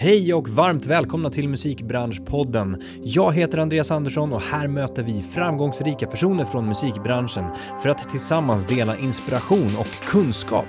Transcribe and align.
Hej 0.00 0.34
och 0.34 0.48
varmt 0.48 0.86
välkomna 0.86 1.30
till 1.30 1.48
Musikbranschpodden. 1.48 2.82
Jag 3.02 3.32
heter 3.32 3.58
Andreas 3.58 3.90
Andersson 3.90 4.32
och 4.32 4.40
här 4.42 4.68
möter 4.68 5.02
vi 5.02 5.22
framgångsrika 5.22 6.06
personer 6.06 6.44
från 6.44 6.66
musikbranschen 6.66 7.44
för 7.82 7.88
att 7.88 8.10
tillsammans 8.10 8.66
dela 8.66 8.98
inspiration 8.98 9.76
och 9.78 10.04
kunskap. 10.04 10.66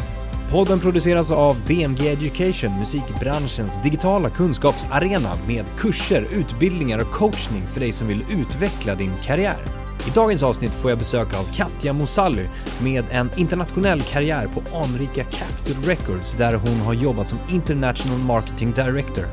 Podden 0.52 0.80
produceras 0.80 1.32
av 1.32 1.56
DMG 1.68 2.08
Education, 2.08 2.80
musikbranschens 2.80 3.80
digitala 3.84 4.30
kunskapsarena 4.30 5.32
med 5.48 5.66
kurser, 5.78 6.28
utbildningar 6.32 7.00
och 7.00 7.12
coachning 7.12 7.68
för 7.68 7.80
dig 7.80 7.92
som 7.92 8.08
vill 8.08 8.24
utveckla 8.32 8.96
din 8.96 9.14
karriär. 9.24 9.89
I 10.08 10.12
dagens 10.16 10.44
avsnitt 10.44 10.74
får 10.74 10.92
jag 10.92 10.98
besök 10.98 11.34
av 11.34 11.44
Katja 11.54 11.94
Mosally 11.94 12.48
med 12.82 13.06
en 13.12 13.30
internationell 13.36 14.02
karriär 14.02 14.48
på 14.48 14.78
anrika 14.78 15.24
Capitol 15.24 15.84
Records 15.84 16.34
där 16.34 16.54
hon 16.54 16.80
har 16.80 16.94
jobbat 16.94 17.28
som 17.28 17.38
International 17.50 18.20
Marketing 18.20 18.72
Director. 18.72 19.26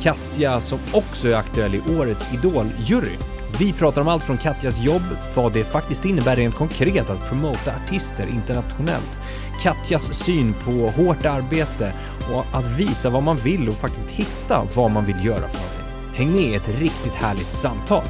Katja 0.00 0.60
som 0.60 0.78
också 0.92 1.28
är 1.28 1.34
aktuell 1.34 1.74
i 1.74 1.82
årets 1.98 2.28
Idol-jury. 2.32 3.16
Vi 3.58 3.72
pratar 3.72 4.00
om 4.00 4.08
allt 4.08 4.24
från 4.24 4.38
Katjas 4.38 4.80
jobb, 4.80 5.02
vad 5.34 5.52
det 5.52 5.64
faktiskt 5.64 6.04
innebär 6.04 6.36
rent 6.36 6.54
konkret 6.54 7.10
att 7.10 7.28
promota 7.28 7.72
artister 7.84 8.26
internationellt, 8.26 9.18
Katjas 9.62 10.14
syn 10.14 10.54
på 10.64 10.70
hårt 10.70 11.24
arbete 11.24 11.92
och 12.32 12.58
att 12.58 12.66
visa 12.66 13.10
vad 13.10 13.22
man 13.22 13.36
vill 13.36 13.68
och 13.68 13.74
faktiskt 13.74 14.10
hitta 14.10 14.66
vad 14.74 14.90
man 14.90 15.04
vill 15.04 15.24
göra 15.24 15.48
för 15.48 15.58
någonting. 15.58 16.14
Häng 16.14 16.32
med 16.32 16.52
i 16.52 16.54
ett 16.54 16.68
riktigt 16.68 17.14
härligt 17.14 17.52
samtal. 17.52 18.04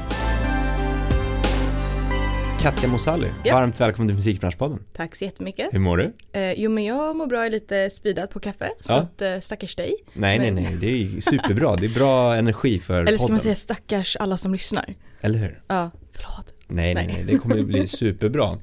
Katja 2.63 2.89
Mosalli, 2.89 3.29
Ja. 3.45 3.55
varmt 3.55 3.81
välkommen 3.81 4.09
till 4.09 4.17
Musikbranschpodden. 4.17 4.85
Tack 4.93 5.17
så 5.17 5.25
jättemycket. 5.25 5.69
Hur 5.73 5.79
mår 5.79 5.97
du? 5.97 6.13
Eh, 6.33 6.53
jo 6.53 6.71
men 6.71 6.85
jag 6.85 7.17
mår 7.17 7.27
bra, 7.27 7.39
jag 7.39 7.47
är 7.47 7.51
lite 7.51 7.91
speedad 7.91 8.27
på 8.31 8.41
kaffe. 8.41 8.71
Så 8.81 8.93
Ja. 8.93 8.97
att 8.97 9.23
eh, 9.23 9.41
stackars 9.41 9.77
dig. 9.77 9.95
Nej, 10.13 10.39
Men- 10.39 10.55
nej, 10.55 10.65
nej, 10.65 10.77
det 10.77 10.87
är 11.17 11.21
superbra. 11.21 11.77
Det 11.77 11.87
är 11.87 11.91
bra 11.95 12.35
energi 12.37 12.79
för 12.79 13.01
Eller 13.01 13.13
ska 13.13 13.19
podden. 13.19 13.33
man 13.35 13.41
säga 13.41 13.55
stackars 13.55 14.17
alla 14.17 14.37
som 14.37 14.53
lyssnar? 14.53 14.95
Eller 15.21 15.39
hur? 15.39 15.63
Ja, 15.69 15.91
förlåt. 16.13 16.55
Nej, 16.67 16.95
nej, 16.95 17.07
Nej. 17.07 17.25
det 17.27 17.39
kommer 17.39 17.59
att 17.59 17.67
bli 17.67 17.89
superbra. 17.89 18.59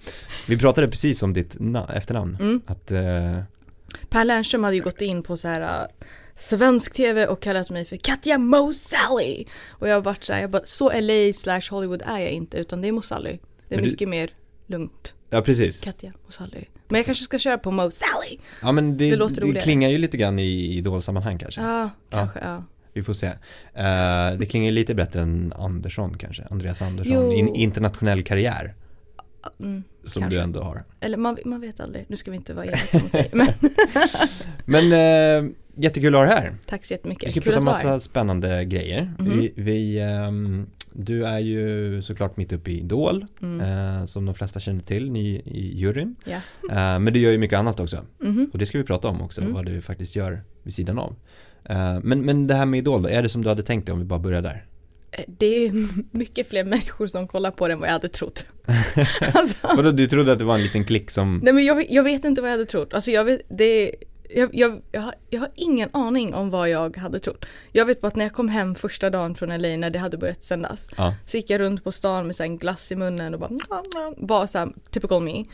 Vi 0.47 0.57
pratade 0.59 0.87
precis 0.87 1.23
om 1.23 1.33
ditt 1.33 1.55
na- 1.55 1.93
efternamn. 1.97 2.37
Mm. 2.39 2.61
Att, 2.67 2.91
eh, 2.91 3.39
Per 4.09 4.25
Lernström 4.25 4.63
hade 4.63 4.75
ju 4.75 4.81
gått 4.81 5.01
in 5.01 5.23
på 5.23 5.37
så 5.37 5.47
här 5.47 5.61
uh, 5.61 5.87
svensk 6.35 6.93
tv 6.93 7.27
och 7.27 7.41
kallat 7.41 7.69
mig 7.69 7.85
för 7.85 7.97
Katja 7.97 8.37
Mosalli. 8.37 9.47
Och 9.69 9.89
jag 9.89 9.93
har 9.95 10.01
varit 10.01 10.23
så 10.23 10.33
här, 10.33 10.41
jag 10.41 10.49
bara, 10.49 10.65
så 10.65 10.91
LA 11.01 11.33
slash 11.33 11.61
Hollywood 11.71 12.01
är 12.05 12.19
jag 12.19 12.29
inte 12.31 12.57
utan 12.57 12.81
det 12.81 12.87
är 12.87 12.91
Mosalli. 12.91 13.39
Det 13.69 13.75
är 13.75 13.77
Men 13.77 13.85
du- 13.85 13.91
mycket 13.91 14.09
mer 14.09 14.29
lugnt. 14.67 15.13
ja 15.29 15.41
precis. 15.41 15.79
Katja 15.81 16.13
Mosalli. 16.25 16.65
Men 16.87 16.97
jag 16.99 17.05
kanske 17.05 17.23
ska 17.23 17.39
köra 17.39 17.57
på 17.57 17.71
Mosalli. 17.71 18.39
Ja 18.61 18.71
men 18.71 18.97
det, 18.97 19.09
Det 19.09 19.15
låter 19.15 19.53
det 19.53 19.61
klingar 19.61 19.89
ju 19.89 19.97
lite 19.97 20.17
grann 20.17 20.39
i 20.39 20.77
idolsammanhang 20.77 21.37
kanske. 21.37 21.61
Ja, 21.61 21.89
kanske, 22.09 22.39
ja. 22.39 22.63
Vi 22.93 23.03
får 23.03 23.13
se. 23.13 23.27
Eh, 23.27 24.31
det 24.39 24.45
klingar 24.49 24.65
ju 24.65 24.71
lite 24.71 24.95
bättre 24.95 25.21
än 25.21 25.53
Andersson 25.57 26.17
kanske. 26.17 26.43
Andreas 26.51 26.81
Andersson. 26.81 27.31
In, 27.31 27.55
internationell 27.55 28.23
karriär. 28.23 28.73
Mm, 29.59 29.83
Som 30.05 30.21
Kanske. 30.21 30.39
du 30.39 30.43
ändå 30.43 30.61
har. 30.61 30.83
eller 30.99 31.17
man, 31.17 31.37
man 31.45 31.61
vet 31.61 31.79
aldrig, 31.79 32.05
nu 32.09 32.15
ska 32.17 32.31
vi 32.31 32.37
inte 32.37 32.53
vara 32.53 32.65
elaka 32.65 32.99
mot 32.99 33.11
dig. 33.11 33.29
Men 33.33 33.47
Men 34.65 34.93
eh, 35.45 35.51
jättekul 35.75 36.15
att 36.15 36.19
ha 36.21 36.25
dig 36.25 36.35
här. 36.35 36.55
tack 36.65 36.85
så 36.85 36.93
jättemycket. 36.93 37.27
Vi 37.27 37.31
ska 37.31 37.41
Kul 37.41 37.51
prata 37.53 37.65
massa 37.65 37.99
spännande 37.99 38.65
grejer. 38.65 39.13
Mhm. 39.19 39.39
Vi, 39.39 39.53
vi, 39.55 39.99
ehm, 39.99 40.67
du 40.93 41.25
är 41.25 41.39
ju 41.39 42.01
såklart 42.01 42.37
mitt 42.37 42.53
uppe 42.53 42.71
i 42.71 42.79
Idol, 42.79 43.25
Mm. 43.41 43.61
eh, 43.99 44.05
som 44.05 44.25
de 44.25 44.35
flesta 44.35 44.59
känner 44.59 44.81
till, 44.81 45.11
ni 45.11 45.27
i 45.45 45.73
juryn. 45.77 46.15
Ja. 46.25 46.35
Eh, 46.71 46.99
men 46.99 47.13
du 47.13 47.19
gör 47.19 47.31
ju 47.31 47.37
mycket 47.37 47.59
annat 47.59 47.79
också. 47.79 48.05
Mhm. 48.19 48.49
Och 48.53 48.59
det 48.59 48.65
ska 48.65 48.77
vi 48.77 48.83
prata 48.83 49.07
om 49.07 49.21
också, 49.21 49.41
Mm. 49.41 49.53
vad 49.53 49.65
du 49.65 49.81
faktiskt 49.81 50.15
gör 50.15 50.41
vid 50.63 50.73
sidan 50.73 50.99
av. 50.99 51.15
Eh, 51.63 51.99
men, 52.03 52.21
men 52.21 52.47
det 52.47 52.53
här 52.55 52.65
med 52.65 52.77
Idol 52.77 53.01
då, 53.01 53.09
är 53.09 53.21
det 53.23 53.29
som 53.29 53.41
du 53.43 53.49
hade 53.49 53.63
tänkt 53.63 53.85
dig 53.85 53.93
om 53.93 53.99
vi 53.99 54.05
bara 54.05 54.19
börjar 54.19 54.41
där? 54.41 54.65
Eh, 55.11 55.23
Det 55.27 55.45
är 55.67 55.71
mycket 56.17 56.47
fler 56.49 56.63
människor 56.63 57.07
som 57.07 57.27
kollar 57.27 57.51
på 57.51 57.67
den 57.67 57.75
än 57.75 57.79
vad 57.79 57.87
jag 57.89 57.93
hade 57.93 58.09
trott. 58.09 58.45
alltså, 59.33 59.67
Vadå, 59.75 59.91
du 59.91 60.07
trodde 60.07 60.31
att 60.31 60.39
det 60.39 60.45
var 60.45 60.55
en 60.55 60.63
liten 60.63 60.85
klick 60.85 61.11
som... 61.11 61.39
nej 61.43 61.53
men 61.53 61.65
jag, 61.65 61.91
jag 61.91 62.03
vet 62.03 62.25
inte 62.25 62.41
vad 62.41 62.49
jag 62.49 62.53
hade 62.53 62.65
trott. 62.65 62.93
Alltså 62.93 63.11
jag 63.11 63.25
vet, 63.25 63.41
det 63.49 63.95
jag, 64.29 64.55
jag, 64.55 64.81
jag, 64.91 65.01
har, 65.01 65.13
jag 65.29 65.39
har 65.39 65.49
ingen 65.55 65.89
aning 65.93 66.33
om 66.33 66.49
vad 66.49 66.69
jag 66.69 66.97
hade 66.97 67.19
trott. 67.19 67.45
Jag 67.71 67.85
vet 67.85 68.01
bara 68.01 68.07
att 68.07 68.15
när 68.15 68.25
jag 68.25 68.33
kom 68.33 68.49
hem 68.49 68.75
första 68.75 69.09
dagen 69.09 69.35
från 69.35 69.49
LA 69.49 69.77
när 69.77 69.89
det 69.89 69.99
hade 69.99 70.17
börjat 70.17 70.43
sändas. 70.43 70.89
Ja. 70.97 71.15
Så 71.25 71.37
gick 71.37 71.49
jag 71.49 71.59
runt 71.59 71.83
på 71.83 71.91
stan 71.91 72.27
med 72.27 72.35
så 72.35 72.43
en 72.43 72.57
glass 72.57 72.91
i 72.91 72.95
munnen 72.95 73.33
och 73.33 73.39
bara 73.39 73.51
var 74.17 74.47
så 74.47 74.57
här, 74.57 74.69
typical 74.91 75.23
me. 75.23 75.45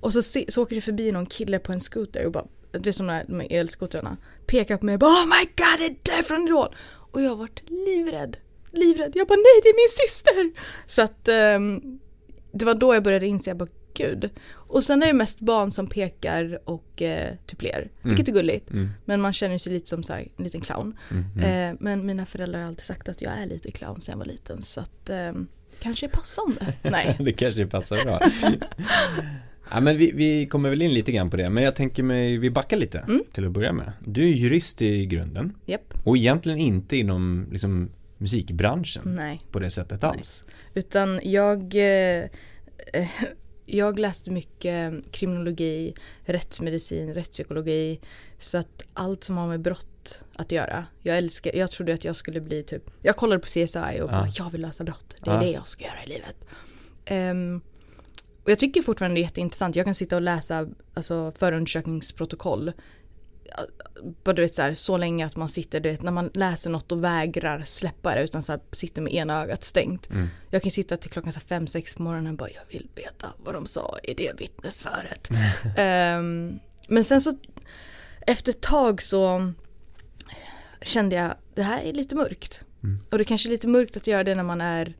Och 0.00 0.12
så, 0.12 0.22
se, 0.22 0.44
så 0.48 0.62
åker 0.62 0.74
det 0.74 0.80
förbi 0.80 1.12
någon 1.12 1.26
kille 1.26 1.58
på 1.58 1.72
en 1.72 1.80
scooter 1.80 2.26
och 2.26 2.32
bara, 2.32 2.44
det 2.70 2.88
är 2.88 2.92
som 2.92 3.06
de 3.06 3.12
här 3.12 3.46
elskotrarna. 3.50 4.16
Pekar 4.46 4.76
på 4.76 4.86
mig 4.86 4.92
och 4.92 4.98
bara 4.98 5.10
oh 5.10 5.26
my 5.26 5.44
god 5.44 5.78
det 5.78 5.84
är 5.86 6.16
där 6.16 6.22
från 6.22 6.46
Idol. 6.46 6.74
Och 7.12 7.22
jag 7.22 7.36
vart 7.36 7.62
livrädd. 7.66 8.36
Livrädd. 8.72 9.12
Jag 9.14 9.26
bara 9.26 9.36
nej 9.36 9.60
det 9.62 9.68
är 9.68 9.76
min 9.76 10.08
syster. 10.08 10.62
Så 10.86 11.02
att 11.02 11.28
ehm, 11.28 11.98
det 12.52 12.64
var 12.64 12.74
då 12.74 12.94
jag 12.94 13.02
började 13.02 13.26
inse, 13.26 13.50
jag 13.50 13.56
bara 13.56 13.68
gud. 13.98 14.30
Och 14.50 14.84
sen 14.84 15.02
är 15.02 15.06
det 15.06 15.12
mest 15.12 15.40
barn 15.40 15.70
som 15.70 15.86
pekar 15.86 16.58
och 16.64 17.02
eh, 17.02 17.34
typ 17.46 17.62
ler. 17.62 17.90
Vilket 18.02 18.28
är 18.28 18.32
gulligt. 18.32 18.70
Mm, 18.70 18.88
Men 19.04 19.20
man 19.20 19.32
känner 19.32 19.58
sig 19.58 19.72
lite 19.72 19.88
som 19.88 20.02
så 20.02 20.12
här, 20.12 20.28
en 20.36 20.44
liten 20.44 20.60
clown. 20.60 20.96
mm, 21.10 21.24
mm. 21.36 21.70
Eh, 21.72 21.76
men 21.80 22.06
mina 22.06 22.26
föräldrar 22.26 22.60
har 22.60 22.66
alltid 22.68 22.84
sagt 22.84 23.08
att 23.08 23.22
jag 23.22 23.32
är 23.38 23.46
lite 23.46 23.70
clown 23.70 24.00
sedan 24.00 24.12
jag 24.12 24.18
var 24.18 24.26
liten. 24.26 24.62
Så 24.62 24.80
att 24.80 25.10
eh, 25.10 25.32
kanske 25.80 26.06
är 26.06 26.10
passande. 26.10 26.74
Nej. 26.90 27.16
det 27.20 27.32
kanske 27.32 27.66
passar 27.66 28.04
bra. 28.04 28.20
ja, 29.70 29.80
men 29.80 29.96
vi, 29.96 30.12
vi 30.14 30.46
kommer 30.46 30.70
väl 30.70 30.82
in 30.82 30.94
lite 30.94 31.12
grann 31.12 31.30
på 31.30 31.36
det, 31.36 31.50
men 31.50 31.62
jag 31.64 31.76
tänker 31.76 32.02
mig, 32.02 32.38
vi 32.38 32.50
backar 32.50 32.76
lite 32.76 32.98
Mm. 32.98 33.22
till 33.32 33.46
att 33.46 33.52
börja 33.52 33.72
med. 33.72 33.92
Du 34.06 34.22
är 34.24 34.28
jurist 34.28 34.82
i 34.82 35.06
grunden 35.06 35.54
Japp. 35.66 35.94
och 36.04 36.16
egentligen 36.16 36.58
inte 36.58 36.96
inom 36.96 37.46
liksom, 37.52 37.90
musikbranschen 38.18 39.02
Nej. 39.04 39.40
på 39.50 39.58
det 39.58 39.70
sättet 39.70 40.02
Nej. 40.02 40.10
alls. 40.10 40.44
Utan 40.74 41.20
jag, 41.22 41.74
eh, 41.74 42.24
eh, 42.92 43.08
jag 43.70 43.98
läste 43.98 44.30
mycket 44.30 44.92
kriminologi, 45.12 45.94
rättsmedicin, 46.24 47.14
rättspsykologi. 47.14 48.00
Så 48.38 48.58
att 48.58 48.82
allt 48.92 49.24
som 49.24 49.36
har 49.36 49.46
med 49.48 49.60
brott 49.60 50.20
att 50.34 50.52
göra. 50.52 50.86
Jag 51.02 51.18
älskar, 51.18 51.54
jag 51.56 51.70
trodde 51.70 51.94
att 51.94 52.04
jag 52.04 52.16
skulle 52.16 52.40
bli 52.40 52.62
typ, 52.62 52.90
jag 53.02 53.16
kollade 53.16 53.40
på 53.40 53.46
CSI 53.46 54.00
och 54.02 54.08
bara 54.08 54.28
jag 54.38 54.50
vill 54.50 54.60
lösa 54.60 54.84
brott. 54.84 55.16
Det 55.24 55.30
är 55.30 55.34
Ja. 55.34 55.40
det 55.40 55.50
jag 55.50 55.68
ska 55.68 55.84
göra 55.84 56.04
i 56.04 56.08
livet. 56.08 56.36
Ehm, 57.04 57.60
och 58.44 58.50
jag 58.50 58.58
tycker 58.58 58.82
fortfarande 58.82 59.14
det 59.14 59.20
är 59.20 59.22
jätteintressant. 59.22 59.76
Jag 59.76 59.84
kan 59.84 59.94
sitta 59.94 60.16
och 60.16 60.22
läsa 60.22 60.68
alltså, 60.94 61.32
förundersökningsprotokoll. 61.38 62.72
Bara 64.24 64.32
du 64.32 64.42
vet 64.42 64.54
så, 64.54 64.62
här, 64.62 64.74
så 64.74 64.96
länge 64.96 65.26
att 65.26 65.36
man 65.36 65.48
sitter, 65.48 65.80
du 65.80 65.90
vet 65.90 66.02
när 66.02 66.12
man 66.12 66.30
läser 66.34 66.70
något 66.70 66.92
och 66.92 67.04
vägrar 67.04 67.62
släppa 67.66 68.14
det 68.14 68.22
utan 68.22 68.42
så 68.42 68.52
här, 68.52 68.60
sitter 68.72 69.02
med 69.02 69.14
ena 69.14 69.42
ögat 69.42 69.64
stängt. 69.64 70.10
Mm. 70.10 70.28
Jag 70.50 70.62
kan 70.62 70.70
sitta 70.70 70.96
till 70.96 71.10
klockan 71.10 71.32
så 71.32 71.40
fem, 71.40 71.66
sex 71.66 71.94
på 71.94 72.02
morgonen 72.02 72.32
och 72.32 72.38
bara 72.38 72.50
jag 72.50 72.62
vill 72.68 72.88
veta 72.94 73.32
vad 73.44 73.54
de 73.54 73.66
sa 73.66 73.98
i 74.02 74.14
det 74.14 74.32
vittnesföret. 74.38 75.28
Ehm, 75.76 76.58
men 76.88 77.04
sen 77.04 77.20
så 77.20 77.38
efter 78.20 78.52
ett 78.52 78.60
tag 78.60 79.02
så 79.02 79.52
kände 80.82 81.16
jag 81.16 81.34
det 81.54 81.62
här 81.62 81.82
är 81.82 81.92
lite 81.92 82.14
mörkt. 82.14 82.64
Mm. 82.82 82.98
Och 83.10 83.18
det 83.18 83.24
kanske 83.24 83.48
är 83.48 83.50
lite 83.50 83.68
mörkt 83.68 83.96
att 83.96 84.06
göra 84.06 84.24
det 84.24 84.34
när 84.34 84.42
man 84.42 84.60
är 84.60 84.94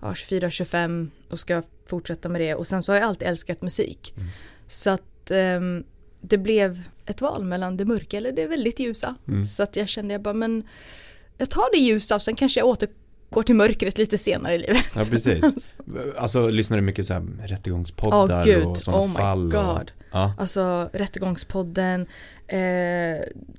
ja, 0.00 0.12
24-25 0.12 1.10
och 1.28 1.40
ska 1.40 1.62
fortsätta 1.86 2.28
med 2.28 2.40
det. 2.40 2.54
Och 2.54 2.66
sen 2.66 2.82
så 2.82 2.92
har 2.92 2.96
jag 2.96 3.08
alltid 3.08 3.28
älskat 3.28 3.62
musik. 3.62 4.14
Mm. 4.16 4.28
Så 4.68 4.90
att 4.90 5.30
ehm, 5.30 5.84
det 6.22 6.38
blev 6.38 6.82
ett 7.06 7.20
val 7.20 7.44
mellan 7.44 7.76
det 7.76 7.84
mörka 7.84 8.16
eller 8.16 8.32
det 8.32 8.46
väldigt 8.46 8.80
ljusa. 8.80 9.14
Mm. 9.28 9.46
Så 9.46 9.62
att 9.62 9.76
jag 9.76 9.88
kände 9.88 10.14
jag 10.14 10.22
bara 10.22 10.34
men 10.34 10.62
jag 11.38 11.50
tar 11.50 11.72
det 11.72 11.78
ljusa 11.78 12.14
och 12.14 12.22
sen 12.22 12.34
kanske 12.34 12.60
jag 12.60 12.66
återgår 12.68 13.42
till 13.42 13.54
mörkret 13.54 13.98
lite 13.98 14.18
senare 14.18 14.54
i 14.54 14.58
livet. 14.58 14.84
Ja, 14.94 15.04
precis. 15.10 15.44
Alltså, 16.18 16.48
lyssnar 16.48 16.76
du 16.76 16.82
mycket 16.82 17.06
så 17.06 17.14
här 17.14 17.22
rättegångspoddar 17.46 18.44
gud. 18.44 18.64
och 18.66 18.76
sådana 18.78 19.02
Oh 19.02 19.12
fall? 19.12 19.50
God. 19.50 19.60
Och, 19.62 19.90
ja. 20.12 20.34
Alltså 20.38 20.90
Rättegångspodden, 20.92 22.00
eh, 22.46 22.58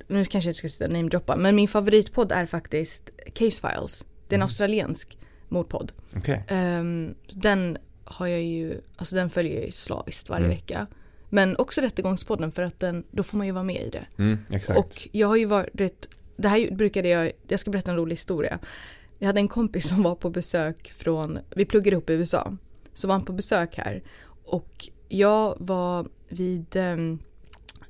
nu 0.08 0.24
kanske 0.24 0.36
jag 0.36 0.44
inte 0.44 0.52
ska 0.52 0.68
sitta 0.68 0.84
och 0.84 0.90
namedroppa, 0.92 1.36
men 1.36 1.56
min 1.56 1.68
favoritpodd 1.68 2.32
är 2.32 2.46
faktiskt 2.46 3.10
Case 3.34 3.60
Files. 3.60 4.04
Det 4.28 4.34
är 4.34 4.36
en 4.36 4.40
Mm. 4.40 4.42
australiensk 4.42 5.18
mordpodd. 5.48 5.92
Okej. 6.16 6.44
Ehm, 6.48 7.14
den 7.32 7.78
har 8.04 8.26
jag 8.26 8.42
ju, 8.42 8.80
alltså 8.96 9.14
den 9.16 9.30
följer 9.30 9.54
jag 9.54 9.64
ju 9.64 9.72
slaviskt 9.72 10.30
varje 10.30 10.44
Mm. 10.44 10.56
vecka. 10.56 10.86
Men 11.34 11.56
också 11.56 11.80
Rättegångspodden 11.80 12.52
för 12.52 12.62
att 12.62 12.80
den, 12.80 13.04
då 13.10 13.22
får 13.22 13.38
man 13.38 13.46
ju 13.46 13.52
vara 13.52 13.64
med 13.64 13.82
i 13.82 13.90
det. 13.90 14.06
Mm. 14.18 14.38
Och 14.76 15.08
jag 15.12 15.28
har 15.28 15.36
ju 15.36 15.44
varit, 15.44 16.08
det 16.36 16.48
här 16.48 16.70
brukade 16.70 17.08
jag, 17.08 17.32
jag 17.48 17.60
ska 17.60 17.70
berätta 17.70 17.90
en 17.90 17.96
rolig 17.96 18.12
historia. 18.12 18.58
Jag 19.18 19.26
hade 19.26 19.40
en 19.40 19.48
kompis 19.48 19.88
som 19.88 20.02
var 20.02 20.14
på 20.14 20.30
besök 20.30 20.92
från, 20.92 21.38
vi 21.50 21.64
pluggade 21.64 21.94
ihop 21.94 22.10
i 22.10 22.12
USA. 22.12 22.56
Så 22.92 23.08
var 23.08 23.14
han 23.14 23.24
på 23.24 23.32
besök 23.32 23.76
här. 23.76 24.02
Och 24.44 24.88
jag 25.08 25.56
var 25.58 26.06
vid, 26.28 26.76
ehm, 26.76 27.18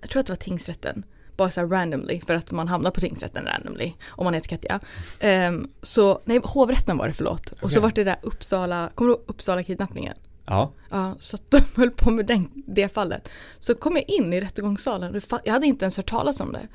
jag 0.00 0.10
tror 0.10 0.20
att 0.20 0.26
det 0.26 0.32
var 0.32 0.36
tingsrätten. 0.36 1.04
Bara 1.36 1.50
så 1.50 1.60
här 1.60 1.68
randomly, 1.68 2.20
för 2.20 2.34
att 2.34 2.50
man 2.50 2.68
hamnar 2.68 2.90
på 2.90 3.00
tingsrätten 3.00 3.44
randomly. 3.44 3.92
Om 4.06 4.24
man 4.24 4.34
heter 4.34 4.48
Katja. 4.48 4.80
Ehm, 5.20 5.68
så, 5.82 6.20
nej 6.24 6.40
hovrätten 6.44 6.96
var 6.96 7.08
det 7.08 7.14
förlåt. 7.14 7.52
Och 7.60 7.72
så 7.72 7.80
var 7.80 7.92
det 7.94 8.04
där 8.04 8.16
Uppsala, 8.22 8.90
kommer 8.94 9.08
du 9.08 9.14
ihåg 9.14 9.24
Uppsala 9.26 9.62
kidnappningen? 9.62 10.16
Ja. 10.46 10.72
Ja, 10.90 11.16
så 11.20 11.36
att 11.36 11.50
de 11.50 11.60
höll 11.76 11.90
på 11.90 12.10
med 12.10 12.26
den, 12.26 12.50
det 12.54 12.94
fallet. 12.94 13.28
Så 13.58 13.74
kom 13.74 13.96
jag 13.96 14.08
in 14.08 14.32
i 14.32 14.40
rättegångssalen 14.40 15.14
och 15.14 15.22
jag 15.44 15.52
hade 15.52 15.66
inte 15.66 15.84
ens 15.84 15.96
hört 15.96 16.10
talas 16.10 16.40
om 16.40 16.52
det. 16.52 16.68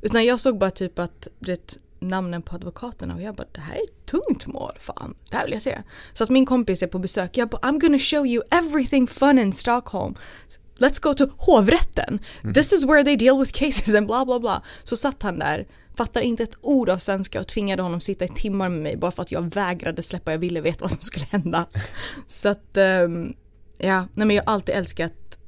Utan 0.00 0.24
jag 0.24 0.40
såg 0.40 0.58
bara 0.58 0.70
typ 0.70 0.98
att 0.98 1.28
vet, 1.38 1.78
namnen 1.98 2.42
på 2.42 2.54
advokaterna 2.54 3.14
och 3.14 3.22
jag 3.22 3.34
bara 3.34 3.46
det 3.52 3.60
här 3.60 3.74
är 3.74 3.84
ett 3.84 4.06
tungt 4.06 4.46
mål, 4.46 4.72
fan, 4.80 5.14
det 5.30 5.36
här 5.36 5.44
vill 5.44 5.52
jag 5.52 5.62
se. 5.62 5.82
Så 6.12 6.24
att 6.24 6.30
min 6.30 6.46
kompis 6.46 6.82
är 6.82 6.86
på 6.86 6.98
besök, 6.98 7.36
jag 7.36 7.48
bara 7.48 7.58
I'm 7.58 7.80
gonna 7.80 7.98
show 7.98 8.26
you 8.26 8.44
everything 8.50 9.06
fun 9.06 9.38
in 9.38 9.52
Stockholm. 9.52 10.14
Let's 10.78 11.02
go 11.02 11.14
to 11.14 11.26
hovrätten. 11.38 12.18
This 12.54 12.72
is 12.72 12.84
where 12.84 13.04
they 13.04 13.16
deal 13.16 13.38
with 13.38 13.52
cases 13.52 13.94
and 13.94 14.06
bla 14.06 14.24
bla 14.24 14.40
bla. 14.40 14.62
Så 14.84 14.96
satt 14.96 15.22
han 15.22 15.38
där, 15.38 15.66
fattar 15.96 16.20
inte 16.20 16.42
ett 16.42 16.56
ord 16.60 16.88
av 16.88 16.98
svenska 16.98 17.40
och 17.40 17.48
tvingade 17.48 17.82
honom 17.82 18.00
sitta 18.00 18.24
i 18.24 18.28
timmar 18.28 18.68
med 18.68 18.80
mig 18.80 18.96
bara 18.96 19.10
för 19.10 19.22
att 19.22 19.32
jag 19.32 19.54
vägrade 19.54 20.02
släppa, 20.02 20.30
jag 20.30 20.38
ville 20.38 20.60
veta 20.60 20.78
vad 20.80 20.90
som 20.90 21.00
skulle 21.00 21.26
hända. 21.26 21.66
Så 22.26 22.48
att, 22.48 22.76
ehm, 22.76 23.34
ja, 23.78 24.08
nej 24.14 24.26
men 24.26 24.36
jag 24.36 24.44
har 24.44 24.52
alltid 24.52 24.74
älskat, 24.74 25.38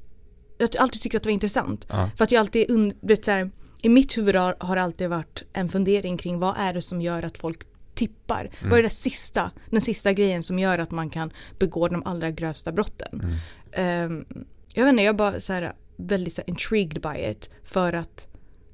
jag 0.58 0.69
har 0.69 0.82
alltid 0.82 1.02
tyckt 1.02 1.14
att 1.14 1.22
det 1.22 1.28
var 1.28 1.34
intressant. 1.34 1.87
Ja. 1.88 2.10
För 2.16 2.25
att 2.25 2.32
jag 2.32 2.40
alltid, 2.40 2.93
vet, 3.00 3.25
så 3.25 3.31
här, 3.31 3.50
i 3.82 3.88
mitt 3.88 4.16
huvud 4.19 4.37
har, 4.37 4.56
har 4.60 4.76
alltid 4.76 5.10
varit 5.10 5.43
en 5.52 5.69
fundering 5.69 6.16
kring 6.16 6.38
vad 6.38 6.54
är 6.58 6.75
det 6.75 6.82
som 6.82 7.00
gör 7.00 7.22
att 7.22 7.38
folk 7.38 7.58
tippar? 7.94 8.50
Vad 8.70 8.78
är 8.78 8.82
det 8.82 8.90
sista, 8.90 9.50
den 9.70 9.81
sista 9.81 10.12
grejen 10.12 10.43
som 10.43 10.58
gör 10.58 10.78
att 10.78 10.90
man 10.90 11.10
kan 11.10 11.32
begå 11.58 11.88
de 11.88 12.02
allra 12.04 12.31
grövsta 12.31 12.72
brotten? 12.72 13.37
Ehm, 13.72 14.25
jag 14.69 14.84
vet 14.84 14.90
inte, 14.90 15.02
jag 15.02 15.14
är 15.14 15.19
bara 15.19 15.40
så 15.40 15.52
här, 15.52 15.72
väldigt 15.96 16.34
så 16.34 16.40
här, 16.40 16.50
intrigued 16.50 17.02
by 17.02 17.31
it 17.31 17.50
för 17.64 17.93
att, 17.93 18.28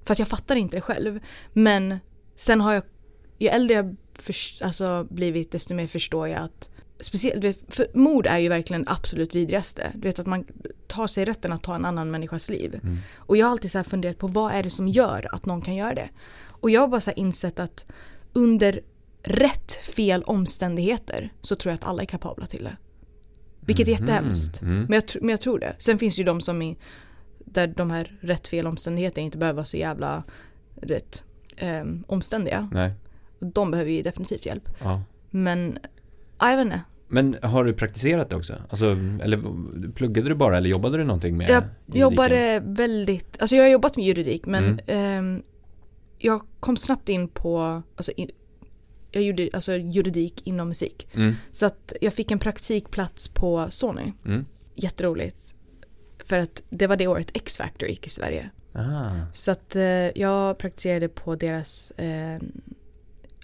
för 0.04 0.12
att 0.12 0.18
jag 0.18 0.28
fattar 0.28 0.56
inte 0.56 0.76
det 0.76 0.80
själv. 0.80 1.20
Men 1.52 1.98
sen 2.36 2.60
har 2.60 2.72
jag, 2.72 2.82
ju 3.38 3.48
äldre 3.48 3.74
jag 3.74 3.96
förs- 4.14 4.62
alltså, 4.62 5.06
blivit 5.10 5.52
desto 5.52 5.74
mer 5.74 5.86
förstår 5.86 6.28
jag 6.28 6.40
att 6.40 6.68
Speciellt, 7.00 7.44
vet, 7.44 7.74
för 7.74 7.86
mord 7.94 8.26
är 8.26 8.38
ju 8.38 8.48
verkligen 8.48 8.84
det 8.84 8.90
absolut 8.90 9.34
vidrigaste. 9.34 9.92
Du 9.94 10.08
vet 10.08 10.18
att 10.18 10.26
man 10.26 10.44
tar 10.86 11.06
sig 11.06 11.24
rätten 11.24 11.52
att 11.52 11.62
ta 11.62 11.74
en 11.74 11.84
annan 11.84 12.10
människas 12.10 12.48
liv. 12.48 12.80
Och 13.14 13.36
jag 13.36 13.46
har 13.46 13.50
alltid 13.50 13.70
så 13.70 13.84
funderat 13.84 14.18
på 14.18 14.26
vad 14.26 14.52
är 14.52 14.62
det 14.62 14.70
som 14.70 14.88
gör 14.88 15.28
att 15.34 15.46
någon 15.46 15.62
kan 15.62 15.74
göra 15.74 15.94
det? 15.94 16.08
Och 16.48 16.70
jag 16.70 16.80
har 16.80 16.88
bara 16.88 17.00
så 17.00 17.10
insett 17.10 17.58
att 17.58 17.86
under 18.32 18.80
rätt 19.22 19.72
fel 19.72 20.22
omständigheter 20.22 21.32
så 21.42 21.56
tror 21.56 21.70
jag 21.70 21.74
att 21.74 21.84
alla 21.84 22.02
är 22.02 22.06
kapabla 22.06 22.46
till 22.46 22.64
det. 22.64 22.76
Vilket 23.60 23.88
är 23.88 23.92
jättehemskt. 23.92 24.62
Mm. 24.62 24.86
Men, 24.88 24.92
jag, 24.92 25.22
men 25.22 25.28
jag 25.28 25.40
tror 25.40 25.58
det. 25.58 25.76
Sen 25.78 25.98
finns 25.98 26.16
det 26.16 26.20
ju 26.20 26.26
de 26.26 26.40
som 26.40 26.62
är 26.62 26.76
där 27.54 27.66
de 27.66 27.90
här 27.90 28.18
rätt 28.20 28.48
fel 28.48 28.66
omständigheterna 28.66 29.24
inte 29.24 29.38
behöver 29.38 29.56
vara 29.56 29.64
så 29.64 29.76
jävla 29.76 30.22
rätt, 30.76 31.22
ehm, 31.56 32.04
omständiga. 32.08 32.68
Nej. 32.72 32.92
De 33.40 33.70
behöver 33.70 33.90
ju 33.90 34.02
definitivt 34.02 34.46
hjälp. 34.46 34.68
Ja. 34.80 35.02
Men, 35.30 35.78
ja, 36.38 36.50
jag 36.50 36.56
vet 36.56 36.64
inte. 36.64 36.80
Men 37.08 37.36
har 37.42 37.64
du 37.64 37.72
praktiserat 37.74 38.30
det 38.30 38.36
också? 38.36 38.54
Alltså, 38.70 38.86
eller 39.22 39.42
pluggade 39.92 40.28
du 40.28 40.34
bara 40.34 40.56
eller 40.58 40.68
jobbade 40.70 40.98
du 40.98 41.04
någonting 41.04 41.36
med 41.36 41.50
Jag 41.50 41.62
juridiken? 41.62 42.00
jobbade 42.00 42.62
väldigt, 42.64 43.40
alltså 43.40 43.56
jag 43.56 43.64
har 43.64 43.70
jobbat 43.70 43.96
med 43.96 44.06
juridik 44.06 44.46
men 44.46 44.64
Mm. 44.64 44.78
ehm, 44.86 45.42
jag 46.18 46.42
kom 46.60 46.76
snabbt 46.76 47.08
in 47.08 47.28
på, 47.28 47.82
alltså 47.96 48.12
in, 48.16 48.30
jag 49.10 49.22
gjorde 49.22 49.48
alltså 49.52 49.72
juridik 49.76 50.46
inom 50.46 50.68
musik. 50.68 51.08
Mm. 51.14 51.34
Så 51.52 51.66
att 51.66 51.92
jag 52.00 52.14
fick 52.14 52.30
en 52.30 52.38
praktikplats 52.38 53.28
på 53.28 53.66
Sony. 53.70 54.12
Mm. 54.24 54.46
Jätteroligt. 54.74 55.51
För 56.32 56.38
att 56.38 56.62
det 56.70 56.86
var 56.86 56.96
det 56.96 57.06
året 57.06 57.30
X-Factor 57.34 57.88
gick 57.88 58.06
i 58.06 58.10
Sverige. 58.10 58.50
Ah. 58.72 59.10
Så 59.32 59.50
att 59.50 59.76
eh, 59.76 59.82
jag 60.20 60.58
praktiserade 60.58 61.08
på 61.08 61.36
deras 61.36 61.90
eh, 61.90 62.40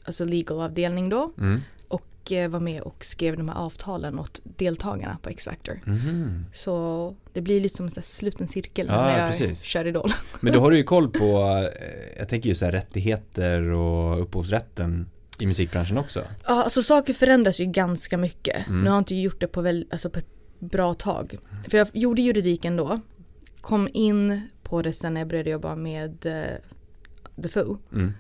alltså 0.05 0.25
legal-avdelning 0.25 1.08
då. 1.08 1.31
Mm. 1.38 1.61
Och 1.88 2.32
eh, 2.32 2.49
var 2.49 2.61
med 2.61 2.82
och 2.82 3.05
skrev 3.05 3.37
de 3.37 3.49
här 3.49 3.56
avtalen 3.56 4.19
åt 4.19 4.40
deltagarna 4.44 5.19
på 5.23 5.29
X-Factor. 5.31 5.81
Mhm. 5.85 6.44
Så 6.55 7.14
det 7.32 7.40
blir 7.40 7.61
lite 7.61 7.76
som 7.76 7.87
en 7.87 8.02
sluten 8.02 8.49
cirkel 8.49 8.87
Ja, 8.88 9.02
när 9.02 9.19
jag 9.19 9.31
precis. 9.31 9.62
kör 9.62 9.87
Idol. 9.87 10.12
Men 10.40 10.52
då 10.52 10.61
har 10.61 10.70
du 10.70 10.76
ju 10.76 10.85
koll 10.85 11.08
på, 11.08 11.40
eh, 11.81 12.19
jag 12.19 12.29
tänker 12.29 12.49
ju 12.49 12.55
så 12.55 12.64
här 12.64 12.73
rättigheter 12.73 13.62
och 13.62 14.23
upphovsrätten 14.23 15.11
i 15.38 15.46
musikbranschen 15.46 15.99
också. 15.99 16.25
Ja, 16.46 16.64
alltså 16.64 16.82
saker 16.82 17.14
förändras 17.14 17.61
ju 17.61 17.64
ganska 17.64 18.19
mycket. 18.19 18.67
Mm. 18.69 18.81
Nu 18.81 18.90
har 18.90 18.96
jag 18.96 19.00
inte 19.00 19.14
gjort 19.14 19.40
det 19.40 19.46
på, 19.46 19.61
väl, 19.61 19.87
alltså 19.90 20.11
på 20.11 20.19
ett 20.19 20.38
bra 20.58 20.94
tag. 20.94 21.38
För 21.70 21.78
jag 21.78 21.88
gjorde 21.93 22.22
juridiken 22.22 22.76
då. 22.76 23.00
Kom 23.60 23.88
in 23.93 24.40
på 24.62 24.82
det 24.82 24.93
sen 24.93 25.14
när 25.14 25.20
jag 25.20 25.28
började 25.28 25.50
jobba 25.50 25.76
med 25.76 26.26
eh, 26.26 27.43
The 27.43 27.49
Foo. 27.49 27.78
Mm. 27.93 28.12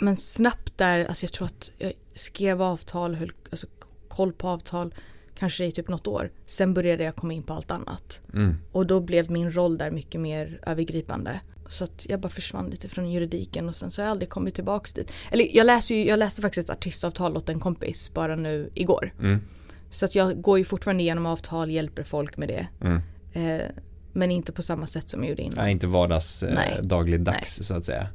Men 0.00 0.16
snabbt 0.16 0.78
där, 0.78 1.04
alltså 1.04 1.24
jag 1.24 1.32
tror 1.32 1.46
att 1.46 1.70
jag 1.78 1.92
skrev 2.14 2.62
avtal, 2.62 3.14
höll 3.14 3.32
alltså, 3.50 3.66
koll 4.08 4.32
på 4.32 4.48
avtal 4.48 4.94
kanske 5.38 5.64
i 5.64 5.72
typ 5.72 5.88
något 5.88 6.06
år. 6.06 6.30
Sen 6.46 6.74
började 6.74 7.04
jag 7.04 7.16
komma 7.16 7.32
in 7.32 7.42
på 7.42 7.52
allt 7.52 7.70
annat. 7.70 8.20
Mm. 8.34 8.54
Och 8.72 8.86
då 8.86 9.00
blev 9.00 9.30
min 9.30 9.52
roll 9.52 9.78
där 9.78 9.90
mycket 9.90 10.20
mer 10.20 10.60
övergripande. 10.66 11.40
Så 11.68 11.84
att 11.84 12.06
jag 12.08 12.20
bara 12.20 12.28
försvann 12.28 12.70
lite 12.70 12.88
från 12.88 13.10
juridiken 13.10 13.68
och 13.68 13.76
sen 13.76 13.90
så 13.90 14.02
har 14.02 14.06
jag 14.06 14.10
aldrig 14.10 14.28
kommit 14.28 14.54
tillbaks 14.54 14.92
dit. 14.92 15.12
Eller 15.30 15.56
jag 15.56 15.66
läser 15.66 15.94
ju, 15.94 16.06
jag 16.06 16.18
läste 16.18 16.42
faktiskt 16.42 16.70
ett 16.70 16.76
artistavtal 16.76 17.36
åt 17.36 17.48
en 17.48 17.60
kompis 17.60 18.14
bara 18.14 18.36
nu 18.36 18.70
igår. 18.74 19.14
Mm. 19.20 19.40
Så 19.90 20.04
att 20.04 20.14
jag 20.14 20.40
går 20.42 20.58
ju 20.58 20.64
fortfarande 20.64 21.02
igenom 21.02 21.26
avtal, 21.26 21.70
hjälper 21.70 22.02
folk 22.02 22.36
med 22.36 22.48
det. 22.48 22.66
Mm. 22.80 23.00
Eh, 23.32 23.66
men 24.12 24.30
inte 24.30 24.52
på 24.52 24.62
samma 24.62 24.86
sätt 24.86 25.08
som 25.08 25.20
jag 25.22 25.30
gjorde 25.30 25.42
innan. 25.42 25.56
Nej, 25.58 25.72
inte 25.72 25.86
vardags, 25.86 26.42
eh, 26.42 26.54
Nej. 26.54 26.78
dagligdags 26.82 27.60
så 27.66 27.74
att 27.74 27.84
säga. 27.84 28.06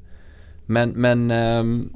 Men, 0.65 0.89
men 0.89 1.31
ehm, 1.31 1.93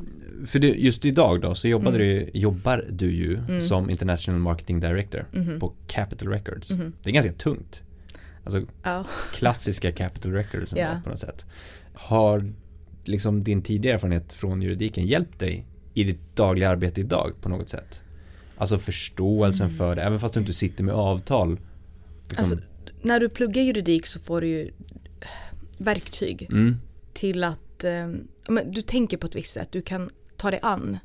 för 0.47 0.59
det, 0.59 0.67
just 0.67 1.05
idag 1.05 1.41
då 1.41 1.55
så 1.55 1.67
Mm. 1.67 1.93
du, 1.93 2.29
jobbar 2.33 2.85
du 2.89 3.11
ju 3.11 3.37
Mm. 3.37 3.61
som 3.61 3.89
International 3.89 4.39
Marketing 4.41 4.79
Director 4.79 5.25
Mhm. 5.31 5.59
på 5.59 5.73
Capital 5.87 6.27
Records. 6.29 6.69
Mhm. 6.71 6.93
Det 7.03 7.09
är 7.09 7.13
ganska 7.13 7.33
tungt. 7.33 7.83
Alltså 8.43 8.61
Ja. 8.83 9.05
klassiska 9.33 9.91
Capital 9.91 10.31
Records 10.31 10.73
ändå 10.73 11.01
på 11.03 11.09
något 11.09 11.19
sätt. 11.19 11.45
Har 11.93 12.51
liksom 13.03 13.43
din 13.43 13.61
tidigare 13.61 13.95
erfarenhet 13.95 14.33
från 14.33 14.61
juridiken 14.61 15.05
hjälpt 15.05 15.39
dig 15.39 15.65
i 15.93 16.03
ditt 16.03 16.35
dagliga 16.35 16.69
arbete 16.69 17.01
idag 17.01 17.31
på 17.41 17.49
något 17.49 17.69
sätt? 17.69 18.03
Alltså 18.57 18.77
förståelsen 18.77 19.65
Mm. 19.67 19.77
för 19.77 19.95
det, 19.95 20.01
även 20.01 20.19
fast 20.19 20.33
du 20.33 20.39
inte 20.39 20.53
sitter 20.53 20.83
med 20.83 20.95
avtal. 20.95 21.59
Liksom, 22.29 22.43
Alltså, 22.51 22.57
när 23.01 23.19
du 23.19 23.29
pluggar 23.29 23.61
juridik 23.61 24.05
så 24.05 24.19
får 24.19 24.41
du 24.41 24.47
ju 24.47 24.71
verktyg 25.77 26.47
mm, 26.51 26.75
till 27.13 27.43
att 27.43 27.83
eh, 27.83 28.07
men 28.49 28.71
du 28.71 28.81
tänker 28.81 29.17
på 29.17 29.27
ett 29.27 29.35
visst 29.35 29.53
sätt. 29.53 29.67
Du 29.71 29.81
kan 29.81 30.09
ta 30.37 30.51
dig 30.51 30.59
an 30.63 30.97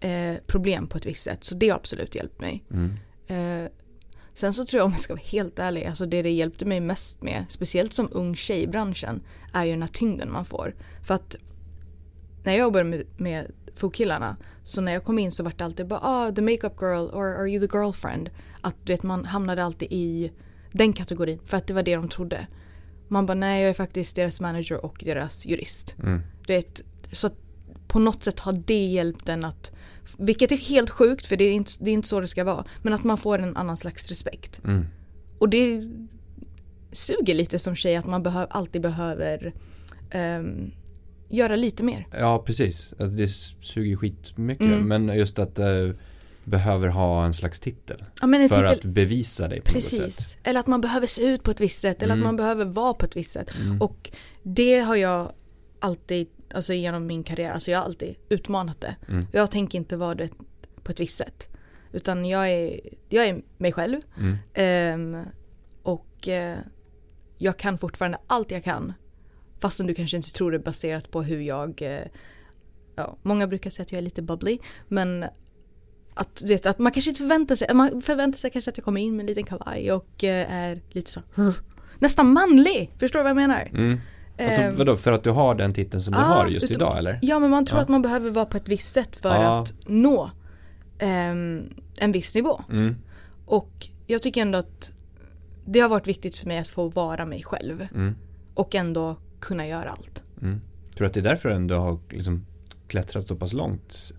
eh, 0.00 0.34
problem 0.46 0.86
på 0.86 0.98
ett 0.98 1.06
visst 1.06 1.22
sätt. 1.22 1.44
Så 1.44 1.54
det 1.54 1.68
har 1.68 1.76
absolut 1.76 2.14
hjälpt 2.14 2.40
mig. 2.40 2.64
mm, 2.70 2.92
Eh, 3.30 3.70
sen 4.34 4.54
så 4.54 4.64
tror 4.66 4.78
jag 4.78 4.86
om 4.86 4.92
jag 4.92 5.00
ska 5.00 5.12
vara 5.14 5.22
helt 5.24 5.58
ärlig, 5.58 5.84
alltså 5.84 6.06
det 6.06 6.22
det 6.22 6.30
hjälpte 6.30 6.64
mig 6.64 6.80
mest 6.80 7.22
med, 7.22 7.44
speciellt 7.48 7.92
som 7.92 8.08
ung 8.12 8.36
tjej 8.36 8.62
i 8.62 8.66
branschen, 8.66 9.20
är 9.52 9.64
ju 9.64 9.70
den 9.70 9.82
här 9.82 9.88
tyngden 9.88 10.32
man 10.32 10.44
får. 10.44 10.74
För 11.06 11.14
att 11.14 11.36
när 12.44 12.52
jag 12.52 12.60
jobbade 12.60 12.84
med, 12.84 13.04
med 13.16 13.50
fokkillarna, 13.74 14.36
så 14.68 14.80
när 14.80 14.92
jag 14.92 15.04
kom 15.04 15.18
in 15.18 15.32
så 15.32 15.42
var 15.42 15.52
det 15.56 15.64
alltid 15.64 15.86
bara 15.86 16.00
ah, 16.02 16.32
the 16.32 16.42
makeup 16.42 16.80
girl 16.80 17.06
or 17.12 17.26
are 17.26 17.48
you 17.50 17.68
the 17.68 17.76
girlfriend? 17.78 18.30
Att 18.60 18.74
du 18.84 18.92
vet 18.92 19.02
man 19.02 19.24
hamnade 19.24 19.64
alltid 19.64 19.88
i 19.90 20.32
den 20.72 20.92
kategorin 20.92 21.38
för 21.46 21.56
att 21.56 21.66
det 21.66 21.74
var 21.74 21.82
det 21.82 21.96
de 21.96 22.08
trodde. 22.08 22.46
Man 23.08 23.26
bara 23.26 23.34
nej 23.34 23.60
jag 23.62 23.70
är 23.70 23.74
faktiskt 23.74 24.16
deras 24.16 24.40
manager 24.40 24.84
och 24.84 25.02
deras 25.04 25.46
jurist. 25.46 25.96
mm, 26.02 26.20
Du 26.46 26.52
vet, 26.52 26.80
så 27.12 27.26
att 27.26 27.34
på 27.88 27.98
något 27.98 28.22
sätt 28.24 28.40
har 28.40 28.52
det 28.52 28.86
hjälpt 28.86 29.28
en 29.28 29.44
att, 29.44 29.72
vilket 30.18 30.52
är 30.52 30.56
helt 30.56 30.90
sjukt 30.90 31.26
för 31.26 31.36
det 31.36 31.44
är 31.44 31.52
inte, 31.52 31.72
det 31.80 31.90
är 31.90 31.94
inte 31.94 32.08
så 32.08 32.20
det 32.20 32.28
ska 32.28 32.44
vara, 32.44 32.64
men 32.82 32.92
att 32.92 33.04
man 33.04 33.18
får 33.18 33.38
en 33.38 33.56
annan 33.56 33.76
slags 33.76 34.08
respekt. 34.08 34.60
mm. 34.64 34.86
Och 35.38 35.48
det 35.48 35.88
suger 36.92 37.34
lite 37.34 37.58
som 37.58 37.74
tjej 37.74 37.96
att 37.96 38.06
man 38.06 38.22
behö, 38.22 38.46
alltid 38.50 38.82
behöver 38.82 39.52
ehm, 40.10 40.70
göra 41.28 41.56
lite 41.56 41.84
mer. 41.84 42.06
Ja, 42.12 42.42
precis. 42.46 42.94
Alltså, 42.98 43.16
det 43.16 43.28
suger 43.60 43.96
skitmycket. 43.96 44.66
Mm. 44.66 44.88
Men 44.88 45.16
just 45.18 45.38
att 45.38 45.58
uh, 45.58 45.92
behöver 46.44 46.88
ha 46.88 47.24
en 47.24 47.34
slags 47.34 47.60
titel. 47.60 48.04
Ja, 48.20 48.34
en 48.34 48.48
för 48.48 48.56
titel, 48.60 48.64
att 48.64 48.84
bevisa 48.84 49.48
dig 49.48 49.60
på 49.60 49.74
något 49.74 49.82
sätt. 49.84 50.00
precis. 50.00 50.36
Eller 50.42 50.60
att 50.60 50.66
man 50.66 50.80
behöver 50.80 51.06
se 51.06 51.22
ut 51.26 51.42
på 51.42 51.50
ett 51.50 51.60
visst 51.60 51.80
sätt, 51.80 52.02
eller 52.02 52.14
Mm. 52.14 52.22
att 52.22 52.26
man 52.28 52.36
behöver 52.36 52.64
vara 52.64 52.94
på 52.94 53.04
ett 53.06 53.16
visst 53.16 53.32
sätt. 53.32 53.50
Mm. 53.60 53.82
Och 53.82 54.10
det 54.42 54.80
har 54.80 54.96
jag 54.96 55.32
alltid, 55.80 56.28
alltså 56.54 56.72
genom 56.74 57.06
min 57.06 57.22
karriär, 57.22 57.50
alltså 57.50 57.70
jag 57.70 57.78
har 57.78 57.84
alltid 57.84 58.14
utmanat 58.28 58.80
det. 58.80 58.96
Mm. 59.08 59.26
Jag 59.32 59.50
tänker 59.50 59.78
inte 59.78 59.96
vara 59.96 60.14
det 60.14 60.28
på 60.82 60.92
ett 60.92 61.00
visst 61.00 61.16
sätt. 61.16 61.48
Utan 61.92 62.24
jag 62.24 62.50
är, 62.50 62.80
jag 63.08 63.26
är 63.26 63.42
mig 63.58 63.72
själv. 63.72 64.00
Ehm, 64.54 65.16
och 65.82 66.28
eh, 66.28 66.58
jag 67.38 67.56
kan 67.56 67.78
fortfarande 67.78 68.18
allt 68.26 68.50
jag 68.50 68.64
kan. 68.64 68.92
Fastän 69.60 69.86
du 69.86 69.94
kanske 69.94 70.16
inte 70.16 70.32
tror 70.32 70.52
det 70.52 70.58
baserat 70.58 71.10
på 71.10 71.22
hur 71.22 71.40
jag, 71.40 71.82
eh, 71.82 72.00
ja, 72.96 73.16
många 73.22 73.46
brukar 73.46 73.70
säga 73.70 73.82
att 73.82 73.92
jag 73.92 73.98
är 73.98 74.02
lite 74.02 74.22
bubbly. 74.22 74.58
Men 74.88 75.24
att, 76.14 76.36
du 76.36 76.46
vet, 76.46 76.66
att 76.66 76.78
man 76.78 76.92
kanske 76.92 77.10
inte 77.10 77.20
förväntar 77.20 77.56
sig, 77.56 77.74
man 77.74 78.02
förväntar 78.02 78.38
sig 78.38 78.50
kanske 78.50 78.70
att 78.70 78.76
jag 78.76 78.84
kommer 78.84 79.00
in 79.00 79.12
med 79.16 79.20
en 79.20 79.26
liten 79.26 79.44
kavaj 79.44 79.92
och 79.92 80.24
eh, 80.24 80.52
är 80.52 80.80
lite 80.90 81.10
så 81.10 81.20
nästan 81.98 82.32
manlig. 82.32 82.90
Förstår 82.98 83.18
du 83.18 83.22
vad 83.22 83.30
jag 83.30 83.36
menar? 83.36 83.68
Mm. 83.72 84.00
Alltså 84.40 84.60
Ehm, 84.60 84.76
vadå, 84.76 84.96
för 84.96 85.12
att 85.12 85.24
du 85.24 85.30
har 85.30 85.54
den 85.54 85.72
titeln 85.74 86.02
som 86.02 86.12
du 86.12 86.18
ja, 86.18 86.24
har 86.24 86.46
just 86.46 86.64
utom- 86.70 86.74
idag 86.76 86.98
eller? 86.98 87.18
Ja 87.22 87.38
men 87.38 87.50
man 87.50 87.66
tror 87.66 87.78
Ja. 87.78 87.82
att 87.82 87.88
man 87.88 88.02
behöver 88.02 88.30
vara 88.30 88.46
på 88.46 88.56
ett 88.56 88.68
visst 88.68 88.92
sätt 88.94 89.16
för 89.16 89.28
Ja. 89.42 89.62
att 89.62 89.74
nå 89.86 90.30
ehm, 90.98 91.74
en 91.96 92.12
viss 92.12 92.34
nivå. 92.34 92.60
Mm. 92.70 92.96
Och 93.46 93.86
jag 94.06 94.22
tycker 94.22 94.42
ändå 94.42 94.58
att 94.58 94.92
det 95.66 95.80
har 95.80 95.88
varit 95.88 96.06
viktigt 96.06 96.38
för 96.38 96.46
mig 96.46 96.58
att 96.58 96.68
få 96.68 96.88
vara 96.88 97.26
mig 97.26 97.42
själv. 97.42 97.86
Mm. 97.94 98.14
Och 98.54 98.74
ändå 98.74 99.16
kunna 99.40 99.66
göra 99.66 99.90
allt. 99.90 100.22
Mm. 100.42 100.60
Tror 100.94 101.04
du 101.04 101.06
att 101.06 101.14
det 101.14 101.20
är 101.20 101.24
därför 101.24 101.48
ändå 101.48 101.76
har 101.76 101.98
liksom 102.10 102.46
klättrat 102.88 103.28
så 103.28 103.36
pass 103.36 103.52
långt. 103.52 104.12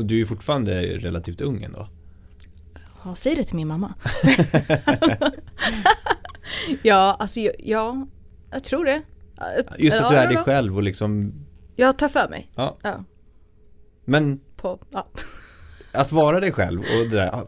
Du 0.00 0.14
är 0.14 0.18
ju 0.18 0.26
fortfarande 0.26 0.82
relativt 0.82 1.40
ung 1.40 1.62
ändå. 1.62 1.88
Ja, 3.04 3.14
säg 3.14 3.34
det 3.34 3.44
till 3.44 3.56
min 3.56 3.68
mamma. 3.68 3.94
ja, 6.82 7.16
alltså 7.18 7.40
ja, 7.58 8.06
jag 8.50 8.64
tror 8.64 8.84
det. 8.84 9.02
Just 9.78 9.96
att 9.96 10.10
du 10.10 10.16
är 10.16 10.28
dig 10.28 10.36
själv 10.36 10.76
och 10.76 10.82
liksom, 10.82 11.32
Jag 11.76 11.98
tar 11.98 12.08
för 12.08 12.28
mig. 12.28 12.50
ja. 12.54 12.78
Ja, 12.82 13.04
Men 14.04 14.40
på, 14.56 14.78
ja. 14.90 15.06
att 15.92 16.12
vara 16.12 16.40
dig 16.40 16.52
själv 16.52 16.80
och 16.80 17.10
det 17.10 17.16
där, 17.16 17.44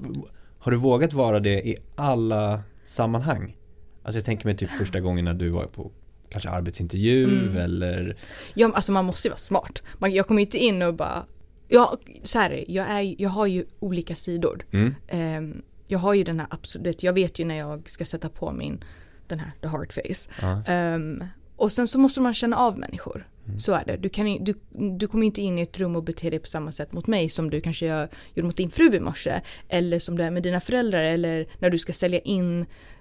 har 0.58 0.72
du 0.72 0.76
vågat 0.76 1.12
vara 1.12 1.40
det 1.40 1.68
i 1.68 1.76
alla 1.94 2.62
sammanhang? 2.84 3.56
Alltså 4.02 4.18
jag 4.18 4.24
tänker 4.24 4.46
mig 4.46 4.56
typ 4.56 4.70
första 4.70 5.00
gången 5.00 5.24
när 5.24 5.34
du 5.34 5.48
var 5.48 5.64
på 5.64 5.92
kanske 6.30 6.50
arbetsintervju 6.50 7.24
Mm. 7.24 7.56
eller 7.56 8.16
ja, 8.54 8.70
alltså 8.74 8.92
man 8.92 9.04
måste 9.04 9.28
ju 9.28 9.30
vara 9.30 9.38
smart. 9.38 9.82
Man, 9.98 10.12
jag 10.12 10.26
kommer 10.26 10.40
ju 10.40 10.44
inte 10.46 10.58
in 10.58 10.82
och 10.82 10.94
bara, 10.94 11.24
ja, 11.68 11.98
så 12.22 12.38
här 12.38 12.64
jag, 12.68 12.86
är, 12.90 13.14
jag 13.22 13.30
har 13.30 13.46
ju 13.46 13.64
olika 13.78 14.14
sidor. 14.14 14.62
mm, 14.72 14.94
Ehm, 15.08 15.62
jag 15.86 15.98
har 15.98 16.14
ju 16.14 16.24
den 16.24 16.40
här 16.40 16.48
absolut, 16.50 17.02
jag 17.02 17.12
vet 17.12 17.38
ju 17.38 17.44
när 17.44 17.58
jag 17.58 17.88
ska 17.88 18.04
sätta 18.04 18.28
på 18.28 18.52
min, 18.52 18.84
den 19.26 19.40
här, 19.40 19.52
the 19.62 19.68
hard 19.68 19.92
face. 19.92 20.30
ja, 20.40 20.62
Ehm, 20.66 21.24
och 21.56 21.72
sen 21.72 21.88
så 21.88 21.98
måste 21.98 22.20
man 22.20 22.34
känna 22.34 22.56
av 22.56 22.78
människor. 22.78 23.28
Mm. 23.46 23.58
Så 23.60 23.72
är 23.72 23.84
det. 23.86 23.96
Du, 23.96 24.08
kan, 24.08 24.44
du, 24.44 24.54
du 24.98 25.06
kommer 25.06 25.26
inte 25.26 25.42
in 25.42 25.58
i 25.58 25.62
ett 25.62 25.78
rum 25.78 25.96
och 25.96 26.02
bete 26.04 26.30
dig 26.30 26.38
på 26.38 26.46
samma 26.46 26.72
sätt 26.72 26.92
mot 26.92 27.06
mig 27.06 27.28
som 27.28 27.50
du 27.50 27.60
kanske 27.60 27.86
gör, 27.86 28.08
gjorde 28.34 28.46
mot 28.46 28.56
din 28.56 28.70
fru 28.70 28.94
i 28.96 29.00
morse. 29.00 29.40
Eller 29.68 29.98
som 29.98 30.16
du 30.18 30.22
är 30.24 30.30
med 30.30 30.42
dina 30.42 30.60
föräldrar 30.60 31.02
eller 31.02 31.46
när 31.58 31.70
du 31.70 31.78
ska 31.78 31.92
sälja 31.92 32.18
in 32.20 32.60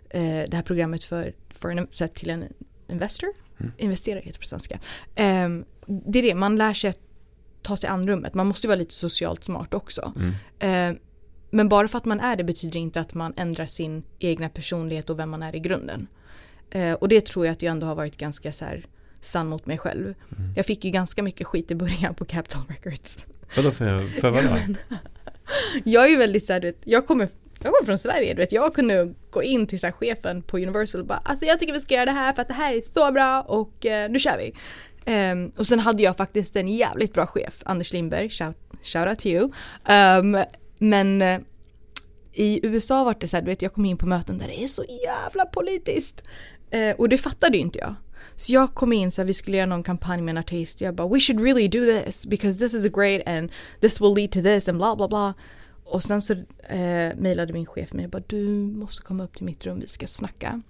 eh, 0.09 0.21
det 0.21 0.53
här 0.53 0.61
programmet 0.61 1.03
för, 1.03 1.33
för 1.49 1.69
en, 1.69 1.87
så 1.91 2.03
här, 2.03 2.11
till 2.11 2.29
en 2.29 2.43
investor. 2.89 3.29
Mm. 3.59 3.71
Investerare 3.77 4.19
heter 4.19 4.33
det 4.33 4.39
på 4.39 4.45
svenska. 4.45 4.79
Ehm, 5.15 5.65
det 5.85 6.19
är 6.19 6.23
det, 6.23 6.35
man 6.35 6.55
lär 6.55 6.73
sig 6.73 6.89
att 6.89 6.99
ta 7.61 7.77
sig 7.77 7.89
an 7.89 8.07
rummet. 8.07 8.33
Man 8.33 8.47
måste 8.47 8.67
ju 8.67 8.69
vara 8.69 8.79
lite 8.79 8.93
socialt 8.93 9.43
smart 9.43 9.73
också. 9.73 10.13
mm, 10.15 10.33
Eh, 10.59 10.97
men 11.49 11.69
bara 11.69 11.87
för 11.87 11.97
att 11.97 12.05
man 12.05 12.19
är 12.19 12.35
det 12.35 12.43
betyder 12.43 12.79
inte 12.79 12.99
att 12.99 13.13
man 13.13 13.33
ändrar 13.37 13.65
sin 13.65 14.03
egna 14.19 14.49
personlighet 14.49 15.09
och 15.09 15.19
vem 15.19 15.29
man 15.29 15.43
är 15.43 15.55
i 15.55 15.59
grunden. 15.59 16.07
Eh, 16.69 16.93
och 16.93 17.07
det 17.09 17.25
tror 17.25 17.45
jag 17.45 17.53
att 17.53 17.61
jag 17.61 17.71
ändå 17.71 17.87
har 17.87 17.95
varit 17.95 18.17
ganska 18.17 18.51
så 18.51 18.65
här 18.65 18.85
sann 19.21 19.47
mot 19.47 19.65
mig 19.65 19.77
själv. 19.77 20.03
Mm. 20.03 20.53
Jag 20.55 20.65
fick 20.65 20.85
ju 20.85 20.91
ganska 20.91 21.23
mycket 21.23 21.47
skit 21.47 21.71
i 21.71 21.75
början 21.75 22.15
på 22.15 22.25
Capital 22.25 22.61
Records. 22.67 23.17
Vadå 23.55 23.71
för, 23.71 24.07
för 24.07 24.29
vadå? 24.29 24.49
Jag 25.83 26.05
är 26.05 26.09
ju 26.09 26.17
väldigt 26.17 26.45
så 26.45 26.53
här, 26.53 26.73
jag 26.83 27.07
kommer, 27.07 27.29
jag 27.59 27.73
kommer 27.73 27.85
från 27.85 27.97
Sverige, 27.97 28.33
du 28.33 28.41
vet, 28.41 28.51
jag 28.51 28.73
kunde 28.73 29.13
gå 29.29 29.43
in 29.43 29.67
till 29.67 29.79
så 29.79 29.87
här, 29.87 29.91
chefen 29.91 30.41
på 30.41 30.57
Universal 30.57 31.01
och 31.01 31.07
bara 31.07 31.21
alltså 31.25 31.45
jag 31.45 31.59
tycker 31.59 31.73
vi 31.73 31.79
ska 31.79 31.95
göra 31.95 32.05
det 32.05 32.11
här 32.11 32.33
för 32.33 32.41
att 32.41 32.47
det 32.47 32.53
här 32.53 32.73
är 32.73 32.81
så 32.81 33.11
bra 33.11 33.41
och 33.41 33.85
eh, 33.85 34.09
nu 34.09 34.19
kör 34.19 34.37
vi. 34.37 34.53
Um, 35.11 35.51
och 35.57 35.67
sen 35.67 35.79
hade 35.79 36.03
jag 36.03 36.17
faktiskt 36.17 36.55
en 36.55 36.67
jävligt 36.67 37.13
bra 37.13 37.27
chef, 37.27 37.61
Anders 37.65 37.93
Lindberg, 37.93 38.29
shout, 38.29 38.55
shout 38.83 39.07
out 39.07 39.19
to 39.19 39.27
you. 39.27 39.51
Um, 39.89 40.43
men 40.79 41.21
eh, 41.21 41.39
i 42.33 42.59
USA 42.63 43.03
var 43.03 43.15
det 43.19 43.27
så 43.27 43.37
här, 43.37 43.43
du 43.43 43.49
vet 43.49 43.61
jag 43.61 43.73
kom 43.73 43.85
in 43.85 43.97
på 43.97 44.05
möten 44.05 44.37
där 44.37 44.47
det 44.47 44.63
är 44.63 44.67
så 44.67 44.83
jävla 44.83 45.45
politiskt. 45.45 46.23
Uh, 46.75 46.91
och 46.91 47.09
det 47.09 47.17
fattade 47.17 47.57
ju 47.57 47.63
inte 47.63 47.79
jag. 47.79 47.95
Så 48.37 48.53
jag 48.53 48.73
kom 48.73 48.93
in 48.93 49.11
så 49.11 49.21
här, 49.21 49.27
vi 49.27 49.33
skulle 49.33 49.57
göra 49.57 49.67
någon 49.67 49.83
kampanj 49.83 50.21
med 50.21 50.31
en 50.31 50.37
artist. 50.37 50.81
Jag 50.81 50.95
bara 50.95 51.07
we 51.07 51.19
should 51.19 51.41
really 51.41 51.67
do 51.67 51.85
this 51.85 52.25
because 52.25 52.59
this 52.59 52.73
is 52.73 52.85
a 52.85 52.89
great 52.93 53.27
and 53.27 53.51
this 53.81 54.01
will 54.01 54.13
lead 54.15 54.31
to 54.31 54.41
this 54.41 54.67
and 54.67 54.77
bla 54.77 54.95
bla 54.95 55.07
bla. 55.07 55.33
Och 55.87 56.03
sen 56.03 56.21
så 56.21 56.33
eh, 56.69 57.15
mejlade 57.17 57.53
min 57.53 57.65
chef 57.65 57.93
mig 57.93 58.05
och 58.05 58.11
bara 58.11 58.23
du 58.27 58.43
måste 58.61 59.03
komma 59.05 59.23
upp 59.23 59.35
till 59.35 59.45
mitt 59.45 59.65
rum, 59.65 59.79
vi 59.79 59.87
ska 59.87 60.07
snacka. 60.07 60.61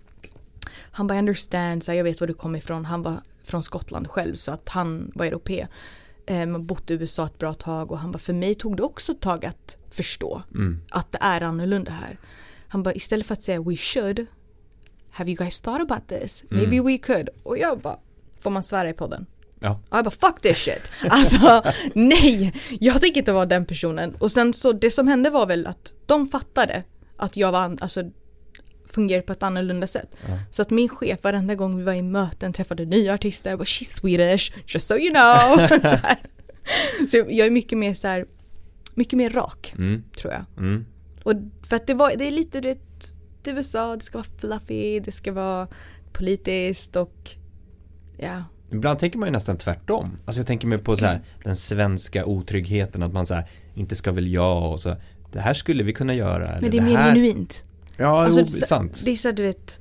Han 0.73 1.07
bara 1.07 1.19
understand, 1.19 1.83
så 1.83 1.93
jag 1.93 2.03
vet 2.03 2.19
var 2.19 2.27
du 2.27 2.33
kommer 2.33 2.59
ifrån. 2.59 2.85
Han 2.85 3.03
var 3.03 3.21
från 3.43 3.63
Skottland 3.63 4.07
själv 4.07 4.35
så 4.35 4.51
att 4.51 4.69
han 4.69 5.11
var 5.15 5.25
europé. 5.25 5.67
Eh, 6.25 6.45
men 6.45 6.65
bott 6.65 6.91
i 6.91 6.93
USA 6.93 7.25
ett 7.25 7.37
bra 7.37 7.53
tag 7.53 7.91
och 7.91 7.99
han 7.99 8.11
bara 8.11 8.19
för 8.19 8.33
mig 8.33 8.55
tog 8.55 8.77
det 8.77 8.83
också 8.83 9.11
ett 9.11 9.21
tag 9.21 9.45
att 9.45 9.77
förstå 9.91 10.41
Mm. 10.55 10.81
att 10.91 11.11
det 11.11 11.17
är 11.21 11.41
annorlunda 11.41 11.91
här. 11.91 12.19
Han 12.67 12.83
bara 12.83 12.93
istället 12.95 13.27
för 13.27 13.33
att 13.33 13.43
säga 13.43 13.61
we 13.61 13.75
should 13.75 14.25
have 15.09 15.29
you 15.31 15.37
guys 15.37 15.61
thought 15.61 15.91
about 15.91 16.07
this? 16.07 16.43
Maybe 16.49 16.75
Mm. 16.75 16.85
we 16.85 16.97
could. 16.97 17.29
Och 17.43 17.57
jag 17.57 17.79
bara 17.79 17.99
får 18.39 18.49
man 18.49 18.63
svära 18.63 18.89
i 18.89 18.93
podden? 18.93 19.25
Ja. 19.59 19.71
Och 19.89 19.97
jag 19.97 20.05
bara 20.05 20.11
fuck 20.11 20.41
this 20.41 20.57
shit. 20.57 20.91
Alltså 21.09 21.63
nej, 21.95 22.53
jag 22.79 23.01
tänker 23.01 23.21
inte 23.21 23.31
vara 23.31 23.45
den 23.45 23.65
personen. 23.65 24.15
Och 24.15 24.31
sen 24.31 24.53
så 24.53 24.71
det 24.71 24.91
som 24.91 25.07
hände 25.07 25.29
var 25.29 25.45
väl 25.45 25.67
att 25.67 25.93
de 26.05 26.27
fattade 26.27 26.83
att 27.17 27.37
jag 27.37 27.51
var, 27.51 27.77
alltså 27.81 28.03
fungerar 28.89 29.21
på 29.21 29.31
ett 29.33 29.43
annorlunda 29.43 29.87
sätt. 29.87 30.09
Ja. 30.27 30.39
Så 30.51 30.61
att 30.61 30.69
min 30.69 30.89
chef 30.89 31.23
varenda 31.23 31.55
gång 31.55 31.77
vi 31.77 31.83
var 31.83 31.93
i 31.93 32.01
möten 32.01 32.53
träffade 32.53 32.85
nya 32.85 33.13
artister, 33.13 33.49
jag 33.49 33.59
bara 33.59 33.65
she's 33.65 33.99
Swedish, 33.99 34.53
just 34.65 34.87
so 34.87 34.95
you 34.95 35.13
know. 35.13 35.67
så, 35.67 35.97
så 37.09 37.17
jag 37.17 37.47
är 37.47 37.49
mycket 37.49 37.77
mer 37.77 37.93
så 37.93 38.07
här, 38.07 38.25
mycket 38.95 39.17
mer 39.17 39.29
rak 39.29 39.73
Mm. 39.77 40.03
tror 40.17 40.33
jag. 40.33 40.45
Mm. 40.57 40.85
Och 41.23 41.33
för 41.69 41.75
att 41.75 41.87
det, 41.87 41.93
var, 41.93 42.15
det 42.15 42.27
är 42.27 42.31
lite 42.31 42.61
det, 42.61 42.77
det 43.43 43.51
USA, 43.51 43.95
det 43.95 44.03
ska 44.03 44.17
vara 44.17 44.27
fluffy, 44.39 44.99
det 44.99 45.11
ska 45.11 45.31
vara 45.31 45.67
politiskt 46.13 46.95
och 46.95 47.29
ja. 48.17 48.43
Ibland 48.71 48.99
tänker 48.99 49.17
man 49.17 49.27
ju 49.27 49.31
nästan 49.31 49.57
tvärtom. 49.57 50.17
Alltså 50.25 50.39
jag 50.39 50.47
tänker 50.47 50.67
mig 50.67 50.77
på 50.77 50.95
så 50.95 51.05
här, 51.05 51.21
den 51.43 51.55
svenska 51.55 52.25
otryggheten 52.25 53.03
att 53.03 53.13
man 53.13 53.25
så 53.25 53.33
här, 53.33 53.49
inte 53.75 53.95
ska 53.95 54.11
väl 54.11 54.27
jag 54.27 54.71
och 54.71 54.81
så. 54.81 54.95
Det 55.31 55.39
här 55.39 55.53
skulle 55.53 55.83
vi 55.83 55.93
kunna 55.93 56.13
göra. 56.13 56.57
Men 56.61 56.71
det 56.71 56.77
är 56.77 56.81
mer 56.81 56.97
här... 56.97 57.09
genuint. 57.15 57.63
Ja, 57.97 58.25
Alltså, 58.25 58.39
jo, 58.39 58.45
det- 58.45 58.67
sant. 58.67 59.01
Det 59.05 59.11
är 59.11 59.15
så 59.15 59.31
du 59.31 59.43
vet, 59.43 59.79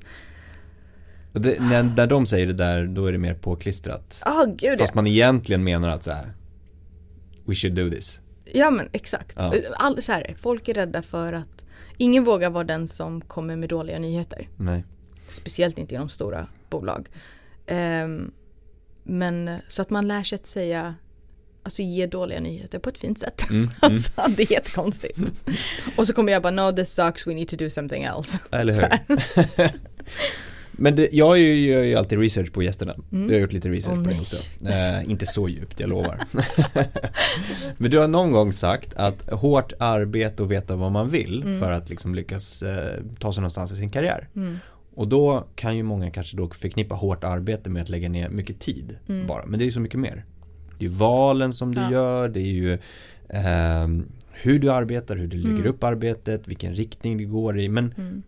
det, 1.33 1.59
när, 1.59 1.83
när 1.83 2.07
de 2.07 2.25
säger 2.25 2.47
det 2.47 2.53
där, 2.53 2.85
då 2.85 3.05
är 3.05 3.11
det 3.11 3.17
mer 3.17 3.33
påklistrat. 3.33 4.21
ah 4.25 4.45
gud 4.45 4.79
Fast 4.79 4.91
ja. 4.91 4.95
man 4.95 5.07
egentligen 5.07 5.63
menar 5.63 5.89
att 5.89 6.03
så 6.03 6.11
här, 6.11 6.33
we 7.45 7.55
should 7.55 7.75
do 7.75 7.89
this. 7.89 8.19
Ja 8.53 8.71
men 8.71 8.89
exakt. 8.91 9.33
Ja. 9.35 9.53
All, 9.77 10.01
så 10.01 10.11
här, 10.11 10.35
folk 10.39 10.67
är 10.67 10.73
rädda 10.73 11.01
för 11.01 11.33
att 11.33 11.65
ingen 11.97 12.23
vågar 12.23 12.49
vara 12.49 12.63
den 12.63 12.87
som 12.87 13.21
kommer 13.21 13.55
med 13.55 13.69
dåliga 13.69 13.99
nyheter. 13.99 14.47
Nej. 14.57 14.83
Speciellt 15.29 15.77
inte 15.77 15.95
inom 15.95 16.09
stora 16.09 16.47
bolag. 16.69 17.07
Ehm, 17.67 18.31
men 19.07 19.59
så 19.67 19.81
att 19.81 19.89
man 19.89 20.07
lär 20.07 20.23
sig 20.23 20.35
att 20.35 20.47
säga, 20.47 20.95
alltså 21.63 21.81
ge 21.81 22.05
dåliga 22.05 22.39
nyheter 22.39 22.79
på 22.79 22.89
ett 22.89 22.97
fint 22.97 23.19
sätt. 23.19 23.49
Mm, 23.49 23.61
mm. 23.63 23.69
Alltså 23.79 24.11
det 24.27 24.43
är 24.43 24.51
jättekonstigt. 24.51 25.19
Och 25.95 26.07
så 26.07 26.13
kommer 26.13 26.31
jag 26.31 26.41
bara 26.41 26.51
no 26.51 26.75
this 26.75 26.93
sucks 26.93 27.27
we 27.27 27.33
need 27.33 27.47
to 27.49 27.55
do 27.55 27.69
something 27.69 28.03
else. 28.03 28.39
Eller 28.51 28.73
hur? 28.73 29.69
Men 30.79 30.95
det, 30.95 31.09
jag 31.11 31.39
gör 31.39 31.83
ju, 31.83 31.95
alltid 31.95 32.19
research 32.19 32.51
på 32.53 32.63
gästerna. 32.63 32.95
Mm. 33.11 33.27
Du 33.27 33.33
har 33.33 33.41
gjort 33.41 33.51
lite 33.53 33.69
research 33.69 33.97
Åh, 33.97 34.03
på 34.03 34.09
det 34.09 34.15
nej. 34.15 34.21
också. 34.21 34.37
Eh, 34.65 35.11
inte 35.11 35.25
så 35.25 35.49
djupt, 35.49 35.79
jag 35.79 35.89
lovar. 35.89 36.19
Men 37.77 37.91
du 37.91 37.97
har 37.97 38.07
någon 38.07 38.31
gång 38.31 38.53
sagt 38.53 38.93
att 38.95 39.29
hårt 39.31 39.73
arbete 39.79 40.43
och 40.43 40.51
veta 40.51 40.75
vad 40.75 40.91
man 40.91 41.09
vill 41.09 41.41
Mm. 41.43 41.59
för 41.59 41.71
att 41.71 41.89
liksom 41.89 42.15
lyckas 42.15 42.63
eh, 42.63 43.03
ta 43.19 43.33
sig 43.33 43.41
någonstans 43.41 43.71
i 43.71 43.75
sin 43.75 43.89
karriär. 43.89 44.27
Mm. 44.35 44.59
Och 44.97 45.07
då 45.07 45.47
kan 45.55 45.77
ju 45.77 45.83
många 45.83 46.11
kanske 46.11 46.37
då 46.37 46.49
förknippa 46.49 46.95
hårt 46.95 47.23
arbete 47.23 47.69
med 47.69 47.81
att 47.81 47.89
lägga 47.89 48.09
ner 48.09 48.29
mycket 48.29 48.59
tid 48.59 48.97
Mm. 49.09 49.27
bara. 49.27 49.45
Men 49.45 49.59
det 49.59 49.63
är 49.63 49.65
ju 49.65 49.71
så 49.71 49.79
mycket 49.79 49.99
mer. 49.99 50.23
Det 50.79 50.85
är 50.85 50.89
ju 50.89 50.95
valen 50.95 51.53
som 51.53 51.75
du 51.75 51.81
Ja. 51.81 51.91
gör, 51.91 52.29
det 52.29 52.39
är 52.39 52.43
ju 52.53 52.79
ehm, 53.29 54.05
hur 54.31 54.59
du 54.59 54.71
arbetar, 54.71 55.15
hur 55.15 55.27
du 55.27 55.37
lägger 55.37 55.55
Mm. 55.55 55.67
upp 55.67 55.83
arbetet, 55.83 56.47
vilken 56.47 56.75
riktning 56.75 57.17
det 57.17 57.23
går 57.23 57.59
i. 57.59 57.69
Men 57.69 57.93
Mm. 57.97 58.23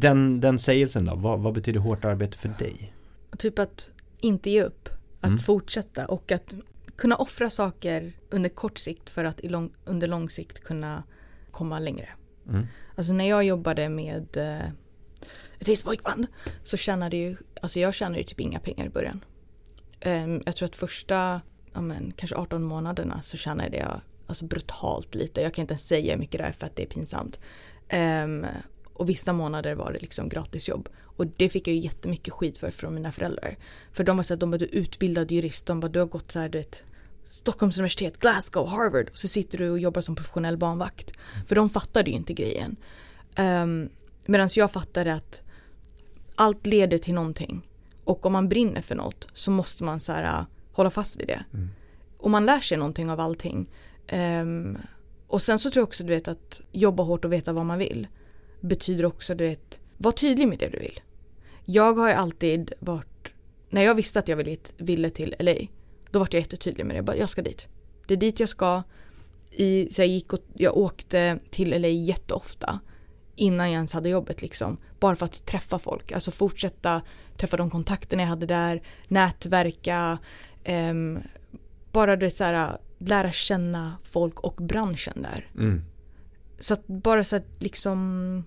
den, 0.00 0.40
den 0.40 0.58
sägelsen 0.58 1.04
då, 1.04 1.14
vad, 1.14 1.40
vad 1.40 1.54
betyder 1.54 1.80
hårt 1.80 2.04
arbete 2.04 2.38
för 2.38 2.50
dig? 2.58 2.92
Typ 3.38 3.58
att 3.58 3.88
inte 4.20 4.50
ge 4.50 4.62
upp. 4.62 4.88
Att 5.20 5.26
Mm. 5.26 5.38
fortsätta 5.38 6.06
och 6.06 6.32
att 6.32 6.54
kunna 6.96 7.16
offra 7.16 7.50
saker 7.50 8.12
under 8.30 8.48
kort 8.48 8.78
sikt 8.78 9.10
för 9.10 9.24
att 9.24 9.40
lång, 9.44 9.70
under 9.84 10.06
lång 10.06 10.30
sikt 10.30 10.60
kunna 10.64 11.02
komma 11.50 11.78
längre. 11.78 12.08
Mm. 12.48 12.66
Alltså 12.96 13.12
när 13.12 13.28
jag 13.28 13.44
jobbade 13.44 13.88
med 13.88 14.36
eh, 14.36 14.68
ett 15.60 15.68
visst 15.68 15.84
pojkband 15.84 16.26
så 16.64 16.76
tjänade 16.76 17.16
ju, 17.16 17.36
alltså 17.62 17.80
jag 17.80 17.94
tjänade 17.94 18.18
ju 18.18 18.24
typ 18.24 18.40
inga 18.40 18.60
pengar 18.60 18.86
i 18.86 18.88
början. 18.88 19.24
Um, 20.04 20.42
jag 20.46 20.56
tror 20.56 20.66
att 20.66 20.76
första, 20.76 21.40
ja 21.72 21.80
men 21.80 22.12
kanske 22.16 22.36
18 22.36 22.62
månaderna 22.62 23.22
så 23.22 23.36
tjänade 23.36 23.76
jag 23.76 24.00
alltså 24.26 24.44
brutalt 24.44 25.14
lite. 25.14 25.40
Jag 25.40 25.54
kan 25.54 25.62
inte 25.62 25.72
ens 25.72 25.86
säga 25.86 26.12
hur 26.12 26.20
mycket 26.20 26.40
det 26.40 26.44
är 26.44 26.52
för 26.52 26.66
att 26.66 26.76
det 26.76 26.82
är 26.82 26.86
pinsamt. 26.86 27.38
Um, 27.92 28.46
och 28.92 29.08
vissa 29.08 29.32
månader 29.32 29.74
var 29.74 29.92
det 29.92 29.98
liksom 29.98 30.28
gratisjobb. 30.28 30.88
Och 31.02 31.26
det 31.26 31.48
fick 31.48 31.68
jag 31.68 31.74
ju 31.74 31.80
jättemycket 31.80 32.34
skit 32.34 32.58
för 32.58 32.70
från 32.70 32.94
mina 32.94 33.12
föräldrar. 33.12 33.56
För 33.92 34.04
de 34.04 34.16
var 34.16 34.24
såhär, 34.24 34.38
de 34.38 34.50
bara 34.50 34.58
du 34.58 34.64
är 34.64 34.74
utbildad 34.74 35.30
jurist, 35.30 35.66
de 35.66 35.80
bara 35.80 35.88
du 35.88 35.98
har 35.98 36.06
gått 36.06 36.32
såhär 36.32 36.48
du 36.48 36.58
vet 36.58 36.82
Stockholms 37.30 37.78
universitet, 37.78 38.18
Glasgow, 38.18 38.68
Harvard 38.68 39.08
och 39.08 39.18
så 39.18 39.28
sitter 39.28 39.58
du 39.58 39.70
och 39.70 39.78
jobbar 39.78 40.00
som 40.00 40.16
professionell 40.16 40.56
barnvakt. 40.56 41.12
För 41.46 41.54
de 41.54 41.70
fattade 41.70 42.10
ju 42.10 42.16
inte 42.16 42.32
grejen. 42.32 42.76
Ehm, 43.34 43.82
um, 43.82 43.88
Medan 44.30 44.48
jag 44.56 44.72
fattade 44.72 45.14
att 45.14 45.42
allt 46.38 46.66
leder 46.66 46.98
till 46.98 47.14
någonting. 47.14 47.68
Och 48.04 48.26
om 48.26 48.32
man 48.32 48.48
brinner 48.48 48.80
för 48.80 48.94
något 48.94 49.28
så 49.32 49.50
måste 49.50 49.84
man 49.84 50.00
så 50.00 50.12
här, 50.12 50.40
äh, 50.40 50.46
hålla 50.72 50.90
fast 50.90 51.16
vid 51.16 51.26
det. 51.26 51.44
Mm. 51.54 51.68
Och 52.18 52.30
man 52.30 52.46
lär 52.46 52.60
sig 52.60 52.78
någonting 52.78 53.10
av 53.10 53.20
allting. 53.20 53.70
Ehm, 54.06 54.78
och 55.26 55.42
sen 55.42 55.58
så 55.58 55.70
tror 55.70 55.80
jag 55.80 55.88
också 55.88 56.04
du 56.04 56.14
vet 56.14 56.28
att 56.28 56.60
jobba 56.72 57.02
hårt 57.02 57.24
och 57.24 57.32
veta 57.32 57.52
vad 57.52 57.66
man 57.66 57.78
vill. 57.78 58.06
Betyder 58.60 59.04
också 59.04 59.34
du 59.34 59.44
vet, 59.44 59.80
var 59.96 60.12
tydlig 60.12 60.48
med 60.48 60.58
det 60.58 60.68
du 60.68 60.78
vill. 60.78 61.00
Jag 61.64 61.94
har 61.94 62.08
ju 62.08 62.14
alltid 62.14 62.72
varit, 62.80 63.28
när 63.70 63.82
jag 63.82 63.94
visste 63.94 64.18
att 64.18 64.28
jag 64.28 64.36
ville, 64.36 64.56
ville 64.76 65.10
till 65.10 65.34
LA. 65.38 65.54
Då 66.10 66.18
var 66.18 66.28
jag 66.30 66.40
jättetydlig 66.40 66.86
med 66.86 66.94
det, 66.94 66.98
jag 66.98 67.04
bara, 67.04 67.16
jag 67.16 67.30
ska 67.30 67.42
dit. 67.42 67.68
Det 68.06 68.14
är 68.14 68.18
dit 68.18 68.40
jag 68.40 68.48
ska. 68.48 68.82
I, 69.50 69.88
så 69.90 70.00
jag, 70.00 70.08
gick 70.08 70.32
och, 70.32 70.40
jag 70.54 70.76
åkte 70.76 71.38
till 71.50 71.82
LA 71.82 71.88
jätteofta 71.88 72.80
innan 73.38 73.66
jag 73.66 73.74
ens 73.74 73.92
hade 73.92 74.08
jobbet 74.08 74.42
liksom. 74.42 74.76
Bara 75.00 75.16
för 75.16 75.26
att 75.26 75.46
träffa 75.46 75.78
folk, 75.78 76.12
alltså 76.12 76.30
fortsätta 76.30 77.02
träffa 77.36 77.56
de 77.56 77.70
kontakterna 77.70 78.22
jag 78.22 78.28
hade 78.28 78.46
där, 78.46 78.82
nätverka, 79.08 80.18
ehm, 80.64 81.18
bara 81.92 82.16
det 82.16 82.30
så 82.30 82.44
här, 82.44 82.78
lära 82.98 83.32
känna 83.32 83.96
folk 84.02 84.40
och 84.40 84.54
branschen 84.54 85.22
där. 85.22 85.50
Mm. 85.58 85.82
Så 86.60 86.74
att 86.74 86.86
bara 86.86 87.24
så 87.24 87.36
att 87.36 87.46
liksom 87.58 88.44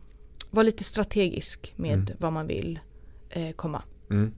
vara 0.49 0.63
lite 0.63 0.83
strategisk 0.83 1.73
med 1.75 1.93
Mm. 1.93 2.17
vad 2.19 2.33
man 2.33 2.47
vill 2.47 2.79
eh, 3.29 3.51
komma. 3.51 3.81
Mm. 4.09 4.31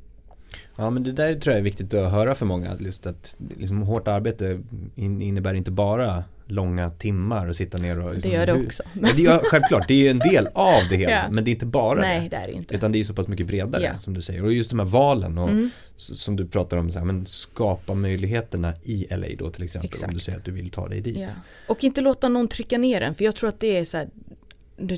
Ja 0.75 0.89
men 0.89 1.03
det 1.03 1.11
där 1.11 1.35
tror 1.35 1.51
jag 1.51 1.59
är 1.59 1.63
viktigt 1.63 1.93
att 1.93 2.11
höra 2.11 2.35
för 2.35 2.45
många. 2.45 2.77
Just 2.79 3.05
att 3.05 3.35
liksom, 3.57 3.81
hårt 3.81 4.07
arbete 4.07 4.61
in, 4.95 5.21
innebär 5.21 5.53
inte 5.53 5.71
bara 5.71 6.23
långa 6.45 6.89
timmar 6.89 7.47
och 7.47 7.55
sitta 7.55 7.77
ner 7.77 7.99
och 7.99 8.09
Det 8.09 8.13
liksom, 8.15 8.31
gör 8.31 8.45
det 8.45 8.53
också. 8.65 8.83
Ja, 9.01 9.09
det 9.15 9.21
gör, 9.21 9.41
självklart, 9.43 9.87
det 9.87 10.07
är 10.07 10.11
en 10.11 10.19
del 10.19 10.47
av 10.53 10.81
det 10.89 10.95
hela. 10.97 11.11
Ja. 11.11 11.23
Men 11.31 11.43
det 11.43 11.49
är 11.49 11.53
inte 11.53 11.65
bara 11.65 12.01
Nej 12.01 12.19
det. 12.21 12.29
det 12.29 12.35
är 12.35 12.47
det 12.47 12.53
inte. 12.53 12.75
Utan 12.75 12.91
det 12.91 12.99
är 12.99 13.03
så 13.03 13.13
pass 13.13 13.27
mycket 13.27 13.47
bredare 13.47 13.83
Ja. 13.83 13.97
som 13.97 14.13
du 14.13 14.21
säger. 14.21 14.43
Och 14.43 14.53
just 14.53 14.69
de 14.69 14.79
här 14.79 14.85
valen 14.85 15.37
och 15.37 15.49
Mm. 15.49 15.69
som 15.97 16.35
du 16.35 16.47
pratar 16.47 16.77
om, 16.77 16.91
så 16.91 16.99
här, 16.99 17.05
men 17.05 17.25
skapa 17.25 17.93
möjligheterna 17.93 18.73
i 18.83 19.07
LA 19.09 19.27
då 19.37 19.49
till 19.51 19.63
exempel. 19.63 19.87
Om 19.89 19.93
Exakt. 19.93 20.13
du 20.13 20.19
säger 20.19 20.37
att 20.39 20.45
du 20.45 20.51
vill 20.51 20.69
ta 20.69 20.87
dig 20.87 21.01
dit. 21.01 21.29
Och 21.67 21.83
inte 21.83 22.01
låta 22.01 22.29
någon 22.29 22.47
trycka 22.47 22.77
ner 22.77 23.01
en 23.01 23.15
för 23.15 23.25
jag 23.25 23.35
tror 23.35 23.49
att 23.49 23.59
det 23.59 23.77
är 23.77 23.85
så 23.85 23.97
här, 23.97 24.09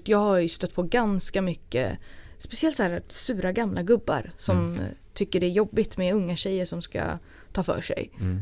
jag 0.05 0.17
har 0.17 0.37
ju 0.39 0.49
stött 0.49 0.73
på 0.73 0.83
ganska 0.83 1.41
mycket 1.41 1.97
Speciellt 2.37 2.75
så 2.75 2.83
här 2.83 3.01
sura 3.07 3.51
gamla 3.51 3.83
gubbar 3.83 4.31
som 4.37 4.57
Mm. 4.75 4.81
tycker 5.13 5.39
det 5.39 5.45
är 5.45 5.49
jobbigt 5.49 5.97
med 5.97 6.13
unga 6.13 6.35
tjejer 6.35 6.65
som 6.65 6.81
ska 6.81 7.01
ta 7.53 7.63
för 7.63 7.81
sig. 7.81 8.11
Mm. 8.19 8.41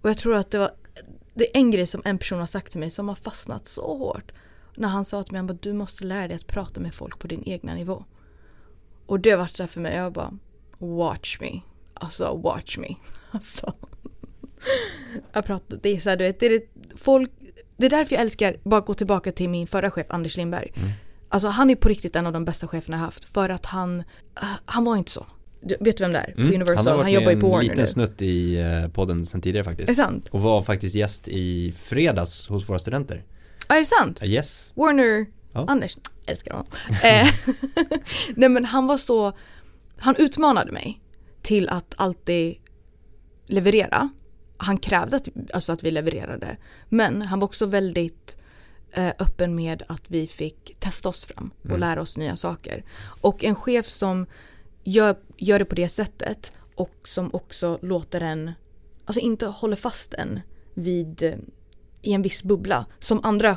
Och 0.00 0.10
jag 0.10 0.18
tror 0.18 0.34
att 0.36 0.50
det 0.50 0.58
var 0.58 0.70
Det 1.36 1.56
är 1.56 1.60
en 1.60 1.70
grej 1.70 1.86
som 1.86 2.02
en 2.04 2.18
person 2.18 2.38
har 2.38 2.46
sagt 2.46 2.70
till 2.70 2.80
mig 2.80 2.90
som 2.90 3.08
har 3.08 3.14
fastnat 3.14 3.68
så 3.68 3.96
hårt. 3.96 4.32
När 4.76 4.88
han 4.88 5.04
sa 5.04 5.22
till 5.22 5.32
mig, 5.32 5.38
han 5.38 5.46
bara, 5.46 5.58
du 5.60 5.72
måste 5.72 6.04
lära 6.04 6.28
dig 6.28 6.34
att 6.34 6.46
prata 6.46 6.80
med 6.80 6.94
folk 6.94 7.18
på 7.18 7.26
din 7.26 7.42
egna 7.48 7.74
nivå. 7.74 8.04
Och 9.06 9.20
det 9.20 9.30
har 9.30 9.38
varit 9.38 9.56
så 9.56 9.62
här 9.62 9.68
för 9.68 9.80
mig, 9.80 9.96
jag 9.96 10.12
bara 10.12 10.38
Watch 10.78 11.40
me. 11.40 11.60
Alltså 11.94 12.36
watch 12.36 12.78
me. 12.78 12.94
Alltså. 13.30 13.74
Jag 15.32 15.44
pratar, 15.44 15.78
det 15.82 15.88
är 15.88 16.00
så 16.00 16.10
här, 16.10 16.16
du 16.16 16.24
vet, 16.24 16.40
det 16.40 16.46
är 16.46 16.50
det, 16.50 16.66
folk 16.96 17.30
Det 17.76 17.86
är 17.86 17.90
därför 17.90 18.14
jag 18.14 18.22
älskar, 18.22 18.56
bara 18.62 18.80
gå 18.80 18.94
tillbaka 18.94 19.32
till 19.32 19.48
min 19.48 19.66
förra 19.66 19.90
chef 19.90 20.06
Anders 20.10 20.36
Lindberg. 20.36 20.72
Mm. 20.74 20.90
Alltså 21.28 21.48
han 21.48 21.70
är 21.70 21.74
på 21.74 21.88
riktigt 21.88 22.16
en 22.16 22.26
av 22.26 22.32
de 22.32 22.44
bästa 22.44 22.68
cheferna 22.68 22.96
jag 22.96 23.04
haft 23.04 23.24
för 23.24 23.48
att 23.48 23.66
han, 23.66 23.98
uh, 23.98 24.54
han 24.64 24.84
var 24.84 24.96
inte 24.96 25.10
så. 25.10 25.26
Du, 25.60 25.76
vet 25.80 25.96
du 25.96 26.04
vem 26.04 26.12
det 26.12 26.18
är? 26.18 26.34
Mm. 26.36 26.54
Universal, 26.54 26.86
Han 26.86 26.98
han, 27.00 27.12
jobbar 27.12 27.30
ju 27.30 27.40
på 27.40 27.46
en 27.46 27.52
Warner 27.52 27.62
liten 27.62 27.78
nu. 27.80 27.86
snutt 27.86 28.22
i 28.22 28.56
eh, 28.56 28.88
podden 28.88 29.26
sen 29.26 29.40
tidigare 29.40 29.64
faktiskt. 29.64 29.88
Är 29.90 29.92
det 29.94 30.02
sant? 30.02 30.28
Och 30.30 30.40
var 30.40 30.62
faktiskt 30.62 30.94
gäst 30.94 31.28
i 31.28 31.72
fredags 31.72 32.48
hos 32.48 32.68
våra 32.68 32.78
studenter. 32.78 33.24
Ja, 33.68 33.74
är 33.74 33.78
det 33.78 33.86
sant? 33.86 34.22
Uh, 34.22 34.28
yes. 34.28 34.72
Warner, 34.74 35.26
Ja. 35.52 35.64
Anders, 35.68 35.96
älskar 36.26 36.52
honom. 36.52 36.66
Eh, 37.02 37.28
Nej 38.36 38.48
men 38.48 38.64
han 38.64 38.86
var 38.86 38.98
så, 38.98 39.32
han 39.98 40.16
utmanade 40.18 40.72
mig 40.72 41.00
till 41.42 41.68
att 41.68 41.94
alltid 41.96 42.56
leverera. 43.46 44.08
Han 44.56 44.78
krävde 44.78 45.16
att, 45.16 45.28
alltså 45.54 45.72
att 45.72 45.82
vi 45.84 45.90
levererade. 45.90 46.56
Men 46.88 47.22
han 47.22 47.40
var 47.40 47.44
också 47.44 47.66
väldigt 47.66 48.36
eh, 48.92 49.08
öppen 49.18 49.54
med 49.54 49.82
att 49.88 50.02
vi 50.08 50.26
fick 50.26 50.76
testa 50.80 51.08
oss 51.08 51.24
fram 51.24 51.50
och 51.62 51.66
Mm. 51.66 51.80
lära 51.80 52.00
oss 52.02 52.16
nya 52.16 52.36
saker. 52.36 52.84
Och 53.20 53.44
en 53.44 53.54
chef 53.54 53.86
som 53.90 54.26
gör, 54.86 55.16
gör 55.36 55.58
det 55.58 55.64
på 55.64 55.74
det 55.74 55.88
sättet 55.88 56.52
och 56.74 56.94
som 57.04 57.30
också 57.34 57.78
låter 57.82 58.20
en, 58.20 58.52
alltså 59.04 59.20
inte 59.20 59.46
håller 59.46 59.76
fast 59.76 60.14
en 60.14 60.40
vid, 60.74 61.22
eh, 61.22 61.34
i 62.02 62.12
en 62.12 62.22
viss 62.22 62.42
bubbla 62.42 62.86
som 62.98 63.20
andra 63.24 63.56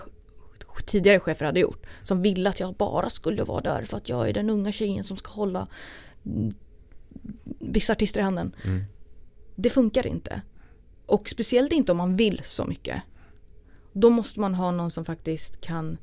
tidigare 0.85 1.19
chefer 1.19 1.45
hade 1.45 1.59
gjort. 1.59 1.85
Som 2.03 2.21
ville 2.21 2.49
att 2.49 2.59
jag 2.59 2.75
bara 2.75 3.09
skulle 3.09 3.43
vara 3.43 3.61
där 3.61 3.81
för 3.81 3.97
att 3.97 4.09
jag 4.09 4.29
är 4.29 4.33
den 4.33 4.49
unga 4.49 4.71
tjejen 4.71 5.03
som 5.03 5.17
ska 5.17 5.31
hålla 5.31 5.67
mm, 6.25 6.53
vissa 7.59 7.93
artister 7.93 8.19
i 8.19 8.23
handen. 8.23 8.55
Mm. 8.63 8.83
Det 9.55 9.69
funkar 9.69 10.07
inte. 10.07 10.41
Och 11.05 11.29
speciellt 11.29 11.71
inte 11.71 11.91
om 11.91 11.97
man 11.97 12.15
vill 12.15 12.41
så 12.43 12.65
mycket. 12.65 13.01
Då 13.93 14.09
måste 14.09 14.39
man 14.39 14.55
ha 14.55 14.71
någon 14.71 14.91
som 14.91 15.05
faktiskt 15.05 15.61
kan 15.61 15.97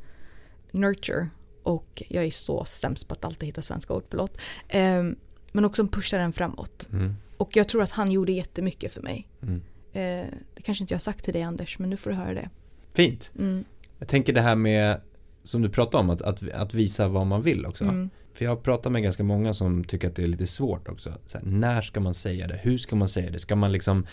nurture. 0.71 1.29
Och 1.67 2.03
jag 2.09 2.25
är 2.25 2.31
så 2.31 2.65
sämst 2.65 3.09
på 3.09 3.15
att 3.15 3.25
alltid 3.25 3.47
hitta 3.47 3.63
svenska 3.63 3.95
ord, 3.95 4.05
förlåt. 4.11 4.39
Ehm, 4.69 5.17
men 5.53 5.65
också 5.65 5.87
pushar 5.87 6.19
den 6.19 6.33
framåt. 6.33 6.89
Mm. 6.93 7.17
Och 7.37 7.57
jag 7.57 7.69
tror 7.69 7.83
att 7.83 7.91
han 7.91 8.11
gjorde 8.11 8.33
jättemycket 8.33 8.93
för 8.93 9.03
mig. 9.03 9.29
Mm. 9.43 9.63
Eh, 9.93 10.27
det 10.55 10.63
kanske 10.63 10.85
inte 10.85 10.95
jag 10.95 10.99
har 10.99 11.01
sagt 11.03 11.25
till 11.25 11.33
dig 11.33 11.43
Anders, 11.43 11.79
men 11.79 11.91
nu 11.91 11.97
får 11.97 12.11
du 12.11 12.17
höra 12.17 12.35
det. 12.35 12.51
Fint. 12.95 13.33
Mm. 13.39 13.65
Jag 13.99 14.09
tänker 14.09 14.33
det 14.33 14.41
här 14.41 14.55
med, 14.57 15.01
som 15.43 15.63
du 15.63 15.69
pratade 15.69 16.01
om, 16.05 16.11
att, 16.11 16.23
att, 16.23 16.51
att 16.51 16.75
visa 16.75 17.09
vad 17.09 17.27
man 17.27 17.43
vill 17.43 17.67
också. 17.67 17.85
Mm. 17.85 18.11
För 18.33 18.45
jag 18.45 18.53
har 18.53 18.57
pratat 18.57 18.93
med 18.93 19.03
ganska 19.03 19.23
många 19.23 19.55
som 19.55 19.85
tycker 19.85 20.09
att 20.09 20.17
det 20.17 20.23
är 20.23 20.27
lite 20.27 20.47
svårt 20.47 20.89
också. 20.89 21.13
Så 21.27 21.39
här, 21.39 21.45
när 21.47 21.83
ska 21.83 22.01
man 22.01 22.15
säga 22.15 22.47
det? 22.47 22.61
Hur 22.63 22.79
ska 22.79 22.97
man 22.97 23.09
säga 23.09 23.31
det? 23.31 23.39
Ska 23.39 23.57
man 23.57 23.73
liksom 23.73 24.07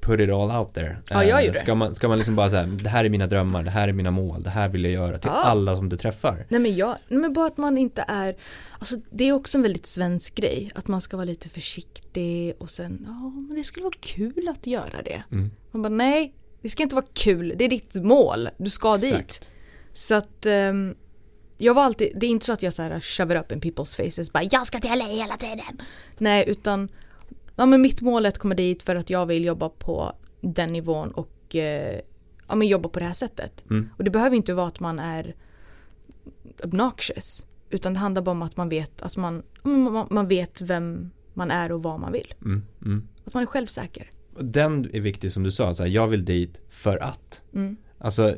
put 0.00 0.20
it 0.20 0.30
all 0.30 0.50
out 0.50 0.74
there? 0.74 0.96
Ja, 1.10 1.24
jag 1.24 1.40
Eh, 1.40 1.46
gjorde 1.46 1.58
ska 1.58 1.74
man, 1.74 1.94
ska 1.94 2.08
man 2.08 2.16
liksom 2.18 2.36
bara 2.36 2.50
säga, 2.50 2.62
det 2.66 2.88
här 2.88 3.04
är 3.04 3.08
mina 3.08 3.26
drömmar, 3.26 3.62
det 3.62 3.70
här 3.70 3.88
är 3.88 3.92
mina 3.92 4.10
mål, 4.10 4.42
det 4.42 4.50
här 4.50 4.68
vill 4.68 4.84
jag 4.84 4.92
göra 4.92 5.18
till 5.18 5.30
Ja. 5.34 5.42
alla 5.42 5.76
som 5.76 5.88
du 5.88 5.96
träffar. 5.96 6.46
Nej 6.48 6.60
men 6.60 6.76
jag, 6.76 6.96
nej, 7.08 7.18
men 7.20 7.32
bara 7.32 7.46
att 7.46 7.56
man 7.56 7.78
inte 7.78 8.04
är, 8.08 8.36
alltså 8.78 8.96
det 9.10 9.24
är 9.28 9.32
också 9.32 9.58
en 9.58 9.62
väldigt 9.62 9.86
svensk 9.86 10.34
grej. 10.34 10.70
Att 10.74 10.88
man 10.88 11.00
ska 11.00 11.16
vara 11.16 11.24
lite 11.24 11.48
försiktig 11.48 12.54
och 12.58 12.70
sen, 12.70 13.02
ja 13.06 13.30
men 13.48 13.56
det 13.56 13.64
skulle 13.64 13.84
vara 13.84 13.94
kul 14.00 14.48
att 14.48 14.66
göra 14.66 15.02
det. 15.04 15.22
Mm. 15.32 15.50
Man 15.70 15.82
bara 15.82 15.88
nej, 15.88 16.34
det 16.62 16.68
ska 16.68 16.82
inte 16.82 16.94
vara 16.94 17.06
kul, 17.14 17.54
det 17.58 17.64
är 17.64 17.68
ditt 17.68 17.94
mål, 17.94 18.48
du 18.58 18.70
ska 18.70 18.96
dit. 18.96 19.12
Exakt. 19.14 19.50
Så 19.92 20.14
att 20.14 20.46
ehm, 20.46 20.94
jag 21.58 21.74
var 21.74 21.82
alltid, 21.82 22.12
det 22.20 22.26
är 22.26 22.30
inte 22.30 22.46
så 22.46 22.52
att 22.52 22.62
jag 22.62 22.72
så 22.72 22.82
här 22.82 23.00
shove 23.00 23.34
it 23.34 23.40
up 23.40 23.52
in 23.52 23.60
people's 23.60 24.04
faces, 24.04 24.32
bara 24.32 24.42
jag 24.50 24.66
ska 24.66 24.78
till 24.78 24.90
LA 24.98 25.04
hela 25.04 25.36
tiden. 25.36 25.82
Nej 26.18 26.44
utan, 26.48 26.88
ja 27.58 27.66
men 27.66 27.80
mitt 27.80 28.00
mål 28.00 28.24
är 28.24 28.28
att 28.28 28.38
komma 28.38 28.54
dit 28.54 28.82
för 28.82 28.96
att 28.96 29.10
jag 29.10 29.26
vill 29.26 29.44
jobba 29.44 29.68
på 29.68 30.12
den 30.40 30.72
nivån 30.72 31.10
och 31.10 31.56
eh, 31.56 32.00
ja 32.48 32.54
men 32.54 32.68
jobba 32.68 32.88
på 32.88 32.98
det 32.98 33.04
här 33.04 33.12
sättet. 33.12 33.64
Mm. 33.70 33.88
Och 33.96 34.04
det 34.04 34.10
behöver 34.10 34.36
inte 34.36 34.54
vara 34.54 34.66
att 34.66 34.80
man 34.80 34.98
är 34.98 35.34
obnoxious. 36.64 37.46
Utan 37.70 37.92
det 37.92 37.98
handlar 37.98 38.22
bara 38.22 38.30
om 38.30 38.42
att 38.42 38.56
man 38.56 38.68
vet, 38.68 39.02
alltså 39.02 39.20
man, 39.20 39.42
man, 39.62 40.06
man 40.10 40.28
vet 40.28 40.60
vem 40.60 41.10
man 41.34 41.50
är 41.50 41.72
och 41.72 41.82
vad 41.82 42.00
man 42.00 42.12
vill. 42.12 42.34
Mm. 42.44 42.62
Mm. 42.84 43.08
Att 43.24 43.34
man 43.34 43.42
är 43.42 43.46
självsäker. 43.46 44.10
Den 44.40 44.90
är 44.94 45.00
viktig 45.00 45.32
som 45.32 45.42
du 45.42 45.50
sa, 45.50 45.74
så 45.74 45.82
här, 45.82 45.90
jag 45.90 46.08
vill 46.08 46.24
dit 46.24 46.60
för 46.68 46.96
att. 47.02 47.42
Mm. 47.54 47.76
Alltså, 47.98 48.36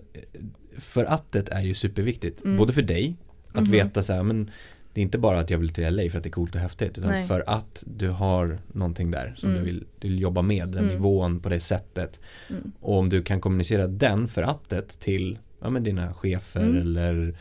för 0.79 1.05
attet 1.05 1.49
är 1.49 1.61
ju 1.61 1.75
superviktigt. 1.75 2.45
Mm. 2.45 2.57
Både 2.57 2.73
för 2.73 2.83
dig, 2.83 3.17
att 3.49 3.63
Mhm. 3.63 3.71
veta 3.71 4.03
så 4.03 4.13
här, 4.13 4.23
men 4.23 4.51
det 4.93 5.01
är 5.01 5.03
inte 5.03 5.19
bara 5.19 5.41
att 5.41 5.51
jag 5.51 5.59
vill 5.59 5.71
till 5.73 5.95
LA 5.97 6.11
för 6.11 6.19
att 6.19 6.25
det 6.25 6.29
är 6.29 6.33
coolt 6.33 6.55
och 6.55 6.61
häftigt. 6.61 6.99
Utan 6.99 7.11
Nej. 7.11 7.27
för 7.27 7.45
att 7.47 7.85
du 7.87 8.09
har 8.09 8.59
någonting 8.73 9.11
där 9.11 9.35
som 9.37 9.51
Mm. 9.51 9.61
du, 9.63 9.67
vill, 9.67 9.85
du 9.99 10.09
vill 10.09 10.21
jobba 10.21 10.43
med, 10.43 10.69
den 10.69 10.85
Mm. 10.85 10.95
nivån 10.95 11.41
på 11.41 11.49
det 11.49 11.61
sättet. 11.61 12.21
Mm. 12.51 12.73
Och 12.81 12.99
om 12.99 13.09
du 13.09 13.23
kan 13.23 13.41
kommunicera 13.41 13.87
den 13.87 14.29
för 14.29 14.43
attet 14.43 14.89
till 15.01 15.39
ja, 15.61 15.71
men 15.71 15.83
dina 15.83 16.15
chefer 16.15 16.61
Mm. 16.63 16.77
eller 16.77 17.37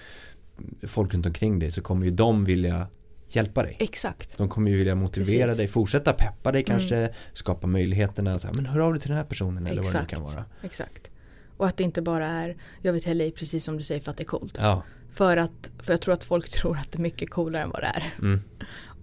folk 0.88 1.14
runt 1.14 1.26
omkring 1.26 1.60
dig 1.60 1.72
så 1.72 1.82
kommer 1.82 2.06
ju 2.06 2.12
de 2.12 2.46
vilja 2.46 2.88
hjälpa 3.28 3.64
dig. 3.64 3.76
Exakt. 3.80 4.38
De 4.38 4.50
kommer 4.50 4.72
ju 4.72 4.78
vilja 4.78 4.96
motivera 4.96 5.26
Precis. 5.26 5.44
Mm. 5.44 5.58
dig, 5.58 5.68
fortsätta 5.68 6.14
peppa 6.14 6.52
dig 6.52 6.64
kanske, 6.64 7.10
skapa 7.34 7.68
möjligheterna. 7.68 8.40
Så 8.40 8.48
här, 8.48 8.54
men 8.56 8.66
hör 8.66 8.80
av 8.80 8.94
dig 8.94 9.02
till 9.02 9.10
den 9.10 9.18
här 9.18 9.24
personen 9.26 9.68
eller 9.68 9.82
vad 9.82 9.94
det 9.94 9.98
nu 10.00 10.04
Exakt. 10.04 10.10
kan 10.12 10.24
vara. 10.24 10.46
Exakt. 10.64 11.12
Och 11.60 11.68
att 11.68 11.78
det 11.78 11.84
inte 11.84 12.02
bara 12.02 12.28
är, 12.28 12.58
jag 12.82 12.94
vill 12.94 13.04
till 13.04 13.18
LA 13.18 13.32
precis 13.36 13.64
som 13.64 13.78
du 13.78 13.84
säger 13.84 14.02
för 14.02 14.12
att 14.12 14.18
det 14.18 14.24
är 14.24 14.26
coolt. 14.26 14.56
Ja, 14.58 14.84
För 15.12 15.38
att, 15.38 15.72
för 15.80 15.94
jag 15.94 16.02
tror 16.02 16.14
att 16.14 16.24
folk 16.24 16.50
tror 16.60 16.78
att 16.78 16.92
det 16.92 16.98
är 16.98 17.02
mycket 17.02 17.30
coolare 17.30 17.64
än 17.64 17.70
vad 17.70 17.82
det 17.82 17.88
är. 17.88 18.14
mm, 18.20 18.40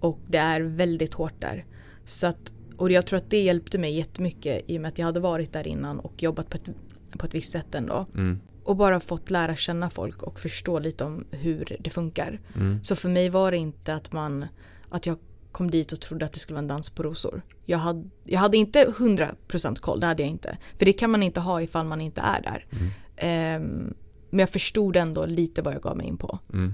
Och 0.01 0.19
det 0.29 0.38
är 0.38 0.61
väldigt 0.61 1.14
hårt 1.14 1.40
där. 1.40 1.64
Så 2.05 2.27
att, 2.27 2.53
och 2.77 2.90
jag 2.90 3.07
tror 3.07 3.16
att 3.16 3.31
det 3.31 3.42
hjälpte 3.42 3.79
mig 3.79 3.97
jättemycket 3.97 4.62
i 4.66 4.77
och 4.77 4.81
med 4.83 4.88
att 4.88 4.99
jag 4.99 5.07
hade 5.07 5.21
varit 5.21 5.53
där 5.53 5.66
innan 5.66 6.01
och 6.01 6.23
jobbat 6.23 6.51
på 6.51 6.57
ett, 6.57 6.71
på 7.19 7.27
ett 7.27 7.35
visst 7.35 7.53
sätt 7.53 7.75
ändå. 7.75 8.07
mm, 8.14 8.40
Och 8.64 8.77
bara 8.77 9.01
fått 9.01 9.31
lära 9.31 9.57
känna 9.57 9.90
folk 9.90 10.23
och 10.23 10.40
förstå 10.40 10.79
lite 10.79 11.05
om 11.05 11.25
hur 11.31 11.77
det 11.81 11.90
funkar. 11.90 12.40
mm, 12.57 12.85
Så 12.85 12.97
för 12.97 13.09
mig 13.09 13.29
var 13.29 13.51
det 13.51 13.57
inte 13.57 13.95
att 13.95 14.12
man, 14.12 14.47
att 14.88 15.07
jag 15.07 15.19
kom 15.57 15.71
dit 15.71 15.92
och 15.92 16.01
trodde 16.01 16.25
att 16.25 16.33
det 16.33 16.38
skulle 16.38 16.55
vara 16.55 16.62
en 16.62 16.69
dans 16.69 16.90
på 16.90 17.03
rosor. 17.03 17.42
Jag 17.64 17.79
hade, 17.79 18.05
jag 18.25 18.40
hade 18.40 18.57
inte 18.57 18.85
100% 18.85 19.77
koll, 19.77 20.01
det 20.01 20.07
hade 20.07 20.23
jag 20.23 20.31
inte. 20.31 20.59
För 20.79 20.85
det 20.85 20.92
kan 20.92 21.11
man 21.11 21.23
inte 21.23 21.40
ha 21.40 21.62
ifall 21.62 21.87
man 21.87 22.01
inte 22.01 22.21
är 22.21 22.42
där. 22.42 22.66
mm, 22.71 22.90
Ehm, 23.16 23.95
men 24.31 24.38
jag 24.38 24.51
förstod 24.51 24.97
ändå 24.97 25.27
lite 25.27 25.62
vad 25.62 25.75
jag 25.75 25.83
gav 25.83 25.97
mig 25.97 26.07
in 26.07 26.16
på. 26.16 26.38
mm, 26.53 26.73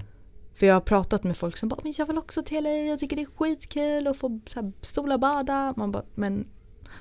För 0.55 0.65
jag 0.65 0.73
har 0.73 0.81
pratat 0.81 1.23
med 1.23 1.37
folk 1.37 1.57
som 1.57 1.69
bara, 1.69 1.79
men 1.83 1.93
jag 1.97 2.05
vill 2.05 2.17
också 2.17 2.43
till 2.43 2.63
LA, 2.63 2.69
jag 2.69 2.99
tycker 2.99 3.15
det 3.15 3.21
är 3.21 3.37
skitkul 3.37 4.07
att 4.07 4.17
få 4.17 4.39
så 4.47 4.61
här, 4.61 4.71
stola 4.81 5.17
bada. 5.17 5.73
Man 5.77 5.91
bara, 5.91 6.03
men 6.15 6.47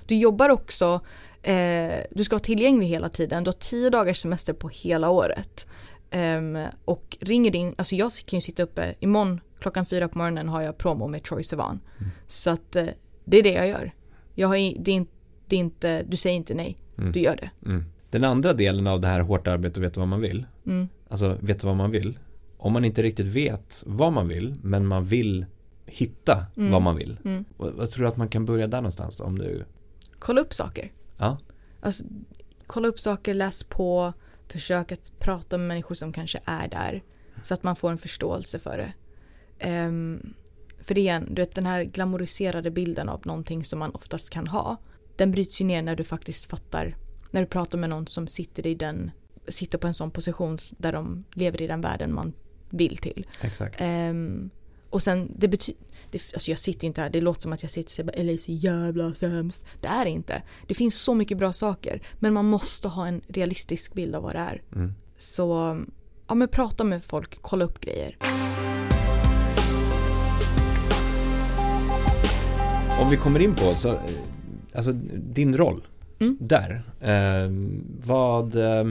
du 0.07 0.17
jobbar 0.17 0.49
också, 0.49 1.01
eh, 1.43 1.93
du 2.11 2.25
ska 2.25 2.35
vara 2.35 2.45
tillgänglig 2.45 2.87
hela 2.87 3.09
tiden, 3.09 3.45
du 3.45 3.49
har 3.49 3.53
tio 3.53 3.91
dagars 3.91 4.19
semester 4.19 4.53
på 4.53 4.69
hela 4.69 5.11
året. 5.11 5.67
Ehm, 6.11 6.59
och 6.85 7.17
ringer 7.21 7.51
din, 7.51 7.75
alltså 7.79 7.95
jag 7.95 8.13
kan 8.13 8.37
ju 8.37 8.41
sitta 8.41 8.63
uppe, 8.63 8.95
imorgon 9.01 9.41
klockan 9.63 9.87
fyra 9.87 10.09
på 10.09 10.19
morgonen 10.19 10.49
har 10.49 10.63
jag 10.63 10.79
promo 10.79 11.09
med 11.09 11.23
Troy 11.23 11.43
Sivan. 11.45 11.81
Mm. 11.99 12.11
Så 12.27 12.51
att 12.51 12.77
eh, 12.77 12.87
det 13.25 13.39
är 13.39 13.43
det 13.43 13.53
jag 13.53 13.69
gör. 13.69 13.93
Jag 14.35 14.49
har, 14.49 14.55
det, 14.57 14.91
är, 14.91 14.95
in- 14.95 15.07
det 15.47 15.57
är 15.57 15.61
inte, 15.61 16.03
du 16.03 16.17
säger 16.17 16.37
inte 16.37 16.55
nej, 16.55 16.77
mm, 16.99 17.13
du 17.13 17.21
gör 17.21 17.37
det. 17.37 17.51
mm. 17.71 17.85
Den 18.11 18.25
andra 18.25 18.53
delen 18.53 18.87
av 18.87 19.01
det 19.01 19.09
här 19.09 19.21
hårt 19.21 19.47
arbete 19.49 19.81
och 19.81 19.85
veta 19.85 20.01
vad 20.01 20.09
man 20.09 20.21
vill. 20.21 20.47
Mm. 20.67 20.89
Alltså 21.09 21.39
veta 21.41 21.67
vad 21.67 21.77
man 21.77 21.91
vill. 21.91 22.19
Om 22.57 22.73
man 22.73 22.85
inte 22.85 23.03
riktigt 23.03 23.27
vet 23.27 23.83
vad 23.87 24.13
man 24.13 24.29
vill 24.29 24.55
men 24.63 24.87
man 24.87 25.05
vill 25.05 25.47
hitta 25.87 26.47
Mm. 26.57 26.71
vad 26.73 26.83
man 26.83 26.97
vill. 26.97 27.19
Mm. 27.25 27.45
Vad, 27.57 27.73
vad 27.73 27.91
tror 27.91 28.03
du 28.05 28.09
att 28.09 28.17
man 28.17 28.29
kan 28.29 28.45
börja 28.45 28.67
där 28.67 28.79
någonstans 28.79 29.17
då? 29.17 29.25
Om 29.25 29.39
du, 29.39 29.65
Kolla 30.19 30.41
upp 30.41 30.55
saker. 30.55 30.93
ja. 31.19 31.39
Alltså, 31.81 32.05
kolla 32.67 32.89
upp 32.89 33.01
saker, 33.01 33.35
läs 33.35 33.65
på, 33.65 34.13
försök 34.49 34.93
att 34.93 35.13
prata 35.19 35.59
med 35.59 35.69
människor 35.69 35.95
som 35.95 36.13
kanske 36.13 36.41
är 36.45 36.69
där. 36.69 37.03
Så 37.43 37.55
att 37.55 37.63
man 37.63 37.77
får 37.77 37.91
en 37.91 37.99
förståelse 37.99 38.59
för 38.59 38.77
det. 38.77 38.93
Ehm, 39.63 40.35
för 40.81 40.99
igen, 40.99 41.27
du 41.31 41.43
vet, 41.43 41.55
den 41.55 41.67
här 41.67 41.85
glamoriserade 41.85 42.71
bilden 42.71 43.09
av 43.09 43.21
någonting 43.25 43.65
som 43.65 43.79
man 43.79 43.91
oftast 43.91 44.31
kan 44.31 44.47
ha. 44.47 44.77
Den 45.17 45.31
bryts 45.31 45.61
ju 45.61 45.65
ner 45.65 45.83
när 45.83 45.97
du 45.97 46.05
faktiskt 46.05 46.47
fattar. 46.47 46.97
När 47.31 47.41
du 47.41 47.47
pratar 47.47 47.79
med 47.79 47.91
någon 47.91 48.07
som 48.07 48.29
sitter 48.29 48.67
i 48.67 48.75
den, 48.75 49.11
sitter 49.49 49.79
på 49.79 49.87
en 49.87 49.95
sån 49.95 50.11
position 50.11 50.59
där 50.71 50.93
de 50.93 51.25
lever 51.33 51.63
i 51.63 51.67
den 51.67 51.81
världen 51.81 52.15
man 52.15 52.33
vill 52.71 52.97
till. 52.97 53.27
Exakt. 53.41 53.77
Ehm, 53.79 54.51
och 54.91 55.03
sen 55.03 55.33
det 55.37 55.49
betyder, 55.49 55.81
alltså 56.13 56.51
jag 56.51 56.59
sitter 56.59 56.87
inte 56.87 57.01
här, 57.01 57.11
det 57.11 57.21
låter 57.21 57.41
som 57.41 57.53
att 57.53 57.63
jag 57.63 57.71
sitter 57.71 57.89
och 57.89 57.91
säger 57.91 58.13
bara 58.13 58.23
LA 58.23 58.33
är 58.33 58.37
så 58.37 58.53
jävla 58.53 59.15
sämst. 59.15 59.65
Det 59.81 59.89
är 59.89 60.05
det 60.05 60.11
inte. 60.11 60.43
Det 60.69 60.75
finns 60.75 60.95
så 60.95 61.15
mycket 61.15 61.39
bra 61.39 61.53
saker. 61.53 62.03
Men 62.19 62.33
man 62.33 62.45
måste 62.45 62.89
ha 62.89 63.07
en 63.07 63.21
realistisk 63.29 63.95
bild 63.95 64.15
av 64.15 64.23
vad 64.23 64.35
det 64.35 64.39
är. 64.39 64.63
Mm. 64.75 64.95
Så 65.19 65.79
ja 66.29 66.35
men 66.35 66.49
prata 66.49 66.85
med 66.85 67.05
folk, 67.05 67.39
kolla 67.41 67.65
upp 67.65 67.81
grejer. 67.81 68.17
Om 73.01 73.11
vi 73.11 73.17
kommer 73.17 73.41
in 73.41 73.55
på 73.55 73.75
så, 73.75 73.89
eh, 73.91 73.97
alltså 74.75 74.93
din 75.17 75.57
roll 75.57 75.87
Mm. 76.21 76.37
där. 76.41 76.83
Eh, 77.01 77.51
vad, 78.07 78.55
eh, 78.57 78.85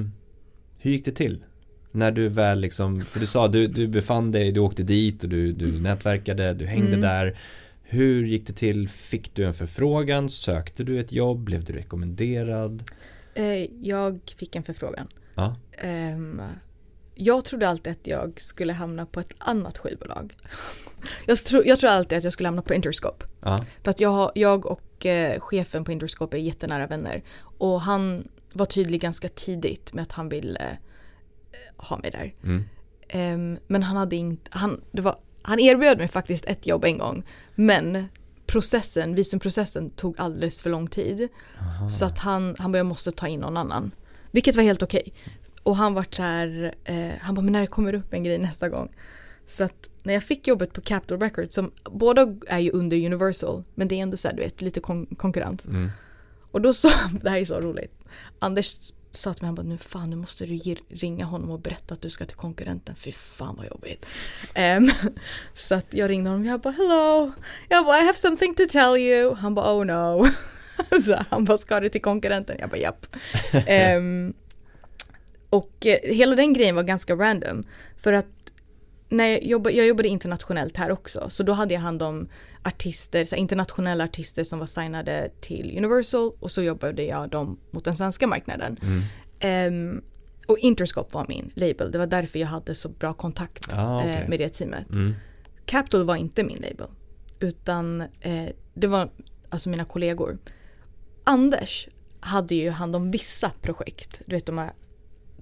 hur 0.79 0.91
gick 0.91 1.05
det 1.05 1.11
till? 1.11 1.43
När 1.91 2.11
du 2.11 2.27
väl 2.29 2.59
liksom, 2.59 3.01
för 3.01 3.19
du 3.19 3.25
sa 3.25 3.47
du, 3.47 3.67
du 3.67 3.87
befann 3.87 4.31
dig, 4.31 4.51
du 4.51 4.59
åkte 4.59 4.83
dit 4.83 5.23
och 5.23 5.29
du, 5.29 5.51
du 5.51 5.79
nätverkade, 5.81 6.53
du 6.53 6.65
hängde 6.65 6.87
Mm. 6.87 7.01
där. 7.01 7.37
Hur 7.83 8.25
gick 8.25 8.47
det 8.47 8.53
till? 8.53 8.89
Fick 8.89 9.35
du 9.35 9.45
en 9.45 9.53
förfrågan? 9.53 10.29
Sökte 10.29 10.83
du 10.83 10.99
ett 10.99 11.11
jobb? 11.11 11.39
Blev 11.43 11.63
du 11.63 11.73
rekommenderad? 11.73 12.83
Eh, 13.33 13.67
jag 13.81 14.19
fick 14.37 14.55
en 14.55 14.63
förfrågan. 14.63 15.07
Ja. 15.35 15.55
Jag 17.23 17.45
trodde 17.45 17.69
alltid 17.69 17.91
att 17.91 18.07
jag 18.07 18.41
skulle 18.41 18.73
hamna 18.73 19.05
på 19.05 19.19
ett 19.19 19.33
annat 19.37 19.77
skivbolag. 19.77 20.35
jag, 21.25 21.37
tro, 21.37 21.61
jag 21.65 21.79
tror 21.79 21.89
alltid 21.89 22.17
att 22.17 22.23
jag 22.23 22.33
skulle 22.33 22.47
hamna 22.47 22.61
på 22.61 22.73
Interscope. 22.73 23.25
Ja. 23.41 23.65
För 23.83 23.91
att 23.91 23.99
jag, 23.99 24.31
jag 24.35 24.65
och 24.65 25.05
eh, 25.05 25.39
chefen 25.39 25.85
på 25.85 25.91
Interscope 25.91 26.37
är 26.37 26.41
jättenära 26.41 26.87
vänner. 26.87 27.23
Och 27.57 27.81
han 27.81 28.27
var 28.53 28.65
tydlig 28.65 29.01
ganska 29.01 29.27
tidigt 29.29 29.93
med 29.93 30.01
att 30.01 30.11
han 30.11 30.29
ville 30.29 30.69
eh, 31.51 31.57
ha 31.77 31.97
mig 31.97 32.11
där. 32.11 32.33
Mm. 32.43 32.63
Ehm, 33.07 33.57
men 33.67 33.83
han 33.83 33.97
hade 33.97 34.15
inte, 34.15 34.49
han, 34.53 34.81
det 34.91 35.01
var, 35.01 35.15
han 35.41 35.59
erbjöd 35.59 35.97
mig 35.97 36.07
faktiskt 36.07 36.45
ett 36.45 36.67
jobb 36.67 36.85
en 36.85 36.97
gång. 36.97 37.23
Men 37.55 38.05
processen, 38.45 39.15
visumprocessen 39.15 39.89
tog 39.89 40.15
alldeles 40.17 40.61
för 40.61 40.69
lång 40.69 40.87
tid. 40.87 41.27
Aha. 41.59 41.89
Så 41.89 42.05
att 42.05 42.17
han, 42.17 42.55
han 42.59 42.71
bara 42.71 42.77
jag 42.77 42.85
måste 42.85 43.11
ta 43.11 43.27
in 43.27 43.39
någon 43.39 43.57
annan. 43.57 43.91
Vilket 44.31 44.55
var 44.55 44.63
helt 44.63 44.83
okej. 44.83 45.13
Och 45.63 45.75
han 45.75 45.93
var 45.93 46.05
så 46.11 46.23
här, 46.23 46.75
eh, 46.83 47.11
han 47.21 47.35
bara 47.35 47.41
men 47.41 47.53
när 47.53 47.61
det 47.61 47.67
kommer 47.67 47.93
upp 47.93 48.13
en 48.13 48.23
grej 48.23 48.37
nästa 48.37 48.69
gång. 48.69 48.89
Så 49.45 49.63
att 49.63 49.89
när 50.03 50.13
jag 50.13 50.23
fick 50.23 50.47
jobbet 50.47 50.73
på 50.73 50.81
Capitol 50.81 51.19
Records 51.19 51.55
som 51.55 51.71
båda 51.83 52.35
är 52.47 52.59
ju 52.59 52.71
under 52.71 53.05
Universal 53.05 53.63
men 53.75 53.87
det 53.87 53.95
är 53.95 53.99
ändå 54.03 54.17
så 54.17 54.27
här, 54.27 54.35
du 54.35 54.41
vet 54.41 54.61
lite 54.61 54.79
kon- 54.79 55.15
konkurrens. 55.17 55.65
Mm. 55.65 55.89
Och 56.51 56.61
då 56.61 56.73
sa, 56.73 56.89
det 57.21 57.29
här 57.29 57.37
är 57.37 57.45
så 57.45 57.59
roligt. 57.59 57.93
Anders 58.39 58.93
sa 59.11 59.33
till 59.33 59.43
mig, 59.43 59.47
han 59.47 59.55
bara 59.55 59.63
nu 59.63 59.77
fan 59.77 60.09
nu 60.09 60.15
måste 60.15 60.45
du 60.45 60.75
ringa 60.89 61.25
honom 61.25 61.51
och 61.51 61.59
berätta 61.59 61.93
att 61.93 62.01
du 62.01 62.09
ska 62.09 62.25
till 62.25 62.37
konkurrenten. 62.37 62.95
Fy 62.95 63.11
fan 63.11 63.55
vad 63.57 63.67
jobbigt. 63.67 64.05
Ehm, 64.53 64.91
så 65.53 65.75
att 65.75 65.93
jag 65.93 66.09
ringde 66.09 66.29
honom, 66.29 66.45
jag 66.45 66.59
bara 66.59 66.73
hello. 66.73 67.31
Jag 67.69 67.85
bara 67.85 67.97
I 67.97 68.05
have 68.05 68.17
something 68.17 68.55
to 68.55 68.63
tell 68.69 68.97
you. 68.97 69.35
Han 69.35 69.55
bara 69.55 69.73
oh 69.73 69.85
no. 69.85 70.27
så 71.05 71.25
han 71.29 71.45
bara 71.45 71.57
ska 71.57 71.79
du 71.79 71.89
till 71.89 72.01
konkurrenten? 72.01 72.55
Jag 72.59 72.69
bara 72.69 72.77
japp. 72.77 73.05
Ehm, 73.67 74.33
och 75.51 75.85
eh, 75.85 75.99
hela 76.15 76.35
den 76.35 76.53
grejen 76.53 76.75
var 76.75 76.83
ganska 76.83 77.15
random. 77.15 77.63
För 77.97 78.13
att 78.13 78.25
när 79.09 79.27
jag, 79.27 79.43
jobbade, 79.43 79.75
jag 79.75 79.87
jobbade 79.87 80.07
internationellt 80.09 80.77
här 80.77 80.91
också. 80.91 81.29
Så 81.29 81.43
då 81.43 81.53
hade 81.53 81.73
jag 81.73 81.81
hand 81.81 82.01
om 82.03 82.29
artister, 82.63 83.25
så 83.25 83.35
internationella 83.35 84.03
artister 84.03 84.43
som 84.43 84.59
var 84.59 84.65
signade 84.65 85.31
till 85.41 85.73
Universal 85.77 86.31
och 86.39 86.51
så 86.51 86.61
jobbade 86.61 87.03
jag 87.03 87.29
dem 87.29 87.59
mot 87.71 87.85
den 87.85 87.95
svenska 87.95 88.27
marknaden. 88.27 88.77
Mm. 88.81 89.01
Ehm, 89.39 90.01
och 90.47 90.57
Interscope 90.59 91.13
var 91.13 91.25
min 91.29 91.51
label, 91.55 91.91
det 91.91 91.97
var 91.97 92.07
därför 92.07 92.39
jag 92.39 92.47
hade 92.47 92.75
så 92.75 92.89
bra 92.89 93.13
kontakt 93.13 93.73
Ah, 93.73 93.99
okej. 93.99 94.11
eh, 94.23 94.29
med 94.29 94.39
det 94.39 94.49
teamet. 94.49 94.89
Mm. 94.89 95.13
Capitol 95.65 96.03
var 96.03 96.15
inte 96.15 96.43
min 96.43 96.57
label. 96.57 96.87
Utan 97.39 98.01
eh, 98.01 98.49
det 98.73 98.87
var 98.87 99.09
alltså 99.49 99.69
mina 99.69 99.85
kollegor. 99.85 100.37
Anders 101.23 101.87
hade 102.19 102.55
ju 102.55 102.69
hand 102.69 102.95
om 102.95 103.11
vissa 103.11 103.51
projekt. 103.61 104.21
Du 104.25 104.35
vet 104.35 104.45
de 104.45 104.57
här 104.57 104.71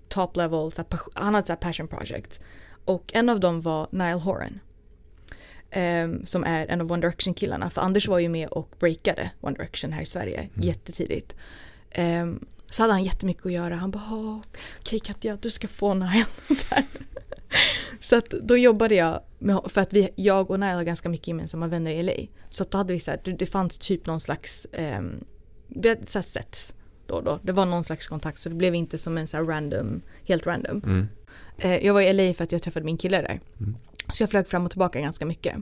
top 0.09 0.35
level, 0.35 0.71
han 1.13 1.33
hade 1.33 1.47
så 1.47 1.55
passion 1.55 1.87
project. 1.87 2.39
Och 2.85 3.11
en 3.13 3.29
av 3.29 3.39
dem 3.39 3.61
var 3.61 3.87
Nile 3.91 4.13
Horan. 4.13 4.59
Ehm, 5.71 6.25
som 6.25 6.43
är 6.43 6.67
en 6.67 6.81
av 6.81 6.91
One 6.91 7.01
Direction 7.01 7.33
killarna. 7.33 7.69
För 7.69 7.81
Anders 7.81 8.07
var 8.07 8.19
ju 8.19 8.29
med 8.29 8.49
och 8.49 8.75
breakade 8.79 9.31
One 9.41 9.57
Direction 9.57 9.93
här 9.93 10.01
i 10.01 10.05
Sverige 10.05 10.49
jättetidigt. 10.53 11.35
Ehm, 11.91 12.45
så 12.69 12.83
hade 12.83 12.93
han 12.93 13.03
jättemycket 13.03 13.45
att 13.45 13.51
göra. 13.51 13.75
Han 13.75 13.91
bara 13.91 14.03
"Ah, 14.03 14.41
okej 14.79 14.99
Katja 14.99 15.37
du 15.41 15.49
ska 15.49 15.67
få 15.67 15.93
Nile. 15.93 16.25
så, 17.99 18.17
att 18.17 18.29
då 18.29 18.57
jobbade 18.57 18.95
jag 18.95 19.21
med, 19.39 19.61
för 19.65 19.81
att 19.81 19.93
vi, 19.93 20.09
jag 20.15 20.51
och 20.51 20.59
Nile 20.59 20.73
har 20.73 20.83
ganska 20.83 21.09
mycket 21.09 21.27
gemensamma 21.27 21.67
vänner 21.67 21.91
i 21.91 22.03
LA. 22.03 22.41
Så 22.49 22.63
att 22.63 22.71
då 22.71 22.77
hade 22.77 22.93
vi 22.93 22.99
så 22.99 23.11
här, 23.11 23.35
det, 23.37 23.45
fanns 23.45 23.77
typ 23.77 24.05
någon 24.05 24.19
slags, 24.19 24.67
um, 24.71 25.23
vi 25.67 25.89
hade 25.89 26.05
så 26.05 26.17
här 26.17 26.23
setts 26.23 26.73
då 27.09 27.15
och 27.15 27.23
då. 27.23 27.39
Det 27.41 27.51
var 27.51 27.65
någon 27.65 27.83
slags 27.83 28.07
kontakt 28.07 28.39
så 28.39 28.49
det 28.49 28.55
blev 28.55 28.75
inte 28.75 28.97
som 28.97 29.17
en 29.17 29.27
så 29.27 29.37
random, 29.37 30.01
helt 30.25 30.47
random. 30.47 30.81
Mm. 30.85 31.07
Eh, 31.57 31.85
jag 31.85 31.93
var 31.93 32.01
i 32.01 32.13
LA 32.13 32.33
för 32.33 32.43
att 32.43 32.51
jag 32.51 32.61
träffade 32.61 32.85
min 32.85 32.97
kille 32.97 33.21
där. 33.21 33.39
Mm. 33.59 33.75
Så 34.13 34.23
jag 34.23 34.29
flög 34.29 34.47
fram 34.47 34.65
och 34.65 34.71
tillbaka 34.71 35.01
ganska 35.01 35.25
mycket. 35.25 35.55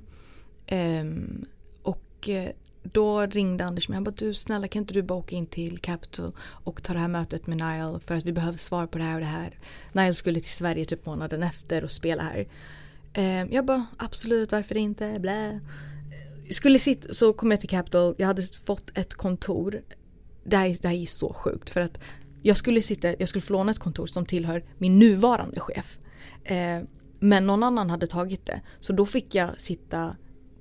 Ehm, 0.68 1.46
och 1.82 2.30
eh, 2.30 2.50
då 2.84 3.26
ringde 3.26 3.66
Anders 3.66 3.90
mig. 3.90 3.96
Han 3.96 4.04
bara 4.04 4.12
du 4.12 4.34
snälla 4.34 4.68
kan 4.68 4.82
inte 4.82 4.94
du 4.94 5.02
bara 5.02 5.20
åka 5.20 5.36
in 5.36 5.48
till 5.48 5.80
Capitol 5.80 6.32
och 6.40 6.84
ta 6.84 6.94
det 6.94 7.00
här 7.00 7.08
mötet 7.08 7.48
med 7.48 7.58
Nile 7.58 8.00
för 8.00 8.16
att 8.16 8.26
vi 8.26 8.32
behöver 8.32 8.58
svar 8.58 8.88
på 8.88 8.98
det 8.98 9.04
här 9.04 9.14
och 9.14 9.20
det 9.20 9.26
här. 9.26 9.60
Nile 9.92 10.14
skulle 10.14 10.40
till 10.40 10.52
Sverige 10.52 10.86
typ 10.86 11.06
månaden 11.06 11.44
efter 11.44 11.84
och 11.84 11.92
spela 11.92 12.24
här. 12.24 12.48
Ehm, 13.14 13.48
jag 13.52 13.66
bara 13.66 13.86
absolut 13.98 14.52
varför 14.52 14.78
inte 14.78 15.20
blä. 15.20 15.60
Skulle 16.52 16.80
sitta, 16.80 17.14
så 17.14 17.34
kom 17.34 17.52
jag 17.52 17.60
till 17.60 17.70
Capitol. 17.70 18.16
Jag 18.18 18.28
hade 18.28 18.42
fått 18.42 18.98
ett 18.98 19.14
kontor. 19.14 19.82
Det 20.50 20.58
här, 20.58 20.68
är- 20.70 20.78
det 20.82 20.88
här 20.88 20.96
är 20.96 21.06
så 21.06 21.34
sjukt 21.34 21.70
för 21.70 21.82
att 21.82 21.98
jag 22.42 22.58
skulle 22.58 22.82
sitta, 22.82 23.16
jag 23.20 23.30
skulle 23.30 23.42
få 23.42 23.54
låna 23.54 23.72
ett 23.72 23.80
kontor 23.80 24.08
som 24.08 24.26
tillhör 24.26 24.64
min 24.78 25.00
nuvarande 25.00 25.60
chef. 25.60 26.00
Eh, 26.44 26.82
men 27.20 27.48
någon 27.48 27.64
annan 27.64 27.90
hade 27.90 28.08
tagit 28.08 28.46
det. 28.46 28.62
Så 28.80 28.94
då 28.94 29.06
fick 29.06 29.36
jag 29.36 29.62
sitta 29.62 30.16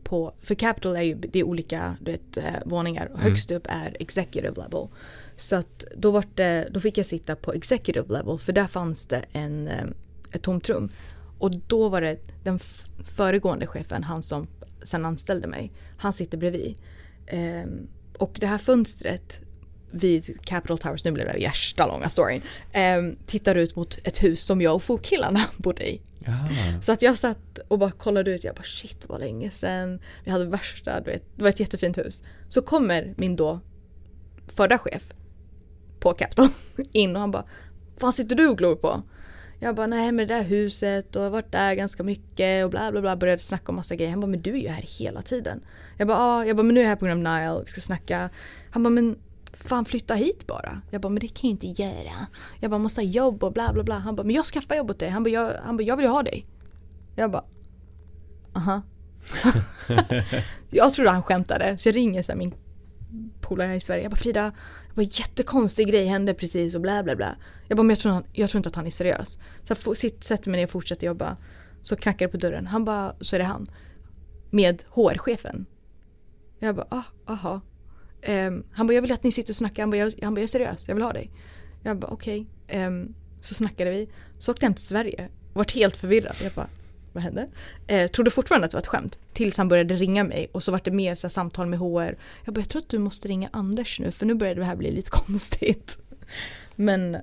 på, 0.05 0.33
för 0.43 0.55
Capitol 0.55 0.97
är 0.97 1.03
ju 1.03 1.15
det 1.15 1.39
är 1.39 1.45
olika 1.45 1.97
du 2.01 2.13
vet, 2.13 2.37
eh, 2.37 2.45
våningar. 2.67 3.11
Högst 3.15 3.51
upp 3.51 3.67
är 3.69 3.97
executive 4.01 4.55
level. 4.63 4.89
Så 5.37 5.57
att 5.57 5.85
då, 5.97 6.11
var 6.11 6.25
det, 6.35 6.69
då 6.73 6.81
fick 6.81 6.99
jag 6.99 7.07
sitta 7.07 7.37
på 7.37 7.53
executive 7.53 8.13
level 8.19 8.39
för 8.39 8.53
där 8.53 8.67
fanns 8.67 9.07
det 9.07 9.25
en, 9.33 9.69
eh, 9.69 9.85
ett 10.33 10.43
tomt 10.43 10.69
rum. 10.69 10.91
Och 11.39 11.51
då 11.67 11.89
var 11.89 12.01
det 12.01 12.19
den 12.45 12.59
föregående 13.05 13.67
chefen, 13.67 14.03
han 14.05 14.23
som 14.23 14.47
sen 14.83 15.05
anställde 15.07 15.47
mig, 15.47 15.73
han 15.99 16.13
sitter 16.13 16.39
bredvid. 16.39 16.77
Ehm, 17.27 17.87
och 18.19 18.37
det 18.41 18.47
här 18.47 18.59
fönstret 18.59 19.41
vid 19.97 20.45
Capitol 20.45 20.79
Towers, 20.79 21.05
nu 21.05 21.13
blev 21.13 21.27
det 21.27 21.47
värsta 21.47 21.87
långa 21.87 22.09
storyn, 22.09 22.43
ehm, 22.73 23.17
tittar 23.27 23.55
ut 23.55 23.77
mot 23.77 23.99
ett 24.05 24.23
hus 24.23 24.45
som 24.45 24.61
jag 24.61 24.75
och 24.75 24.83
fotkillarna 24.83 25.41
bodde 25.57 25.91
i. 25.91 26.01
Jaha. 26.19 26.83
Så 26.83 26.93
att 26.93 27.03
jag 27.03 27.19
satt 27.19 27.59
och 27.69 27.79
bara 27.79 27.91
kollade 27.91 28.31
ut, 28.31 28.45
jag 28.45 28.55
bara 28.55 28.63
shit 28.63 29.05
vad 29.07 29.21
länge 29.21 29.51
sedan. 29.51 30.01
Vi 30.25 30.31
hade 30.31 30.45
värsta, 30.45 31.01
du 31.01 31.11
vet, 31.11 31.23
det 31.37 31.43
var 31.43 31.51
ett 31.51 31.61
jättefint 31.61 31.99
hus. 31.99 32.23
Så 32.49 32.63
kommer 32.63 33.15
min 33.17 33.37
då 33.37 33.61
förra 34.47 34.79
chef 34.79 35.03
på 36.01 36.13
Capitol 36.13 36.49
in 36.93 37.17
och 37.17 37.21
han 37.21 37.31
bara 37.31 37.45
Vad 38.01 38.15
sitter 38.15 38.37
du 38.37 38.49
och 38.49 38.59
glor 38.59 38.77
på? 38.77 39.03
Jag 39.61 39.75
bara 39.75 39.87
nej 39.87 40.13
men 40.13 40.29
det 40.29 40.35
där 40.35 40.43
huset 40.43 41.17
och 41.17 41.23
jag 41.23 41.27
har 41.27 41.31
varit 41.31 41.53
där 41.53 41.75
ganska 41.75 42.03
mycket 42.03 42.65
och 42.65 42.71
bla 42.71 42.93
bla 42.93 43.01
bla 43.01 43.17
började 43.17 43.43
snacka 43.43 43.65
om 43.69 43.77
massa 43.77 43.97
grejer. 43.97 44.11
Han 44.11 44.21
bara 44.21 44.27
men 44.27 44.43
du 44.43 44.51
är 44.51 44.57
ju 44.63 44.69
här 44.69 44.85
hela 44.99 45.23
tiden. 45.23 45.61
Jag 45.97 46.09
bara 46.09 46.19
ja, 46.19 46.47
jag 46.47 46.57
bara 46.57 46.63
men 46.63 46.75
nu 46.75 46.81
är 46.81 46.85
jag 46.85 46.89
här 46.89 46.97
på 46.97 47.07
grund 47.07 47.27
av 47.27 47.35
Nile, 47.35 47.63
vi 47.65 47.71
ska 47.71 47.81
snacka. 47.81 48.31
Han 48.71 48.83
bara 48.83 48.91
men 48.91 49.19
fan 49.57 49.85
flytta 49.85 50.15
hit 50.15 50.47
bara. 50.47 50.81
Jag 50.91 51.01
bara 51.01 51.09
men 51.09 51.21
det 51.21 51.29
kan 51.29 51.51
jag 51.51 51.65
inte 51.65 51.83
göra. 51.83 52.27
Jag 52.61 52.71
bara 52.71 52.79
måste 52.79 53.01
ha 53.01 53.07
jobb 53.07 53.45
och 53.45 53.53
bla 53.53 53.73
bla 53.73 53.83
bla. 53.83 53.99
Han 53.99 54.17
bara 54.17 54.23
men 54.23 54.37
jag 54.37 54.45
skaffar 54.45 54.75
jobb 54.75 54.91
åt 54.91 54.99
dig. 54.99 55.09
Han 55.09 55.23
bara 55.23 55.31
jag, 55.31 55.55
han 55.65 55.77
bara, 55.77 55.83
jag 55.83 55.97
vill 55.97 56.07
ha 56.07 56.23
dig. 56.23 56.47
Jag 57.17 57.31
bara 57.31 57.45
aha. 58.53 58.83
jag 60.71 60.93
trodde 60.93 61.11
han 61.11 61.23
skämtade 61.23 61.79
så 61.79 61.89
jag 61.89 61.97
ringer 61.97 62.23
så 62.23 62.37
min 62.37 62.55
polare 63.41 63.69
här 63.69 63.75
i 63.75 63.81
Sverige. 63.81 64.03
Jag 64.03 64.11
bara 64.11 64.17
Frida, 64.17 64.53
jag 64.87 64.95
bara, 64.95 65.03
jättekonstig 65.03 65.89
grej 65.89 66.07
hände 66.07 66.35
precis 66.35 66.75
och 66.75 66.81
bla 66.81 67.03
bla 67.03 67.17
bla. 67.17 67.37
Jag 67.69 67.77
bara 67.77 67.83
men 67.83 67.91
jag 67.91 67.99
tror, 67.99 68.13
han, 68.13 68.25
jag 68.33 68.51
tror 68.51 68.59
inte 68.59 68.69
att 68.69 68.77
han 68.77 68.87
är 68.87 68.91
seriös. 68.91 69.39
Så 69.65 69.75
jag 69.87 69.97
sätter 70.25 70.51
mig 70.51 70.61
ner 70.61 70.65
och 70.65 70.71
fortsätter 70.71 71.07
jobba. 71.07 71.37
Så 71.83 71.97
knackar 71.97 72.27
det 72.27 72.33
på 72.33 72.39
dörren. 72.39 72.67
Han 72.67 72.85
bara, 72.85 73.15
så 73.21 73.37
är 73.37 73.41
det 73.41 73.45
han. 73.45 73.71
Med 74.51 74.83
HR-chefen. 74.91 75.67
Jag 76.59 76.77
bara, 76.77 76.87
ah, 76.91 77.05
aha. 77.27 77.61
Ehm, 78.27 78.65
han 78.73 78.87
bara, 78.87 78.93
jag 78.95 79.03
vill 79.03 79.13
att 79.13 79.23
ni 79.23 79.33
sitter 79.33 79.53
och 79.53 79.57
snackar. 79.57 79.83
Han 79.83 79.91
bara, 79.91 79.97
jag, 79.97 80.13
han 80.23 80.35
bara, 80.35 80.41
jag 80.41 80.43
är 80.43 80.47
seriös, 80.47 80.85
jag 80.89 80.95
vill 80.95 81.05
ha 81.05 81.13
dig. 81.13 81.31
Jag 81.83 81.97
bara, 81.99 82.11
okej. 82.11 82.47
Ehm, 82.69 83.15
så 83.41 83.55
snackade 83.55 83.91
vi. 83.91 84.09
Så 84.39 84.51
åkte 84.53 84.65
jag 84.65 84.71
hem 84.71 84.75
till 84.75 84.85
Sverige. 84.85 85.29
Vart 85.53 85.73
helt 85.73 85.97
förvirrad. 85.97 86.37
Jag 86.43 86.53
bara, 86.53 86.67
vad 87.13 87.23
hände? 87.23 87.47
Eh, 87.87 88.11
trodde 88.11 88.31
fortfarande 88.31 88.65
att 88.65 88.71
det 88.71 88.77
var 88.77 88.81
ett 88.83 88.87
skämt. 88.87 89.19
Tills 89.33 89.59
han 89.59 89.69
började 89.69 89.95
ringa 89.95 90.25
mig 90.25 90.49
och 90.53 90.63
så 90.63 90.73
var 90.73 90.81
det 90.85 90.91
mer 90.91 91.15
så 91.15 91.27
här, 91.27 91.31
samtal 91.31 91.67
med 91.67 91.79
HR. 91.79 92.17
Jag 92.45 92.55
bara, 92.55 92.61
jag 92.61 92.69
tror 92.69 92.83
att 92.83 92.89
du 92.89 92.99
måste 92.99 93.29
ringa 93.29 93.49
Anders 93.53 94.01
nu 94.01 94.11
för 94.11 94.27
nu 94.27 94.35
börjar 94.35 94.55
det 94.55 94.65
här 94.65 94.77
bli 94.77 94.91
lite 94.91 95.11
konstigt. 95.13 95.99
Men 96.75 97.17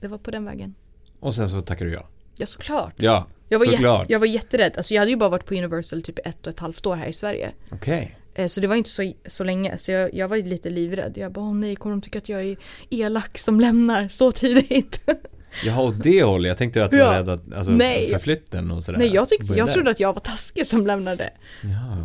det 0.00 0.08
var 0.08 0.18
på 0.18 0.30
den 0.30 0.44
vägen. 0.44 0.74
Och 1.20 1.34
sen 1.34 1.48
så 1.48 1.60
tackar 1.60 1.84
du 1.84 1.92
ja. 1.92 2.06
Ja 2.36 2.46
såklart. 2.46 2.92
Ja, 2.96 3.26
Jag 3.48 3.58
var, 3.58 3.66
såklart. 3.66 4.00
jätte, 4.00 4.12
jag 4.12 4.20
var 4.20 4.26
jätterädd. 4.26 4.72
Alltså 4.76 4.94
jag 4.94 5.00
hade 5.00 5.10
ju 5.10 5.16
bara 5.16 5.28
varit 5.28 5.46
på 5.46 5.54
Universal 5.54 6.02
typ 6.02 6.18
ett 6.26 6.46
och 6.46 6.52
ett 6.52 6.58
halvt 6.58 6.86
år 6.86 6.96
här 6.96 7.06
i 7.06 7.12
Sverige. 7.12 7.50
Okej. 7.70 8.16
Eh, 8.38 8.46
Så 8.48 8.60
det 8.60 8.66
var 8.66 8.76
inte 8.76 8.90
så, 8.90 9.12
så 9.26 9.44
länge. 9.44 9.78
Så 9.78 9.92
jag, 9.92 10.14
jag 10.14 10.28
var 10.28 10.36
lite 10.36 10.70
livrädd. 10.70 11.12
Jag 11.16 11.32
bara, 11.32 11.44
åh 11.44 11.54
nej, 11.54 11.76
kommer 11.76 11.94
de 11.96 12.00
tycka 12.02 12.18
att 12.18 12.28
jag 12.28 12.42
är 12.44 12.56
elak 12.90 13.38
som 13.38 13.60
lämnar 13.60 14.08
så 14.08 14.32
tidigt? 14.32 15.00
Jaha, 15.64 15.82
åt 15.82 16.02
det 16.02 16.22
hållet. 16.22 16.48
Jag 16.48 16.58
tänkte 16.58 16.84
att 16.84 16.90
du 16.90 16.98
var 16.98 17.04
Ja. 17.04 17.18
rädd 17.18 17.28
att, 17.28 17.52
alltså 17.52 17.72
Nej. 17.72 18.10
för 18.12 18.18
flytten 18.18 18.70
och 18.70 18.84
sådär. 18.84 18.98
nej, 18.98 19.14
jag, 19.14 19.28
tyckte, 19.28 19.54
jag 19.54 19.72
trodde 19.72 19.90
att 19.90 20.00
jag 20.00 20.12
var 20.12 20.20
taskig 20.20 20.66
som 20.66 20.86
lämnade. 20.86 21.30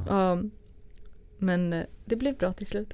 Ja. 0.09 0.31
Um, 0.31 0.51
men 1.37 1.73
eh, 1.73 1.83
det 2.05 2.15
blev 2.15 2.37
bra 2.37 2.53
till 2.53 2.65
slut. 2.65 2.93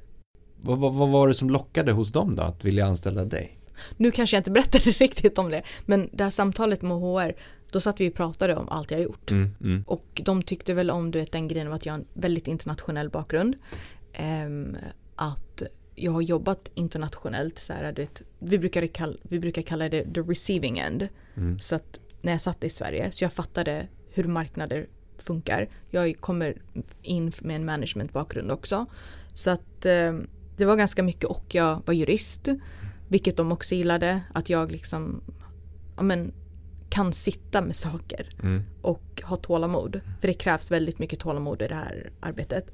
Vad, 0.62 0.80
vad, 0.80 0.94
vad 0.94 1.10
var 1.10 1.28
det 1.28 1.34
som 1.34 1.50
lockade 1.50 1.92
hos 1.92 2.12
dem 2.12 2.36
då, 2.36 2.44
att 2.44 2.66
vilja 2.66 2.86
anställa 2.86 3.26
dig? 3.26 3.60
Nu 3.98 4.12
kanske 4.12 4.36
jag 4.36 4.40
inte 4.40 4.52
berättade 4.52 4.84
riktigt 4.92 5.38
om 5.38 5.50
det. 5.50 5.62
Men 5.86 6.10
det 6.14 6.24
här 6.24 6.32
samtalet 6.32 6.82
med 6.82 6.98
HR, 6.98 7.34
då 7.72 7.80
satt 7.80 8.00
vi 8.00 8.10
och 8.10 8.14
pratade 8.14 8.56
om 8.56 8.70
allt 8.70 8.92
jag 8.92 8.98
har 8.98 9.04
gjort. 9.04 9.32
Mm, 9.32 9.56
mm, 9.62 9.84
Och 9.88 10.22
de 10.26 10.44
tyckte 10.44 10.74
väl 10.74 10.92
om 10.92 11.12
du 11.12 11.20
vet, 11.20 11.32
den 11.32 11.48
grejen 11.48 11.68
av 11.68 11.74
att 11.74 11.86
jag 11.86 11.94
har 11.94 12.00
en 12.00 12.06
väldigt 12.14 12.48
internationell 12.48 13.10
bakgrund. 13.10 13.56
Ehm, 14.14 14.78
att 15.16 15.64
jag 15.96 16.12
har 16.12 16.22
jobbat 16.22 16.72
internationellt. 16.76 17.60
Så 17.60 17.74
här, 17.74 17.92
du 17.92 18.02
vet, 18.02 18.22
vi, 18.40 18.58
brukar 18.58 18.88
kalla, 18.88 19.18
vi 19.22 19.40
brukar 19.40 19.62
kalla 19.62 19.90
det 19.90 20.14
the 20.14 20.22
receiving 20.22 20.78
end. 20.78 21.08
mm. 21.36 21.60
Så 21.60 21.76
att 21.76 22.00
när 22.22 22.32
jag 22.32 22.42
satt 22.42 22.64
i 22.64 22.70
Sverige 22.70 23.12
så 23.12 23.24
jag 23.24 23.34
fattade 23.34 23.88
hur 24.10 24.24
marknader 24.24 24.88
funkar. 25.18 25.70
Jag 25.90 26.18
kommer 26.20 26.62
in 27.02 27.32
med 27.42 27.56
en 27.56 27.66
managementbakgrund 27.66 28.52
också. 28.52 28.86
Så 29.34 29.50
att 29.50 29.86
eh, 29.86 30.18
det 30.58 30.66
var 30.66 30.76
ganska 30.76 31.04
mycket 31.04 31.26
och 31.26 31.56
jag 31.56 31.82
var 31.86 31.94
jurist. 31.94 32.48
Vilket 33.08 33.38
de 33.38 33.52
också 33.52 33.76
gillade. 33.76 34.22
Att 34.34 34.50
jag 34.50 34.72
liksom 34.72 35.22
ja, 35.96 36.04
men, 36.04 36.32
kan 37.00 37.14
sitta 37.14 37.62
med 37.62 37.76
saker 37.76 38.30
Mm. 38.44 38.64
och 38.82 39.22
ha 39.24 39.36
tålamod. 39.36 40.02
För 40.22 40.28
det 40.28 40.34
krävs 40.34 40.72
väldigt 40.72 41.00
mycket 41.00 41.20
tålamod 41.20 41.62
i 41.62 41.68
det 41.68 41.76
här 41.76 42.12
arbetet. 42.20 42.66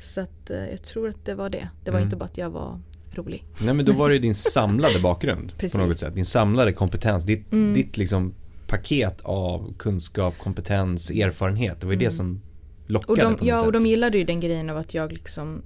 Så 0.00 0.20
att 0.20 0.50
eh, 0.50 0.64
jag 0.70 0.82
tror 0.82 1.08
att 1.08 1.24
det 1.24 1.34
var 1.34 1.50
det. 1.50 1.68
Det 1.84 1.90
var 1.90 1.98
Mm. 1.98 2.06
inte 2.06 2.16
bara 2.16 2.24
att 2.24 2.38
jag 2.38 2.50
var 2.50 2.80
rolig. 3.12 3.44
Nej 3.60 3.74
men 3.74 3.84
då 3.84 3.92
var 3.92 4.08
det 4.08 4.14
ju 4.14 4.20
din 4.20 4.34
samlade 4.54 5.00
bakgrund 5.00 5.52
på 5.72 5.78
något 5.78 5.98
sätt. 5.98 6.14
Din 6.14 6.24
samlade 6.26 6.72
kompetens, 6.72 7.24
ditt, 7.24 7.52
Mm. 7.52 7.74
ditt 7.74 7.96
liksom 7.96 8.34
paket 8.66 9.20
av 9.20 9.74
kunskap, 9.78 10.34
kompetens, 10.38 11.10
erfarenhet. 11.10 11.80
Det 11.80 11.86
var 11.86 11.92
ju 11.92 11.98
det 11.98 12.04
Mm. 12.04 12.16
som 12.16 12.40
Och 12.84 12.90
lockade 12.90 13.22
de, 13.22 13.24
på 13.24 13.30
något 13.30 13.48
ja, 13.48 13.56
sätt. 13.56 13.66
och 13.66 13.72
de 13.72 13.86
gillade 13.86 14.18
ju 14.18 14.24
den 14.24 14.40
grejen 14.40 14.70
av 14.70 14.76
att 14.76 14.94
jag 14.94 15.12
liksom 15.12 15.62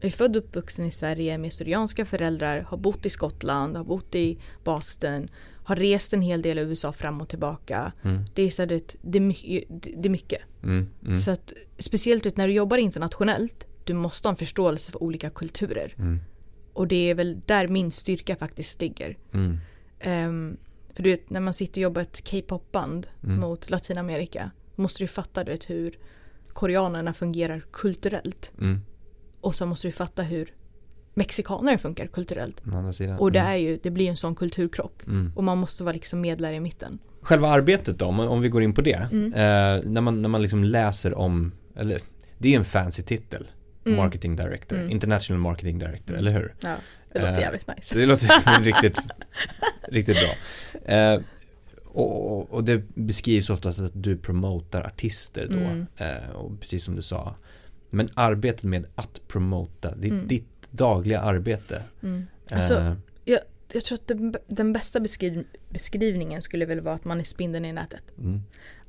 är 0.00 0.10
född 0.10 0.36
och 0.36 0.42
uppvuxen 0.44 0.84
i 0.86 0.90
Sverige 0.90 1.38
med 1.38 1.52
syrianska 1.52 2.04
föräldrar, 2.04 2.60
har 2.68 2.76
bott 2.78 3.06
i 3.06 3.10
Skottland, 3.10 3.76
har 3.76 3.84
bott 3.84 4.14
i 4.14 4.38
Boston, 4.64 5.28
har 5.66 5.76
rest 5.76 6.12
en 6.12 6.22
hel 6.22 6.42
del 6.42 6.58
i 6.58 6.62
USA 6.62 6.92
fram 6.92 7.20
och 7.20 7.28
tillbaka. 7.28 7.92
Mm, 8.02 8.18
Det 8.34 8.42
är, 8.42 8.50
så 8.50 8.62
att 8.62 8.68
det, 8.68 8.96
det, 9.02 9.18
är 9.18 10.08
mycket, 10.10 10.40
mm, 10.62 10.88
mm, 11.04 11.18
Så 11.18 11.30
att 11.30 11.52
speciellt 11.78 12.36
när 12.36 12.46
du 12.48 12.54
jobbar 12.54 12.76
internationellt, 12.78 13.66
du 13.84 13.94
måste 13.94 14.28
ha 14.28 14.30
en 14.30 14.36
förståelse 14.36 14.92
för 14.92 15.02
olika 15.02 15.30
kulturer. 15.30 15.94
mm, 15.98 16.20
Och 16.72 16.88
det 16.88 17.10
är 17.10 17.14
väl 17.14 17.40
där 17.46 17.68
min 17.68 17.92
styrka 17.92 18.36
faktiskt 18.36 18.80
ligger. 18.80 19.16
Ehm, 20.00 20.56
för 20.94 21.02
du 21.02 21.10
vet, 21.10 21.30
när 21.30 21.40
man 21.40 21.54
sitter 21.54 21.80
och 21.80 21.82
jobbar 21.82 22.02
ett 22.02 22.30
K-pop-band 22.30 23.06
Mm. 23.24 23.40
mot 23.40 23.70
Latinamerika 23.70 24.50
måste 24.74 25.02
du 25.02 25.08
fatta 25.08 25.44
du 25.44 25.50
vet, 25.52 25.70
hur 25.70 25.98
koreanerna 26.52 27.12
fungerar 27.14 27.64
kulturellt. 27.72 28.52
Och 29.40 29.54
så 29.54 29.66
måste 29.66 29.88
du 29.88 29.92
fatta 29.92 30.22
hur 30.22 30.52
mexikaner 31.16 31.76
funkar 31.76 32.06
kulturellt. 32.06 32.62
Och 33.18 33.32
det, 33.32 33.38
mm, 33.38 33.52
är 33.52 33.56
ju, 33.56 33.78
det 33.82 33.90
blir 33.90 34.08
en 34.10 34.16
sån 34.16 34.34
kulturkrock. 34.34 35.04
mm. 35.06 35.32
Och 35.36 35.44
man 35.44 35.58
måste 35.58 35.84
vara 35.84 35.92
liksom 35.92 36.20
medlare 36.20 36.54
i 36.54 36.60
mitten. 36.60 36.98
Själva 37.20 37.48
arbetet 37.48 37.98
då, 37.98 38.06
om, 38.06 38.20
om 38.20 38.40
vi 38.40 38.48
går 38.48 38.62
in 38.62 38.74
på 38.74 38.80
det. 38.80 39.08
Mm. 39.12 39.32
Eh, 39.32 39.90
när, 39.90 40.00
man, 40.00 40.22
när 40.22 40.28
man 40.28 40.42
liksom 40.42 40.64
läser 40.64 41.14
om, 41.14 41.52
eller 41.76 42.00
det 42.38 42.54
är 42.54 42.58
en 42.58 42.64
fancy 42.64 43.02
titel. 43.02 43.46
Mm. 43.86 43.96
Marketing 43.98 44.36
Director, 44.36 44.76
Mm. 44.78 44.90
International 44.90 45.40
Marketing 45.40 45.78
Director, 45.78 46.14
eller 46.16 46.30
hur? 46.32 46.54
Ja, 46.60 46.76
det 47.12 47.18
låter 47.20 47.34
Eh, 47.34 47.40
jävligt 47.40 47.66
nice. 47.76 47.98
Det 47.98 48.06
låter 48.06 48.60
riktigt, 48.62 48.98
riktigt 49.88 50.16
bra. 50.16 50.94
Eh, 50.94 51.20
och, 51.84 52.32
och- 52.38 52.50
och 52.50 52.64
det 52.64 52.82
beskrivs 52.94 53.50
ofta 53.50 53.68
att 53.68 53.90
du 53.94 54.16
promotar 54.16 54.82
artister 54.82 55.46
då. 55.50 55.56
Mm. 55.56 55.86
Eh, 55.96 56.30
och 56.34 56.60
precis 56.60 56.84
som 56.84 56.96
du 56.96 57.02
sa. 57.02 57.34
Men 57.90 58.08
arbetet 58.14 58.62
med 58.64 58.86
att 58.94 59.20
promota, 59.28 59.94
det 59.96 60.06
är 60.06 60.12
Mm. 60.12 60.26
Ditt 60.70 60.78
dagliga 60.78 61.20
arbete. 61.20 61.82
Mm. 62.02 62.26
Alltså, 62.50 62.74
Eh, 63.24 63.38
Jag 63.72 63.84
tror 63.84 63.98
att 63.98 64.06
den, 64.06 64.34
den 64.46 64.72
bästa 64.72 65.00
beskriv, 65.00 65.44
beskrivningen 65.68 66.42
skulle 66.42 66.66
väl 66.66 66.80
vara 66.80 66.94
att 66.94 67.04
man 67.04 67.20
är 67.20 67.24
spindeln 67.24 67.64
i 67.64 67.72
nätet. 67.72 68.18
mm, 68.18 68.40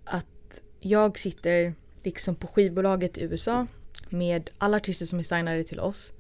Att 0.04 0.62
jag 0.80 1.18
sitter 1.20 1.74
liksom 2.04 2.36
på 2.36 2.48
skivbolaget 2.48 3.18
i 3.18 3.22
USA 3.24 3.68
med 4.10 4.50
alla 4.58 4.78
artister 4.78 5.06
som 5.06 5.20
är 5.20 5.24
signade 5.24 5.63
till 5.63 5.80
oss. 5.80 6.13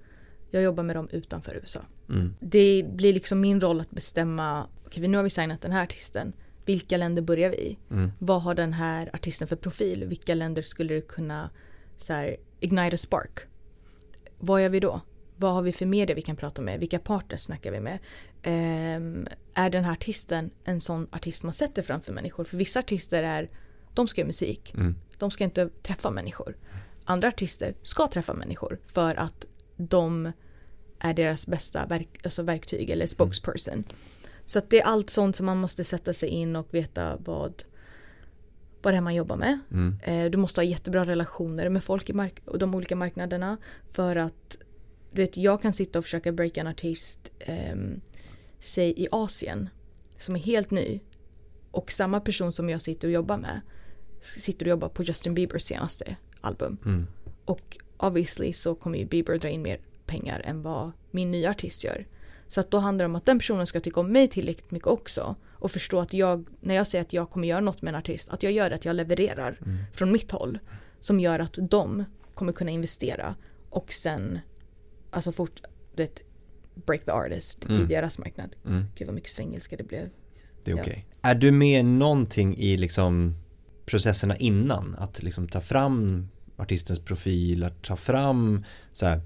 Jag 0.51 0.63
jobbar 0.63 0.83
med 0.83 0.95
dem 0.95 1.09
utanför 1.11 1.55
USA. 1.55 1.79
mm, 2.09 2.35
Det 2.39 2.85
blir 2.93 3.13
liksom 3.13 3.39
min 3.41 3.61
roll 3.61 3.79
att 3.81 3.89
bestämma, 3.91 4.67
okej 4.85 5.07
nu 5.07 5.17
har 5.17 5.23
vi 5.23 5.29
signat 5.29 5.61
den 5.61 5.71
här 5.71 5.83
artisten. 5.83 6.33
Vilka 6.65 6.97
länder 6.97 7.21
börjar 7.21 7.49
vi 7.49 7.57
i? 7.57 7.77
mm, 7.91 8.11
Vad 8.19 8.41
har 8.41 8.55
den 8.55 8.73
här 8.73 9.09
artisten 9.13 9.47
för 9.47 9.55
profil? 9.55 10.05
Vilka 10.07 10.35
länder 10.35 10.61
skulle 10.61 10.93
det 10.93 11.01
kunna 11.07 11.49
så 11.97 12.13
här, 12.13 12.37
ignite 12.59 12.93
a 12.93 12.97
spark? 12.97 13.39
Vad 14.39 14.61
gör 14.63 14.69
vi 14.69 14.79
då? 14.79 15.01
Vad 15.39 15.53
har 15.53 15.61
vi 15.61 15.71
för 15.71 15.85
media 15.85 16.15
vi 16.15 16.21
kan 16.21 16.35
prata 16.35 16.61
med? 16.61 16.79
Vilka 16.79 16.99
partners 16.99 17.41
snackar 17.41 17.71
vi 17.71 17.79
med? 17.79 17.99
Ehm, 18.43 19.27
är 19.53 19.69
den 19.69 19.83
här 19.83 19.91
artisten 19.91 20.49
en 20.63 20.81
sån 20.81 21.07
artist 21.11 21.43
man 21.43 21.53
sätter 21.53 21.81
framför 21.81 22.13
människor? 22.13 22.43
För 22.43 22.57
vissa 22.57 22.79
artister 22.79 23.23
är, 23.23 23.49
de 23.93 24.07
ska 24.07 24.21
göra 24.21 24.27
musik. 24.27 24.73
mm, 24.73 24.95
De 25.17 25.31
ska 25.31 25.43
inte 25.43 25.69
träffa 25.83 26.11
människor. 26.11 26.57
Andra 27.05 27.27
artister 27.27 27.73
ska 27.83 28.07
träffa 28.07 28.33
människor 28.33 28.79
för 28.85 29.15
att 29.15 29.45
de 29.77 30.31
är 30.99 31.13
deras 31.13 31.47
bästa 31.47 31.85
verk, 31.85 32.09
alltså 32.23 32.43
verktyg 32.43 32.89
eller 32.89 33.07
spokesperson. 33.07 33.83
Så 34.45 34.59
att 34.59 34.69
det 34.69 34.81
är 34.81 34.85
allt 34.85 35.09
sånt 35.09 35.35
som 35.35 35.45
man 35.45 35.57
måste 35.57 35.83
sätta 35.83 36.13
sig 36.13 36.29
in 36.29 36.55
och 36.55 36.67
veta 36.73 37.17
vad, 37.19 37.63
vad 38.81 38.93
det 38.93 38.97
är 38.97 39.01
man 39.01 39.15
jobbar 39.15 39.35
med. 39.35 39.59
mm, 39.71 39.99
Eh, 40.03 40.31
du 40.31 40.37
måste 40.37 40.59
ha 40.61 40.65
jättebra 40.65 41.05
relationer 41.05 41.69
med 41.69 41.83
folk 41.83 42.09
i 42.09 42.13
mark- 42.13 42.41
och 42.45 42.59
de 42.59 42.75
olika 42.75 42.95
marknaderna. 42.95 43.57
För 43.91 44.15
att 44.15 44.57
vet, 45.17 45.37
jag 45.37 45.61
kan 45.61 45.73
sitta 45.73 45.99
och 45.99 46.05
försöka 46.05 46.31
breaka 46.31 46.61
en 46.61 46.67
artist, 46.67 47.31
ehm, 47.39 48.01
säg 48.59 48.93
i 48.97 49.07
Asien, 49.11 49.69
som 50.17 50.35
är 50.35 50.39
helt 50.39 50.71
ny. 50.71 50.99
Och 51.71 51.91
samma 51.91 52.19
person 52.19 52.53
som 52.53 52.69
jag 52.69 52.81
sitter 52.81 53.07
och 53.07 53.13
jobbar 53.13 53.37
med 53.37 53.61
sitter 54.21 54.65
och 54.65 54.69
jobbar 54.69 54.89
på 54.89 55.03
Justin 55.03 55.33
Biebers 55.33 55.63
senaste 55.63 56.15
album. 56.41 56.77
mm, 56.85 57.07
Och 57.45 57.77
obviously 57.97 58.53
så 58.53 58.75
kommer 58.75 58.97
ju 58.97 59.05
Bieber 59.05 59.37
dra 59.37 59.49
in 59.49 59.61
mer 59.61 59.79
pengar 60.05 60.41
än 60.45 60.61
vad 60.61 60.91
min 61.11 61.31
nya 61.31 61.49
artist 61.49 61.83
gör. 61.83 62.07
Så 62.47 62.59
att 62.59 62.71
då 62.71 62.77
handlar 62.79 63.03
det 63.03 63.09
om 63.09 63.15
att 63.15 63.25
den 63.25 63.39
personen 63.39 63.67
ska 63.67 63.79
tycka 63.79 63.99
om 63.99 64.11
mig 64.11 64.27
tillräckligt 64.27 64.71
mycket 64.71 64.87
också. 64.87 65.35
Och 65.51 65.71
förstå 65.71 65.99
att 65.99 66.13
jag, 66.13 66.47
när 66.59 66.75
jag 66.75 66.87
säger 66.87 67.01
att 67.01 67.13
jag 67.13 67.29
kommer 67.29 67.47
göra 67.47 67.59
något 67.59 67.81
med 67.81 67.93
en 67.93 67.99
artist, 67.99 68.29
att 68.29 68.43
jag 68.43 68.51
gör 68.51 68.69
det, 68.69 68.75
att 68.75 68.85
jag 68.85 68.95
levererar 68.95 69.59
mm. 69.65 69.77
från 69.93 70.11
mitt 70.11 70.31
håll. 70.31 70.59
Som 70.99 71.19
gör 71.19 71.39
att 71.39 71.57
de 71.61 72.03
kommer 72.33 72.53
kunna 72.53 72.71
investera 72.71 73.35
och 73.69 73.93
sen 73.93 74.39
alltså 75.09 75.31
fort, 75.31 75.61
det 75.95 76.21
break 76.85 77.05
the 77.05 77.11
artist 77.11 77.65
Mm. 77.65 77.81
i 77.81 77.85
deras 77.85 78.19
marknad. 78.19 78.55
mm. 78.65 78.85
Gud 78.95 79.07
vad 79.07 79.15
mycket 79.15 79.29
svengelska 79.31 79.77
det 79.77 79.83
blev. 79.83 80.09
Det 80.63 80.71
är 80.71 80.75
Ja. 80.75 80.81
okej. 80.81 81.05
Är 81.21 81.35
du 81.35 81.51
med 81.51 81.85
någonting 81.85 82.57
i 82.57 82.77
liksom 82.77 83.35
processerna 83.85 84.35
innan? 84.37 84.95
Att 84.97 85.23
liksom 85.23 85.47
ta 85.47 85.61
fram 85.61 86.27
artistens 86.57 86.99
profil, 86.99 87.63
att 87.63 87.83
ta 87.83 87.95
fram 87.95 88.65
så 88.93 89.05
här, 89.05 89.21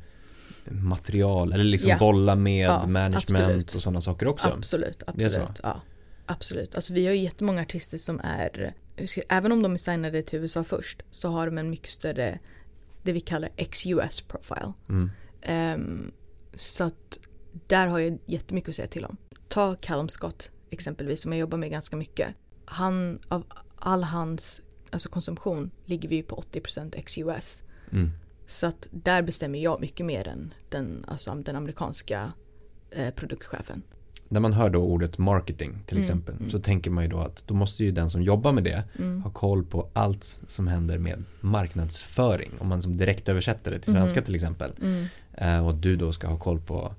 material 0.66 1.54
eller 1.54 1.64
liksom 1.64 1.90
Ja. 1.92 1.98
bolla 2.00 2.36
med 2.36 2.66
Ja, 2.66 2.88
management 2.88 3.16
absolut. 3.30 3.76
och 3.76 3.82
sådana 3.82 4.02
saker 4.02 4.28
också? 4.28 4.48
Absolut, 4.48 5.04
absolut. 5.08 5.60
Ja, 5.64 5.82
absolut. 6.26 6.76
Alltså 6.76 6.94
vi 6.94 7.06
har 7.06 7.14
ju 7.14 7.22
jättemånga 7.24 7.62
artister 7.62 7.98
som 7.98 8.20
är, 8.24 8.74
även 9.30 9.52
om 9.52 9.62
de 9.62 9.74
är 9.74 9.78
signade 9.78 10.24
till 10.24 10.40
USA 10.40 10.64
först, 10.64 11.02
så 11.12 11.30
har 11.30 11.46
de 11.46 11.58
en 11.58 11.70
mycket 11.70 11.90
större, 11.92 12.40
det 13.04 13.12
vi 13.12 13.20
kallar 13.20 13.50
ex-US 13.56 14.22
profile. 14.22 14.74
Mm, 14.90 15.12
Ehm, 15.42 16.12
så 16.56 16.84
att 16.84 17.20
där 17.68 17.88
har 17.88 18.00
jag 18.00 18.18
jättemycket 18.26 18.70
att 18.70 18.76
säga 18.76 18.88
till 18.88 19.06
om. 19.06 19.18
Ta 19.48 19.76
Callum 19.76 20.10
Scott 20.10 20.52
exempelvis 20.70 21.22
som 21.22 21.32
jag 21.34 21.40
jobbar 21.40 21.58
med 21.58 21.72
ganska 21.72 21.96
mycket. 21.96 22.28
Han, 22.66 23.20
av 23.28 23.44
all 23.76 24.04
hans 24.04 24.62
alltså 24.90 25.10
konsumtion 25.10 25.72
ligger 25.86 26.10
vi 26.10 26.24
på 26.24 26.36
80% 26.52 26.94
ex-US. 26.98 27.64
Mm. 27.92 28.10
Så 28.46 28.68
att 28.68 28.88
där 28.92 29.22
bestämmer 29.22 29.60
jag 29.60 29.82
mycket 29.82 30.06
mer 30.06 30.28
än 30.28 30.54
den, 30.70 31.06
alltså 31.08 31.36
den 31.36 31.56
amerikanska 31.56 32.34
eh, 32.92 33.14
produktchefen. 33.14 33.82
När 34.28 34.40
man 34.40 34.54
hör 34.54 34.70
då 34.70 34.80
ordet 34.84 35.18
marketing 35.18 35.84
till 35.86 35.98
Mm, 35.98 36.02
exempel 36.02 36.36
mm. 36.36 36.50
så 36.50 36.60
tänker 36.60 36.92
man 36.92 37.04
ju 37.04 37.10
då 37.10 37.20
att 37.20 37.48
då 37.48 37.54
måste 37.54 37.84
ju 37.84 37.92
den 37.92 38.10
som 38.10 38.22
jobbar 38.22 38.52
med 38.52 38.64
det 38.64 38.84
Mm. 39.00 39.22
ha 39.22 39.32
koll 39.32 39.64
på 39.66 39.90
allt 39.94 40.24
som 40.48 40.68
händer 40.68 40.98
med 40.98 41.24
marknadsföring. 41.40 42.52
Om 42.60 42.68
man 42.68 42.82
som 42.82 42.98
direkt 42.98 43.30
översätter 43.30 43.72
det 43.72 43.80
till 43.80 43.94
svenska 43.94 44.20
Mhm. 44.20 44.26
till 44.26 44.36
exempel. 44.36 44.72
Mm. 45.34 45.56
Eh, 45.60 45.68
och 45.68 45.76
du 45.76 45.96
då 45.96 46.12
ska 46.12 46.28
ha 46.28 46.38
koll 46.40 46.60
på 46.60 46.96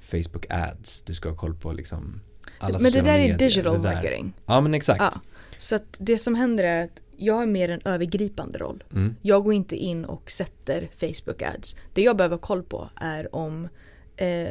Facebook 0.00 0.46
ads, 0.50 1.02
du 1.02 1.14
ska 1.14 1.28
ha 1.28 1.36
koll 1.36 1.54
på 1.54 1.72
liksom 1.72 2.20
alla 2.58 2.78
Men 2.78 2.92
det 2.92 3.00
där 3.00 3.18
är 3.18 3.38
digital 3.38 3.82
där. 3.82 3.94
marketing. 3.94 4.32
Ja 4.46 4.60
men 4.60 4.74
exakt. 4.74 5.00
Ja. 5.00 5.20
Så 5.58 5.76
att 5.76 5.96
det 5.98 6.18
som 6.18 6.34
händer 6.34 6.64
är 6.64 6.84
att 6.84 7.02
jag 7.16 7.34
har 7.34 7.46
mer 7.46 7.68
en 7.68 7.80
övergripande 7.84 8.58
roll. 8.58 8.84
Mm. 8.92 9.16
Jag 9.22 9.44
går 9.44 9.54
inte 9.54 9.76
in 9.76 10.04
och 10.04 10.30
sätter 10.30 10.88
Facebook 11.00 11.42
ads. 11.42 11.76
Det 11.94 12.02
jag 12.02 12.16
behöver 12.16 12.36
ha 12.36 12.40
koll 12.40 12.62
på 12.62 12.88
är 12.96 13.34
om 13.34 13.68
eh, 14.16 14.48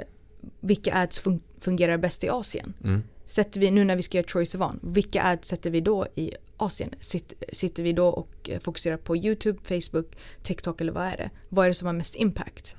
vilka 0.59 0.93
ads 0.93 1.21
fun- 1.21 1.39
fungerar 1.59 1.97
bäst 1.97 2.23
i 2.23 2.29
Asien. 2.29 2.73
Mm. 2.83 3.03
Sätter 3.25 3.59
vi, 3.59 3.71
nu 3.71 3.83
när 3.83 3.95
vi 3.95 4.01
ska 4.01 4.17
göra 4.17 4.27
Troy 4.27 4.45
Sivan, 4.45 4.79
vilka 4.83 5.23
ads 5.23 5.47
sätter 5.47 5.69
vi 5.69 5.81
då 5.81 6.07
i 6.15 6.33
Asien? 6.57 6.89
Sitt, 7.01 7.33
sitter 7.53 7.83
vi 7.83 7.93
då 7.93 8.07
och 8.07 8.49
eh, 8.49 8.59
fokuserar 8.59 8.97
på 8.97 9.17
YouTube, 9.17 9.59
Facebook, 9.63 10.17
TikTok 10.43 10.81
eller 10.81 10.91
vad 10.91 11.03
är 11.07 11.17
det? 11.17 11.29
Vad 11.49 11.65
är 11.65 11.69
det 11.69 11.75
som 11.75 11.85
har 11.85 11.93
mest 11.93 12.15
impact? 12.15 12.75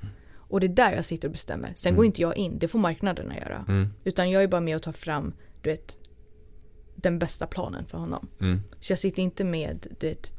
Och 0.51 0.59
det 0.59 0.65
är 0.67 0.75
där 0.75 0.91
jag 0.91 1.05
sitter 1.05 1.27
och 1.27 1.31
bestämmer. 1.31 1.71
Sen 1.75 1.89
Mm. 1.89 1.97
går 1.97 2.05
inte 2.05 2.21
jag 2.21 2.37
in, 2.37 2.59
det 2.59 2.67
får 2.67 2.79
marknaderna 2.79 3.37
göra. 3.37 3.65
Mm. 3.67 3.87
Utan 4.03 4.29
jag 4.31 4.43
är 4.43 4.47
bara 4.47 4.61
med 4.61 4.75
och 4.75 4.81
tar 4.81 4.91
fram, 4.91 5.33
du 5.61 5.69
vet, 5.69 5.97
den 6.95 7.19
bästa 7.19 7.47
planen 7.47 7.85
för 7.85 7.97
honom. 7.97 8.27
Mm. 8.41 8.61
Så 8.79 8.91
jag 8.91 8.99
sitter 8.99 9.21
inte 9.23 9.43
med 9.43 9.87
det, 9.99 10.33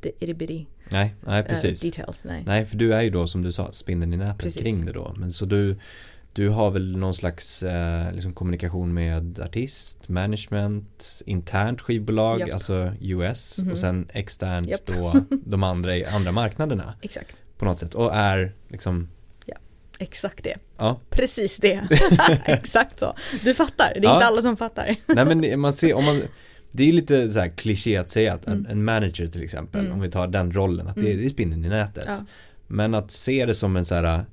det 0.00 0.08
itty 0.22 0.34
bitty 0.34 0.66
Nej, 0.90 1.14
nej 1.26 1.40
eh, 1.40 1.46
precis. 1.46 1.80
details. 1.80 2.24
Nej. 2.24 2.42
Nej, 2.46 2.64
för 2.66 2.76
du 2.76 2.94
är 2.94 3.02
ju 3.02 3.10
då 3.10 3.26
som 3.26 3.42
du 3.42 3.52
sa 3.52 3.72
spindeln 3.72 4.12
i 4.12 4.16
nätet 4.16 4.38
Precis. 4.38 4.62
kring 4.62 4.84
det 4.84 4.92
då. 4.92 5.14
Men 5.16 5.32
så 5.32 5.44
du, 5.44 5.76
du 6.32 6.48
har 6.48 6.70
väl 6.70 6.96
någon 6.96 7.14
slags 7.14 7.62
eh, 7.62 8.12
liksom 8.12 8.32
kommunikation 8.32 8.94
med 8.94 9.40
artist, 9.40 10.08
management, 10.08 11.22
internt 11.26 11.80
skivbolag, 11.80 12.40
Japp. 12.40 12.52
alltså 12.52 12.92
US 13.00 13.58
Mhm. 13.58 13.72
och 13.72 13.78
sen 13.78 14.08
externt 14.12 14.68
Japp. 14.68 14.86
då 14.86 15.14
de 15.44 15.62
andra 15.62 16.08
andra 16.08 16.32
marknaderna 16.32 16.94
Exakt. 17.02 17.34
på 17.58 17.64
något 17.64 17.78
sätt. 17.78 17.94
Och 17.94 18.14
är 18.14 18.52
liksom, 18.68 19.08
Exakt 19.98 20.44
det. 20.44 20.56
ja, 20.78 21.00
Precis 21.10 21.56
det. 21.56 21.88
Exakt 22.44 22.98
så. 22.98 23.14
Du 23.44 23.54
fattar. 23.54 23.92
Det 23.94 23.98
är 24.00 24.04
Ja. 24.04 24.14
inte 24.14 24.26
alla 24.26 24.42
som 24.42 24.56
fattar. 24.56 24.96
nej 25.06 25.24
men 25.24 25.60
man 25.60 25.72
ser, 25.72 25.94
om 25.94 26.04
man 26.04 26.22
det 26.72 26.88
är 26.88 26.92
lite 26.92 27.28
så 27.28 27.40
här 27.40 27.48
kliché 27.48 27.96
att 27.96 28.08
säga 28.08 28.34
att 28.34 28.46
en, 28.46 28.52
Mm. 28.52 28.66
en 28.70 28.84
manager 28.84 29.26
till 29.26 29.42
exempel, 29.42 29.80
Mm. 29.80 29.92
om 29.92 30.00
vi 30.00 30.10
tar 30.10 30.26
den 30.28 30.52
rollen, 30.52 30.88
att 30.88 30.94
det, 30.94 31.00
Mm. 31.00 31.16
det 31.18 31.24
är 31.24 31.28
spindeln 31.28 31.64
i 31.64 31.68
nätet. 31.68 32.04
Ja. 32.06 32.16
Men 32.66 32.94
att 32.94 33.10
se 33.10 33.46
det 33.46 33.54
som 33.54 33.76
en 33.76 33.84
så 33.84 33.94
här 33.94 34.24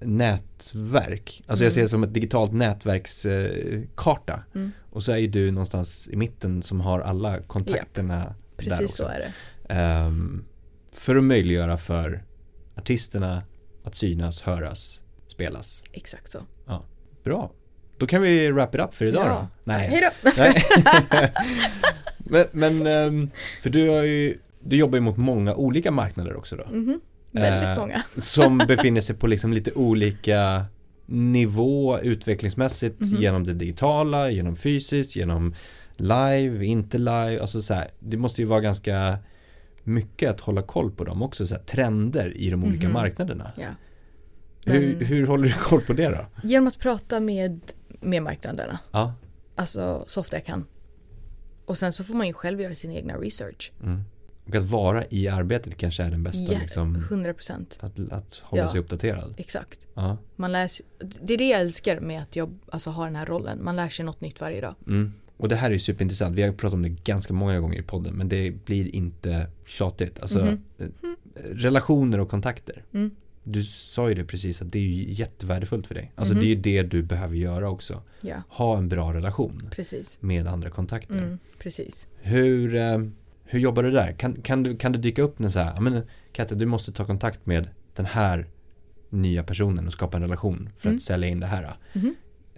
nätverk, 0.00 1.42
alltså 1.46 1.64
jag 1.64 1.70
Mm. 1.70 1.74
ser 1.74 1.82
det 1.82 1.88
som 1.88 2.02
ett 2.02 2.14
digitalt 2.14 2.52
nätverkskarta. 2.52 4.42
Mm. 4.54 4.70
Och 4.90 5.02
så 5.02 5.12
är 5.12 5.16
ju 5.16 5.26
du 5.26 5.50
någonstans 5.50 6.08
i 6.12 6.16
mitten 6.16 6.62
som 6.62 6.80
har 6.80 7.00
alla 7.00 7.38
kontakterna 7.40 8.16
där 8.16 8.34
Precis 8.56 8.80
också. 8.80 8.96
så 9.02 9.08
är 9.08 9.18
det. 9.18 9.32
Ehm, 9.74 10.44
för 10.92 11.16
att 11.16 11.24
möjliggöra 11.24 11.78
för 11.78 12.22
artisterna 12.76 13.42
att 13.88 13.94
synas, 13.94 14.42
höras, 14.42 15.00
spelas. 15.28 15.82
Exakt 15.92 16.32
så. 16.32 16.38
Bra. 17.24 17.50
Då 17.98 18.06
kan 18.06 18.22
vi 18.22 18.50
wrap 18.50 18.74
it 18.74 18.80
up 18.80 18.94
för 18.94 19.04
idag 19.04 19.26
ja. 19.26 19.48
då. 19.64 19.72
Hej 19.72 20.00
då. 20.24 20.30
Nej. 20.38 20.62
men, 22.18 22.44
men 22.52 22.86
ehm, 22.86 23.30
för 23.62 23.70
du 23.70 23.88
har 23.88 24.02
ju, 24.02 24.38
du 24.60 24.76
jobbar 24.76 24.96
ju 24.96 25.00
mot 25.02 25.16
många 25.16 25.54
olika 25.54 25.90
marknader 25.90 26.36
också 26.36 26.56
då. 26.56 26.64
Mhm. 26.70 27.00
Väldigt 27.30 27.68
Eh, 27.68 27.76
många. 27.78 28.02
Som 28.16 28.58
befinner 28.58 29.00
sig 29.00 29.16
på 29.16 29.26
liksom 29.26 29.52
lite 29.52 29.72
olika 29.72 30.64
nivå 31.06 31.98
utvecklingsmässigt 31.98 33.00
Mhm. 33.00 33.20
genom 33.22 33.44
det 33.44 33.54
digitala, 33.54 34.30
genom 34.30 34.56
fysiskt, 34.56 35.16
genom 35.16 35.54
live, 35.96 36.64
inte 36.64 36.98
live. 36.98 37.40
Alltså 37.40 37.62
så 37.62 37.74
här, 37.74 37.90
det 37.98 38.16
måste 38.16 38.42
ju 38.42 38.46
vara 38.46 38.60
ganska 38.60 39.18
mycket 39.88 40.30
att 40.30 40.40
hålla 40.40 40.62
koll 40.62 40.90
på 40.90 41.04
dem 41.04 41.22
också, 41.22 41.46
så 41.46 41.54
här, 41.54 41.62
trender 41.62 42.36
i 42.36 42.50
de 42.50 42.64
olika 42.64 42.84
Mhm. 42.86 42.92
marknaderna. 42.92 43.52
Ja. 43.56 43.68
Hur, 44.64 44.96
Men- 44.96 45.06
hur 45.06 45.26
håller 45.26 45.48
du 45.48 45.54
koll 45.54 45.80
på 45.80 45.92
det 45.92 46.08
då? 46.08 46.26
Genom 46.48 46.68
att 46.68 46.78
prata 46.78 47.20
med, 47.20 47.60
med 48.00 48.22
marknaderna. 48.22 48.78
Ja. 48.90 49.14
Alltså 49.54 50.04
så 50.06 50.20
ofta 50.20 50.36
jag 50.36 50.44
kan. 50.44 50.64
Och 51.64 51.78
sen 51.78 51.92
så 51.92 52.04
får 52.04 52.14
man 52.14 52.26
ju 52.26 52.32
själv 52.32 52.60
göra 52.60 52.74
sin 52.74 52.90
egna 52.92 53.14
research. 53.14 53.72
Mm. 53.82 54.02
Och 54.48 54.54
att 54.54 54.62
vara 54.70 55.04
i 55.10 55.28
arbetet 55.28 55.76
kanske 55.76 56.02
är 56.02 56.10
den 56.10 56.22
bästa 56.22 56.52
Ja, 56.54 56.58
liksom, 56.60 56.96
100% 57.10 57.76
att, 57.80 58.12
att 58.12 58.36
hålla 58.44 58.62
Ja. 58.62 58.68
sig 58.68 58.80
uppdaterad. 58.80 59.34
exakt. 59.36 59.86
Ja. 59.94 60.16
Man 60.36 60.52
lär 60.52 60.70
det 61.22 61.34
är 61.34 61.38
det 61.38 61.48
jag 61.48 61.60
älskar 61.60 62.00
med 62.00 62.22
att 62.22 62.36
jag 62.36 62.58
alltså, 62.72 62.90
har 62.90 63.06
den 63.06 63.16
här 63.16 63.26
rollen. 63.26 63.64
Man 63.64 63.76
lär 63.76 63.88
sig 63.88 64.04
något 64.04 64.20
nytt 64.20 64.40
varje 64.40 64.60
dag. 64.60 64.74
Mm. 64.86 65.12
Och 65.38 65.48
det 65.48 65.56
här 65.56 65.70
är 65.70 65.78
superintressant. 65.78 66.36
Vi 66.36 66.42
har 66.42 66.52
pratat 66.52 66.74
om 66.74 66.82
det 66.82 66.88
ganska 67.04 67.32
många 67.32 67.60
gånger 67.60 67.78
i 67.78 67.82
podden 67.82 68.14
men 68.14 68.28
det 68.28 68.64
blir 68.64 68.94
inte 68.94 69.46
tjatigt. 69.66 70.20
Alltså 70.20 70.38
Mhm. 70.44 70.58
eh, 70.78 70.86
relationer 71.52 72.20
och 72.20 72.28
kontakter. 72.28 72.84
Mm. 72.92 73.10
Du 73.44 73.62
sa 73.64 74.08
ju 74.08 74.14
det 74.14 74.24
precis 74.24 74.62
att 74.62 74.72
det 74.72 74.78
är 74.78 74.88
jättevärdefullt 75.10 75.86
för 75.86 75.94
dig. 75.94 76.12
Alltså 76.14 76.34
Mhm. 76.34 76.40
det 76.40 76.46
är 76.46 76.48
ju 76.48 76.54
det 76.60 76.82
du 76.82 77.02
behöver 77.02 77.36
göra 77.36 77.70
också. 77.70 78.02
Ja, 78.20 78.42
Ha 78.48 78.78
en 78.78 78.88
bra 78.88 79.14
relation 79.14 79.68
precis. 79.70 80.16
med 80.20 80.46
andra 80.46 80.70
kontakter. 80.70 81.18
Mm, 81.18 81.38
precis. 81.58 82.06
Hur, 82.20 82.74
eh, 82.74 82.98
hur 83.44 83.58
jobbar 83.58 83.82
du 83.82 83.90
där? 83.90 84.12
Kan, 84.12 84.42
kan, 84.42 84.62
du, 84.62 84.76
kan 84.76 84.92
det 84.92 84.98
dyka 84.98 85.22
upp 85.22 85.40
en 85.40 85.50
så 85.50 85.58
här, 85.60 85.80
men 85.80 86.02
Katte 86.32 86.54
du 86.54 86.66
måste 86.66 86.92
ta 86.92 87.04
kontakt 87.04 87.46
med 87.46 87.68
den 87.94 88.06
här 88.06 88.46
nya 89.10 89.42
personen 89.42 89.86
och 89.86 89.92
skapa 89.92 90.16
en 90.16 90.22
relation 90.22 90.68
för 90.78 90.88
Mm. 90.88 90.96
att 90.96 91.02
sälja 91.02 91.28
in 91.28 91.40
det 91.40 91.46
här. 91.46 91.76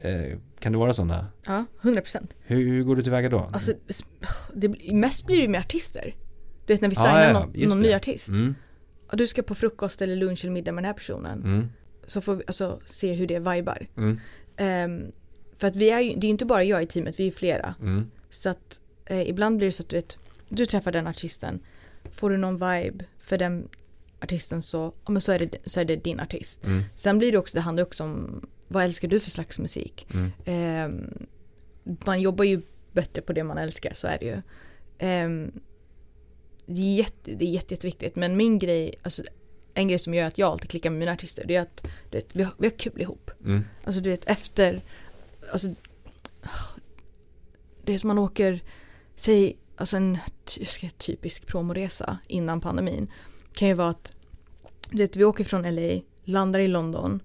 Eh, 0.01 0.39
kan 0.59 0.73
det 0.73 0.79
vara 0.79 0.93
sådana? 0.93 1.27
Ja, 1.47 1.65
100%. 1.83 2.27
Hur, 2.41 2.69
hur 2.69 2.83
går 2.85 2.97
du 2.97 3.03
tillväga 3.03 3.29
då? 3.29 3.39
Alltså, 3.53 3.73
det, 4.55 4.93
mest 4.93 5.27
blir 5.27 5.37
det 5.37 5.43
ju 5.43 5.49
med 5.49 5.61
artister. 5.61 6.15
Du 6.67 6.73
vet 6.75 6.81
när 6.81 6.89
vi 6.89 6.95
signar 6.95 7.25
ja, 7.27 7.33
någon, 7.33 7.69
någon 7.69 7.81
ny 7.81 7.93
artist. 7.93 8.29
Mm, 8.29 8.55
Och 9.11 9.17
du 9.17 9.27
ska 9.27 9.43
på 9.43 9.55
frukost 9.55 10.03
eller 10.03 10.17
lunch 10.17 10.45
eller 10.45 10.53
middag 10.53 10.73
med 10.73 10.85
den 10.85 10.87
här 10.89 10.95
personen. 10.95 11.43
mm, 11.43 11.69
Så 12.07 12.21
får 12.21 12.35
vi 12.37 12.43
alltså 12.47 12.81
se 12.85 13.13
hur 13.15 13.27
det 13.27 13.39
vibar. 13.39 13.87
mm, 13.97 14.21
Ehm, 14.57 15.13
för 15.57 15.67
att 15.69 15.77
vi 15.77 15.91
är 15.91 16.01
ju, 16.01 16.09
det 16.11 16.19
är 16.19 16.29
ju 16.29 16.31
inte 16.31 16.45
bara 16.45 16.65
jag 16.65 16.83
i 16.83 16.87
teamet, 16.87 17.21
vi 17.21 17.27
är 17.27 17.31
flera. 17.31 17.75
mm, 17.81 18.11
Så 18.31 18.49
att 18.49 18.81
eh, 19.07 19.29
ibland 19.29 19.57
blir 19.57 19.67
det 19.69 19.73
så 19.73 19.83
att 19.83 19.89
du 19.89 19.97
vet, 19.97 20.17
du 20.49 20.67
träffar 20.67 20.93
den 20.93 21.07
artisten. 21.07 21.61
Får 22.13 22.31
du 22.31 22.37
någon 22.37 22.55
vibe 22.55 23.05
för 23.19 23.39
den 23.39 23.69
artisten 24.23 24.63
så, 24.63 24.95
ja, 25.07 25.13
men 25.13 25.23
så, 25.23 25.33
är 25.33 25.39
det, 25.39 25.57
så 25.67 25.81
är 25.81 25.85
det 25.85 25.97
din 25.97 26.21
artist. 26.21 26.67
mm, 26.67 26.83
Sen 26.95 27.19
blir 27.19 27.33
det 27.33 27.39
också, 27.39 27.57
det 27.57 27.61
handlar 27.61 27.83
också 27.85 28.05
om 28.05 28.49
vad 28.73 28.85
älskar 28.85 29.09
du 29.09 29.21
för 29.21 29.31
slags 29.31 29.59
musik? 29.59 30.07
mm. 30.15 30.33
Ehm, 30.45 31.27
man 32.05 32.21
jobbar 32.21 32.45
ju 32.45 32.63
bättre 32.93 33.23
på 33.23 33.33
det 33.33 33.45
man 33.45 33.59
älskar, 33.59 33.95
så 33.95 34.07
är 34.07 34.19
det 34.19 34.25
ju. 34.25 34.43
Ehm, 34.99 35.53
det 36.67 36.81
är, 36.81 36.95
jätte, 36.95 37.35
det 37.35 37.45
är 37.45 37.51
jätte, 37.51 37.75
jätteviktigt, 37.75 38.17
men 38.17 38.37
min 38.37 38.59
grej, 38.59 38.95
alltså 39.03 39.23
en 39.75 39.89
grej 39.89 39.99
som 39.99 40.15
gör 40.15 40.27
att 40.27 40.39
jag 40.39 40.53
alltid 40.53 40.71
klickar 40.71 40.91
med 40.91 40.99
mina 40.99 41.13
artister, 41.13 41.45
det 41.47 41.57
är 41.57 41.61
att 41.61 41.83
du 42.11 42.19
vet, 42.19 42.37
vi, 42.37 42.43
har, 42.43 42.55
vi 42.59 42.67
har 42.67 42.79
kul 42.79 43.01
ihop. 43.01 43.31
Mm. 43.45 43.65
Alltså 43.85 44.01
du 44.01 44.11
vet 44.11 44.25
efter, 44.25 44.83
alltså 45.53 45.69
det 47.85 47.95
är 47.95 47.99
som 47.99 48.09
man 48.09 48.19
åker, 48.19 48.63
säg, 49.17 49.57
alltså 49.77 49.97
en 49.97 50.19
jag 50.59 50.69
ska 50.69 50.89
typisk 50.89 51.47
promoresa 51.47 52.19
innan 52.27 52.61
pandemin 52.61 53.11
kan 53.53 53.69
ju 53.69 53.75
vara 53.75 53.89
att 53.89 54.13
du 54.91 54.99
vet, 54.99 55.17
vi 55.17 55.25
åker 55.25 55.45
från 55.45 55.75
LA, 55.75 56.01
landar 56.25 56.61
i 56.61 56.69
London, 56.69 57.21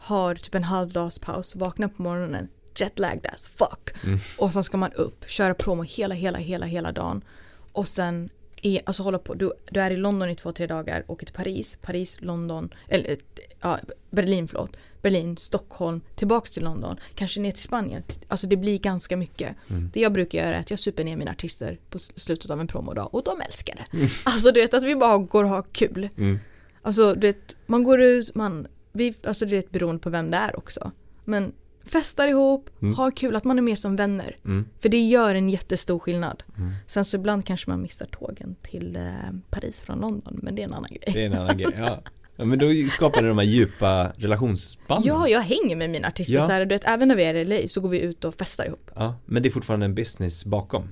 har 0.00 0.34
typ 0.34 0.54
en 0.54 0.64
halvdags 0.64 1.18
paus, 1.18 1.56
vaknar 1.56 1.88
på 1.88 2.02
morgonen, 2.02 2.48
jetlagged 2.76 3.26
as 3.34 3.48
fuck. 3.48 4.04
Mm. 4.04 4.18
Och 4.38 4.52
sen 4.52 4.64
ska 4.64 4.76
man 4.76 4.92
upp, 4.92 5.24
köra 5.30 5.54
promo 5.54 5.82
hela, 5.82 6.14
hela, 6.14 6.38
hela, 6.38 6.66
hela 6.66 6.92
dagen. 6.92 7.24
Och 7.72 7.88
sen, 7.88 8.30
är, 8.62 8.80
alltså 8.84 9.02
hålla 9.02 9.18
på, 9.18 9.34
du, 9.34 9.52
du 9.70 9.80
är 9.80 9.90
i 9.90 9.96
London 9.96 10.30
i 10.30 10.36
två, 10.36 10.52
tre 10.52 10.66
dagar, 10.66 11.04
åker 11.06 11.26
till 11.26 11.34
Paris, 11.34 11.78
Paris, 11.82 12.18
London, 12.20 12.74
eller 12.88 13.16
ja, 13.60 13.78
Berlin 14.10 14.48
förlåt. 14.48 14.76
Berlin, 15.02 15.36
Stockholm, 15.36 16.00
tillbaks 16.14 16.50
till 16.50 16.62
London, 16.62 16.96
kanske 17.14 17.40
ner 17.40 17.52
till 17.52 17.62
Spanien. 17.62 18.02
Alltså 18.28 18.46
det 18.46 18.56
blir 18.56 18.78
ganska 18.78 19.16
mycket. 19.16 19.56
Mm. 19.70 19.90
Det 19.92 20.00
jag 20.00 20.12
brukar 20.12 20.38
göra 20.38 20.56
är 20.56 20.60
att 20.60 20.70
jag 20.70 20.78
super 20.78 21.04
ner 21.04 21.16
mina 21.16 21.30
artister 21.30 21.78
på 21.90 21.98
slutet 21.98 22.50
av 22.50 22.60
en 22.60 22.66
promodag 22.66 23.14
och 23.14 23.24
de 23.24 23.40
älskar 23.40 23.74
det. 23.74 24.08
Alltså 24.24 24.52
du 24.52 24.60
vet 24.60 24.74
att 24.74 24.82
vi 24.82 24.96
bara 24.96 25.18
går 25.18 25.44
och 25.44 25.50
har 25.50 25.64
kul. 25.72 26.08
Mm. 26.16 26.38
Alltså 26.82 27.14
du 27.14 27.26
vet, 27.26 27.56
man 27.66 27.84
går 27.84 28.00
ut, 28.00 28.34
man, 28.34 28.66
vi, 28.92 29.14
alltså 29.24 29.44
du 29.44 29.50
vet 29.56 29.70
beroende 29.70 30.00
på 30.02 30.10
vem 30.10 30.30
det 30.30 30.36
är 30.36 30.58
också. 30.58 30.92
Men 31.24 31.52
festar 31.84 32.28
ihop, 32.28 32.70
Mm. 32.82 32.94
har 32.94 33.10
kul, 33.10 33.36
att 33.36 33.44
man 33.44 33.58
är 33.58 33.62
mer 33.62 33.74
som 33.74 33.96
vänner. 33.96 34.36
Mm. 34.44 34.64
För 34.80 34.88
det 34.88 34.98
gör 35.08 35.34
en 35.34 35.50
jättestor 35.50 35.98
skillnad. 35.98 36.42
Mm. 36.58 36.70
Sen 36.86 37.04
så 37.04 37.16
ibland 37.16 37.44
kanske 37.46 37.70
man 37.70 37.82
missar 37.82 38.06
tågen 38.06 38.56
till 38.62 38.96
eh, 38.96 39.02
Paris 39.50 39.80
från 39.80 39.98
London, 40.00 40.40
men 40.42 40.54
det 40.54 40.62
är 40.62 40.66
en 40.66 40.74
annan 40.74 40.90
grej. 40.90 41.12
Det 41.14 41.22
är 41.22 41.26
en 41.26 41.38
annan 41.38 41.56
grej. 41.58 41.74
Ja. 41.78 42.02
Ja, 42.36 42.44
men 42.44 42.58
då 42.58 42.66
skapar 42.90 43.22
det 43.22 43.28
de 43.28 43.38
här 43.38 43.44
djupa 43.44 44.12
relationsbanden. 44.16 45.08
Ja, 45.08 45.28
jag 45.28 45.40
hänger 45.40 45.76
med 45.76 45.90
mina 45.90 46.08
artister 46.08 46.34
Ja. 46.34 46.46
så 46.46 46.52
här, 46.52 46.60
du 46.64 46.74
vet, 46.74 46.84
även 46.84 47.08
när 47.08 47.16
vi 47.16 47.24
är 47.24 47.34
i 47.34 47.44
LA 47.44 47.68
så 47.68 47.80
går 47.80 47.88
vi 47.88 48.00
ut 48.00 48.24
och 48.24 48.34
festar 48.34 48.64
ihop. 48.66 48.90
Ja, 48.94 49.14
men 49.26 49.42
det 49.42 49.48
är 49.48 49.50
fortfarande 49.50 49.86
en 49.86 49.94
business 49.94 50.44
bakom. 50.44 50.88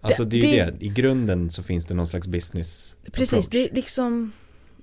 Alltså 0.00 0.24
det, 0.24 0.40
Det- 0.40 0.46
är 0.60 0.64
ju 0.66 0.70
det- 0.72 0.76
det. 0.78 0.84
I 0.84 0.88
grunden 0.88 1.50
så 1.50 1.62
finns 1.62 1.86
det 1.86 1.94
någon 1.94 2.06
slags 2.06 2.26
business 2.26 2.96
Precis, 3.12 3.32
approach. 3.32 3.48
det 3.48 3.70
är 3.70 3.74
liksom, 3.74 4.32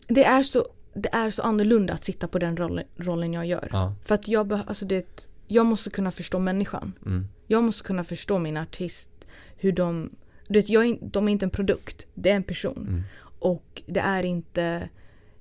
det 0.08 0.24
är 0.26 0.44
så, 0.44 0.66
det 1.02 1.10
är 1.12 1.30
så 1.30 1.42
annorlunda 1.42 1.94
att 1.94 2.04
sitta 2.04 2.28
på 2.28 2.40
den 2.40 2.58
rollen, 2.58 2.86
rollen 2.98 3.34
jag 3.34 3.46
gör. 3.46 3.70
Ja, 3.72 3.96
För 4.06 4.16
att 4.16 4.28
jag, 4.28 4.54
alltså 4.54 4.86
det, 4.86 5.28
jag 5.48 5.66
måste 5.66 5.90
kunna 5.90 6.12
förstå 6.12 6.40
människan. 6.40 6.94
mm, 7.06 7.28
Jag 7.48 7.64
måste 7.64 7.84
kunna 7.84 8.04
förstå 8.04 8.40
min 8.40 8.58
artist, 8.58 9.12
hur 9.58 9.72
de, 9.72 10.10
du 10.48 10.60
vet, 10.60 10.70
jag 10.70 10.86
är, 10.86 10.98
de 11.02 11.28
är 11.28 11.32
inte 11.32 11.46
en 11.46 11.50
produkt, 11.50 12.06
det 12.14 12.30
är 12.32 12.36
en 12.36 12.44
person. 12.44 12.86
mm, 12.90 13.04
Och 13.40 13.82
det 13.86 14.00
är 14.00 14.24
inte, 14.24 14.90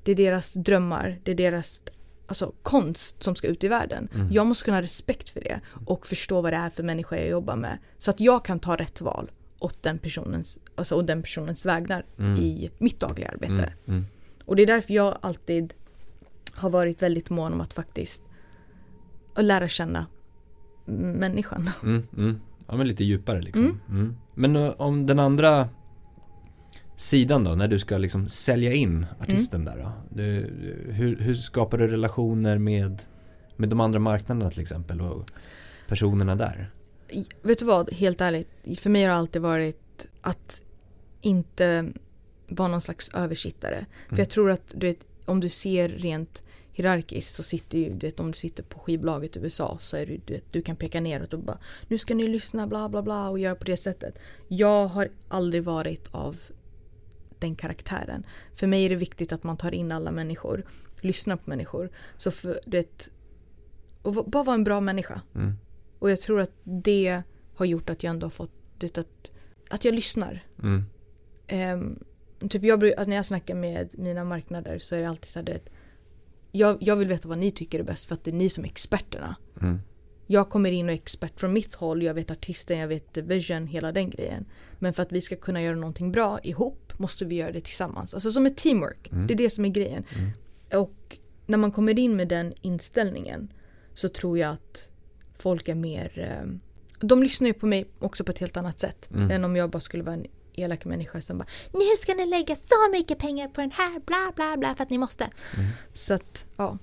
det 0.02 0.12
är 0.12 0.16
deras 0.16 0.52
drömmar, 0.52 1.18
det 1.22 1.30
är 1.30 1.34
deras 1.34 1.82
alltså, 2.26 2.52
konst 2.62 3.22
som 3.22 3.36
ska 3.36 3.46
ut 3.48 3.64
i 3.64 3.68
världen. 3.68 4.08
Mm. 4.14 4.28
Jag 4.32 4.46
måste 4.46 4.64
kunna 4.64 4.76
ha 4.76 4.82
respekt 4.82 5.28
för 5.28 5.40
det 5.40 5.60
och 5.86 6.06
förstå 6.06 6.40
vad 6.40 6.52
det 6.52 6.56
är 6.56 6.70
för 6.70 6.82
människa 6.82 7.16
jag 7.16 7.28
jobbar 7.28 7.56
med. 7.56 7.78
Så 7.98 8.10
att 8.10 8.20
jag 8.20 8.44
kan 8.44 8.60
ta 8.60 8.76
rätt 8.76 9.00
val 9.00 9.30
åt 9.58 9.82
den 9.82 9.98
personens, 9.98 10.60
alltså, 10.74 10.94
och 10.94 11.04
den 11.04 11.22
personens 11.22 11.66
vägnar 11.66 12.04
Mm. 12.18 12.36
i 12.36 12.70
mitt 12.78 13.00
dagliga 13.00 13.28
arbete. 13.28 13.72
Mm, 14.48 14.50
mm. 14.50 14.50
Och 14.50 14.56
det 14.56 14.62
är 14.62 14.66
därför 14.66 14.94
jag 14.94 15.18
alltid 15.20 15.74
har 16.54 16.70
varit 16.70 17.02
väldigt 17.02 17.30
mån 17.30 17.52
om 17.52 17.60
att 17.60 17.74
faktiskt 17.74 18.22
lära 19.36 19.68
känna 19.68 20.06
människan. 20.86 21.70
Mm, 21.82 22.02
mm. 22.16 22.40
Ja 22.68 22.76
men 22.76 22.88
lite 22.88 23.04
djupare 23.04 23.42
liksom. 23.42 23.80
Mm. 23.88 24.16
Men 24.34 24.56
eh, 24.56 24.72
om 24.76 25.06
den 25.06 25.18
andra 25.18 25.68
sidan 26.96 27.44
då, 27.44 27.54
när 27.54 27.68
du 27.68 27.78
ska 27.78 27.98
liksom 27.98 28.28
sälja 28.28 28.72
in 28.72 29.06
artisten 29.20 29.64
där 29.64 29.76
då? 29.76 29.92
Du, 30.10 30.24
hur, 30.88 31.16
hur 31.16 31.34
skapar 31.34 31.78
du 31.78 31.88
relationer 31.88 32.58
med, 32.58 33.02
med 33.56 33.68
de 33.68 33.80
andra 33.80 33.98
marknaderna 33.98 34.50
till 34.50 34.60
exempel 34.60 35.00
och 35.00 35.30
personerna 35.88 36.36
där? 36.36 36.70
Vet 37.42 37.58
du 37.58 37.64
vad, 37.64 37.92
helt 37.92 38.20
ärligt, 38.20 38.80
för 38.80 38.90
mig 38.90 39.02
har 39.02 39.10
det 39.10 39.16
alltid 39.16 39.42
varit 39.42 40.08
att 40.20 40.62
inte 41.20 41.92
vara 42.48 42.68
någon 42.68 42.80
slags 42.80 43.10
översittare. 43.14 43.86
För 44.08 44.18
jag 44.18 44.30
tror 44.30 44.50
att 44.50 44.74
du 44.74 44.86
vet, 44.86 45.06
om 45.24 45.40
du 45.40 45.48
ser 45.48 45.88
rent 45.88 46.42
hierarkiskt 46.72 47.34
så 47.34 47.42
sitter 47.42 47.78
ju, 47.78 47.94
du 47.94 48.06
vet 48.06 48.20
om 48.20 48.30
du 48.30 48.38
sitter 48.38 48.62
på 48.62 48.78
skivbolaget 48.78 49.36
i 49.36 49.40
USA 49.40 49.78
så 49.80 49.96
är 49.96 50.06
du, 50.06 50.20
du, 50.26 50.34
vet, 50.34 50.52
du 50.52 50.62
kan 50.62 50.76
peka 50.76 51.00
neråt 51.00 51.32
och 51.32 51.38
bara 51.38 51.58
nu 51.88 51.98
ska 51.98 52.14
ni 52.14 52.28
lyssna 52.28 52.66
bla 52.66 52.88
bla 52.88 53.02
bla 53.02 53.28
och 53.28 53.38
göra 53.38 53.54
på 53.54 53.64
det 53.64 53.76
sättet. 53.76 54.18
Jag 54.48 54.86
har 54.86 55.08
aldrig 55.28 55.64
varit 55.64 56.08
av 56.10 56.36
den 57.38 57.56
karaktären. 57.56 58.26
För 58.54 58.66
mig 58.66 58.84
är 58.84 58.88
det 58.88 58.96
viktigt 58.96 59.32
att 59.32 59.44
man 59.44 59.56
tar 59.56 59.74
in 59.74 59.92
alla 59.92 60.10
människor, 60.10 60.66
lyssnar 61.00 61.36
på 61.36 61.50
människor. 61.50 61.90
Så 62.16 62.30
för, 62.30 62.60
du 62.64 62.76
vet, 62.76 63.10
och 64.02 64.12
bara 64.14 64.44
vara 64.44 64.54
en 64.54 64.64
bra 64.64 64.80
människa. 64.80 65.20
Mm. 65.34 65.54
Och 65.98 66.10
jag 66.10 66.20
tror 66.20 66.40
att 66.40 66.52
det 66.64 67.22
har 67.54 67.66
gjort 67.66 67.90
att 67.90 68.02
jag 68.02 68.10
ändå 68.10 68.24
har 68.24 68.30
fått 68.30 68.52
det 68.78 68.98
att, 68.98 69.32
att 69.70 69.84
jag 69.84 69.94
lyssnar. 69.94 70.44
Mm. 70.62 70.84
Ehm, 71.46 71.98
typ 72.48 72.64
jag, 72.64 72.92
att 72.98 73.08
när 73.08 73.16
jag 73.16 73.24
snackar 73.24 73.54
med 73.54 73.98
mina 73.98 74.24
marknader 74.24 74.78
så 74.78 74.94
är 74.94 75.00
det 75.00 75.08
alltid 75.08 75.28
så 75.28 75.38
här, 75.38 75.46
vet, 75.46 75.70
jag, 76.52 76.76
jag 76.80 76.96
vill 76.96 77.08
veta 77.08 77.28
vad 77.28 77.38
ni 77.38 77.50
tycker 77.50 77.78
är 77.78 77.82
bäst 77.82 78.04
för 78.04 78.14
att 78.14 78.24
det 78.24 78.30
är 78.30 78.34
ni 78.34 78.48
som 78.48 78.64
är 78.64 78.68
experterna. 78.68 79.36
Mm. 79.60 79.78
Jag 80.26 80.50
kommer 80.50 80.70
in 80.70 80.86
och 80.86 80.92
är 80.92 80.96
expert 80.96 81.40
från 81.40 81.52
mitt 81.52 81.74
håll, 81.74 82.02
jag 82.02 82.14
vet 82.14 82.30
artisten, 82.30 82.78
jag 82.78 82.88
vet 82.88 83.16
vision, 83.16 83.66
hela 83.66 83.92
den 83.92 84.10
grejen. 84.10 84.46
Men 84.78 84.92
för 84.92 85.02
att 85.02 85.12
vi 85.12 85.20
ska 85.20 85.36
kunna 85.36 85.62
göra 85.62 85.76
någonting 85.76 86.12
bra 86.12 86.38
ihop 86.42 86.98
måste 86.98 87.24
vi 87.24 87.34
göra 87.34 87.52
det 87.52 87.60
tillsammans. 87.60 88.14
Alltså 88.14 88.32
som 88.32 88.46
ett 88.46 88.56
teamwork. 88.56 89.12
Mm. 89.12 89.26
Det 89.26 89.34
är 89.34 89.38
det 89.38 89.50
som 89.50 89.64
är 89.64 89.68
grejen. 89.68 90.04
Mm. 90.16 90.30
Och 90.82 91.18
när 91.46 91.58
man 91.58 91.72
kommer 91.72 91.98
in 91.98 92.16
med 92.16 92.28
den 92.28 92.54
inställningen 92.62 93.48
så 93.94 94.08
tror 94.08 94.38
jag 94.38 94.52
att 94.52 94.88
folk 95.38 95.68
är 95.68 95.74
mer... 95.74 96.18
Eh, 96.18 96.52
de 97.00 97.22
lyssnar 97.22 97.48
ju 97.48 97.54
på 97.54 97.66
mig 97.66 97.86
också 97.98 98.24
på 98.24 98.30
ett 98.30 98.38
helt 98.38 98.56
annat 98.56 98.78
sätt. 98.78 99.10
Mm. 99.14 99.30
Än 99.30 99.44
om 99.44 99.56
jag 99.56 99.70
bara 99.70 99.80
skulle 99.80 100.02
vara 100.02 100.14
en 100.14 100.26
elak 100.58 100.84
människa 100.84 101.20
som 101.20 101.38
bara 101.38 101.48
Nu 101.72 101.96
ska 101.98 102.14
ni 102.14 102.26
lägga 102.26 102.56
så 102.56 102.90
mycket 102.92 103.18
pengar 103.18 103.48
på 103.48 103.60
den 103.60 103.70
här 103.70 104.00
bla 104.06 104.32
bla 104.36 104.56
bla 104.56 104.74
för 104.74 104.82
att 104.82 104.90
ni 104.90 104.98
måste. 104.98 105.24
Mm. 105.24 105.68
Så 105.94 106.14
att 106.14 106.44
ja. 106.56 106.78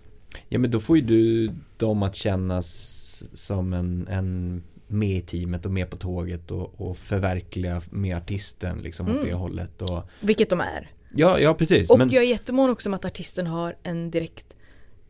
Ja 0.49 0.59
men 0.59 0.71
då 0.71 0.79
får 0.79 0.97
ju 0.97 1.03
du 1.03 1.51
dem 1.77 2.03
att 2.03 2.15
kännas 2.15 3.23
som 3.33 3.73
en, 3.73 4.07
en 4.07 4.63
med 4.87 5.17
i 5.17 5.21
teamet 5.21 5.65
och 5.65 5.71
med 5.71 5.89
på 5.89 5.97
tåget 5.97 6.51
och, 6.51 6.81
och 6.81 6.97
förverkliga 6.97 7.81
med 7.89 8.17
artisten 8.17 8.77
liksom 8.77 9.05
åt 9.07 9.13
Mm. 9.15 9.25
det 9.25 9.33
hållet 9.33 9.81
och 9.81 10.03
Vilket 10.21 10.49
de 10.49 10.61
är. 10.61 10.91
Ja, 11.17 11.39
ja 11.39 11.53
precis. 11.53 11.89
Och 11.89 11.97
men, 11.97 12.09
jag 12.09 12.23
är 12.23 12.27
jättemån 12.27 12.69
också 12.69 12.89
om 12.89 12.93
att 12.93 13.05
artisten 13.05 13.47
har 13.47 13.75
en 13.83 14.11
direkt 14.11 14.55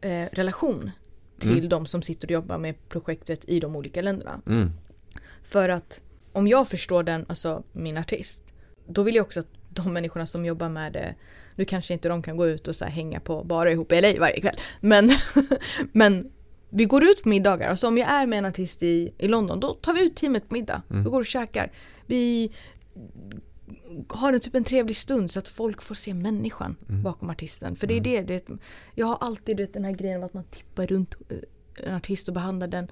eh, 0.01 0.25
relation 0.31 0.91
till 1.39 1.57
Mm. 1.57 1.69
de 1.69 1.85
som 1.85 2.01
sitter 2.01 2.27
och 2.27 2.31
jobbar 2.31 2.57
med 2.57 2.89
projektet 2.89 3.49
i 3.49 3.59
de 3.59 3.75
olika 3.75 4.01
länderna. 4.01 4.41
mm, 4.47 4.71
För 5.43 5.69
att 5.69 6.01
om 6.31 6.47
jag 6.47 6.67
förstår 6.67 7.03
den, 7.03 7.25
alltså 7.29 7.63
min 7.71 7.97
artist, 7.97 8.43
då 8.87 9.03
vill 9.03 9.15
jag 9.15 9.23
också 9.25 9.39
att 9.39 9.47
de 9.69 9.93
människorna 9.93 10.25
som 10.25 10.45
jobbar 10.45 10.69
med 10.69 10.93
det, 10.93 11.15
nu 11.55 11.65
kanske 11.65 11.93
inte 11.93 12.09
de 12.09 12.21
kan 12.21 12.37
gå 12.37 12.47
ut 12.47 12.67
och 12.67 12.75
så 12.75 12.85
hänga 12.85 13.19
på 13.19 13.43
bara 13.43 13.71
ihop 13.71 13.91
i 13.91 14.01
LA 14.01 14.19
varje 14.19 14.41
kväll, 14.41 14.55
men, 14.81 15.09
men 15.91 16.31
vi 16.69 16.85
går 16.85 17.03
ut 17.03 17.23
på 17.23 17.29
middagar, 17.29 17.69
alltså 17.69 17.87
om 17.87 17.97
jag 17.97 18.09
är 18.09 18.27
med 18.27 18.39
en 18.39 18.45
artist 18.45 18.83
i, 18.83 19.13
i 19.17 19.27
London, 19.27 19.59
då 19.59 19.73
tar 19.73 19.93
vi 19.93 20.05
ut 20.05 20.15
teamet 20.15 20.49
på 20.49 20.53
middag. 20.53 20.81
Mm. 20.89 21.03
Vi 21.03 21.09
går 21.09 21.19
och 21.19 21.25
käkar. 21.25 21.71
Vi 22.05 22.51
har 24.09 24.33
en 24.33 24.39
typ 24.39 24.55
en 24.55 24.63
trevlig 24.63 24.95
stund 24.95 25.31
så 25.31 25.39
att 25.39 25.47
folk 25.47 25.81
får 25.81 25.95
se 25.95 26.13
människan 26.13 26.75
Mm. 26.89 27.03
bakom 27.03 27.29
artisten. 27.29 27.75
För 27.75 27.87
det 27.87 27.97
är 27.97 28.01
det, 28.01 28.21
det, 28.21 28.47
jag 28.95 29.05
har 29.07 29.17
alltid 29.21 29.57
vet, 29.57 29.73
den 29.73 29.85
här 29.85 29.91
grejen 29.91 30.23
att 30.23 30.33
man 30.33 30.43
tippar 30.43 30.87
runt 30.87 31.15
eh, 31.29 31.37
en 31.87 31.95
artist 31.95 32.27
och 32.27 32.33
behandlar 32.33 32.67
den 32.67 32.87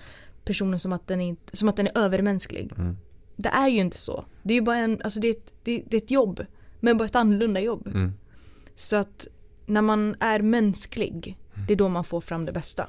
personen 0.45 0.79
som 0.79 0.93
att 0.93 1.07
den 1.07 1.21
är, 1.21 1.35
som 1.53 1.69
att 1.69 1.75
den 1.77 1.87
är 1.87 1.97
övermänsklig. 1.97 2.71
mm, 2.77 2.97
Det 3.35 3.49
är 3.49 3.67
ju 3.67 3.79
inte 3.79 3.97
så. 3.97 4.25
Det 4.43 4.53
är 4.53 4.55
ju 4.55 4.61
bara 4.61 4.77
en, 4.77 5.01
alltså 5.03 5.19
det 5.19 5.27
är 5.27 5.31
ett, 5.31 5.53
det, 5.63 5.83
det 5.89 5.97
är 5.97 6.01
ett 6.01 6.11
jobb. 6.11 6.45
Men 6.79 6.97
bara 6.97 7.05
ett 7.05 7.15
annorlunda 7.15 7.59
jobb. 7.59 7.87
mm. 7.87 8.11
Så 8.75 8.95
att 8.95 9.27
när 9.65 9.81
man 9.81 10.15
är 10.19 10.39
mänsklig, 10.39 11.37
det 11.67 11.73
är 11.73 11.77
då 11.77 11.89
man 11.89 12.03
får 12.03 12.21
fram 12.21 12.45
det 12.45 12.51
bästa. 12.51 12.87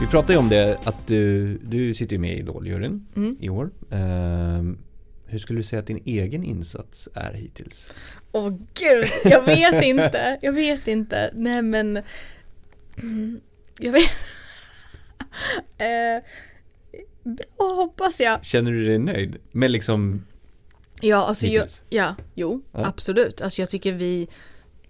Vi 0.00 0.06
pratade 0.08 0.32
ju 0.32 0.38
om 0.38 0.48
det 0.48 0.78
att 0.84 1.06
du, 1.06 1.54
du 1.58 1.94
sitter 1.94 2.18
med 2.18 2.32
i 2.36 2.38
Idoljuryn 2.38 3.06
Mm. 3.16 3.36
i 3.40 3.48
år. 3.48 3.70
Ehm, 3.90 4.78
hur 5.26 5.38
skulle 5.38 5.58
du 5.58 5.62
säga 5.64 5.80
att 5.80 5.86
din 5.86 6.02
egen 6.04 6.44
insats 6.44 7.08
är 7.14 7.32
hittills? 7.32 7.92
Åh 8.32 8.48
gud, 8.74 9.06
jag 9.24 9.42
vet 9.42 9.82
inte. 9.82 10.38
Jag 10.42 10.52
vet 10.52 10.88
inte. 10.88 11.30
Nej 11.34 11.62
men... 11.62 12.02
Mm, 13.02 13.40
Jag 13.78 13.92
vet... 13.92 14.10
eh, 15.78 16.22
bra 17.24 17.74
hoppas 17.74 18.20
jag. 18.20 18.44
Känner 18.44 18.72
du 18.72 18.86
dig 18.86 18.98
nöjd 18.98 19.36
med 19.50 19.70
liksom 19.70 20.26
Ja, 21.00 21.16
alltså 21.16 21.46
jag, 21.46 21.66
ja, 21.88 22.14
jo, 22.34 22.62
Ja. 22.72 22.86
absolut. 22.86 23.40
Alltså 23.40 23.62
jag 23.62 23.70
tycker 23.70 23.92
vi 23.92 24.28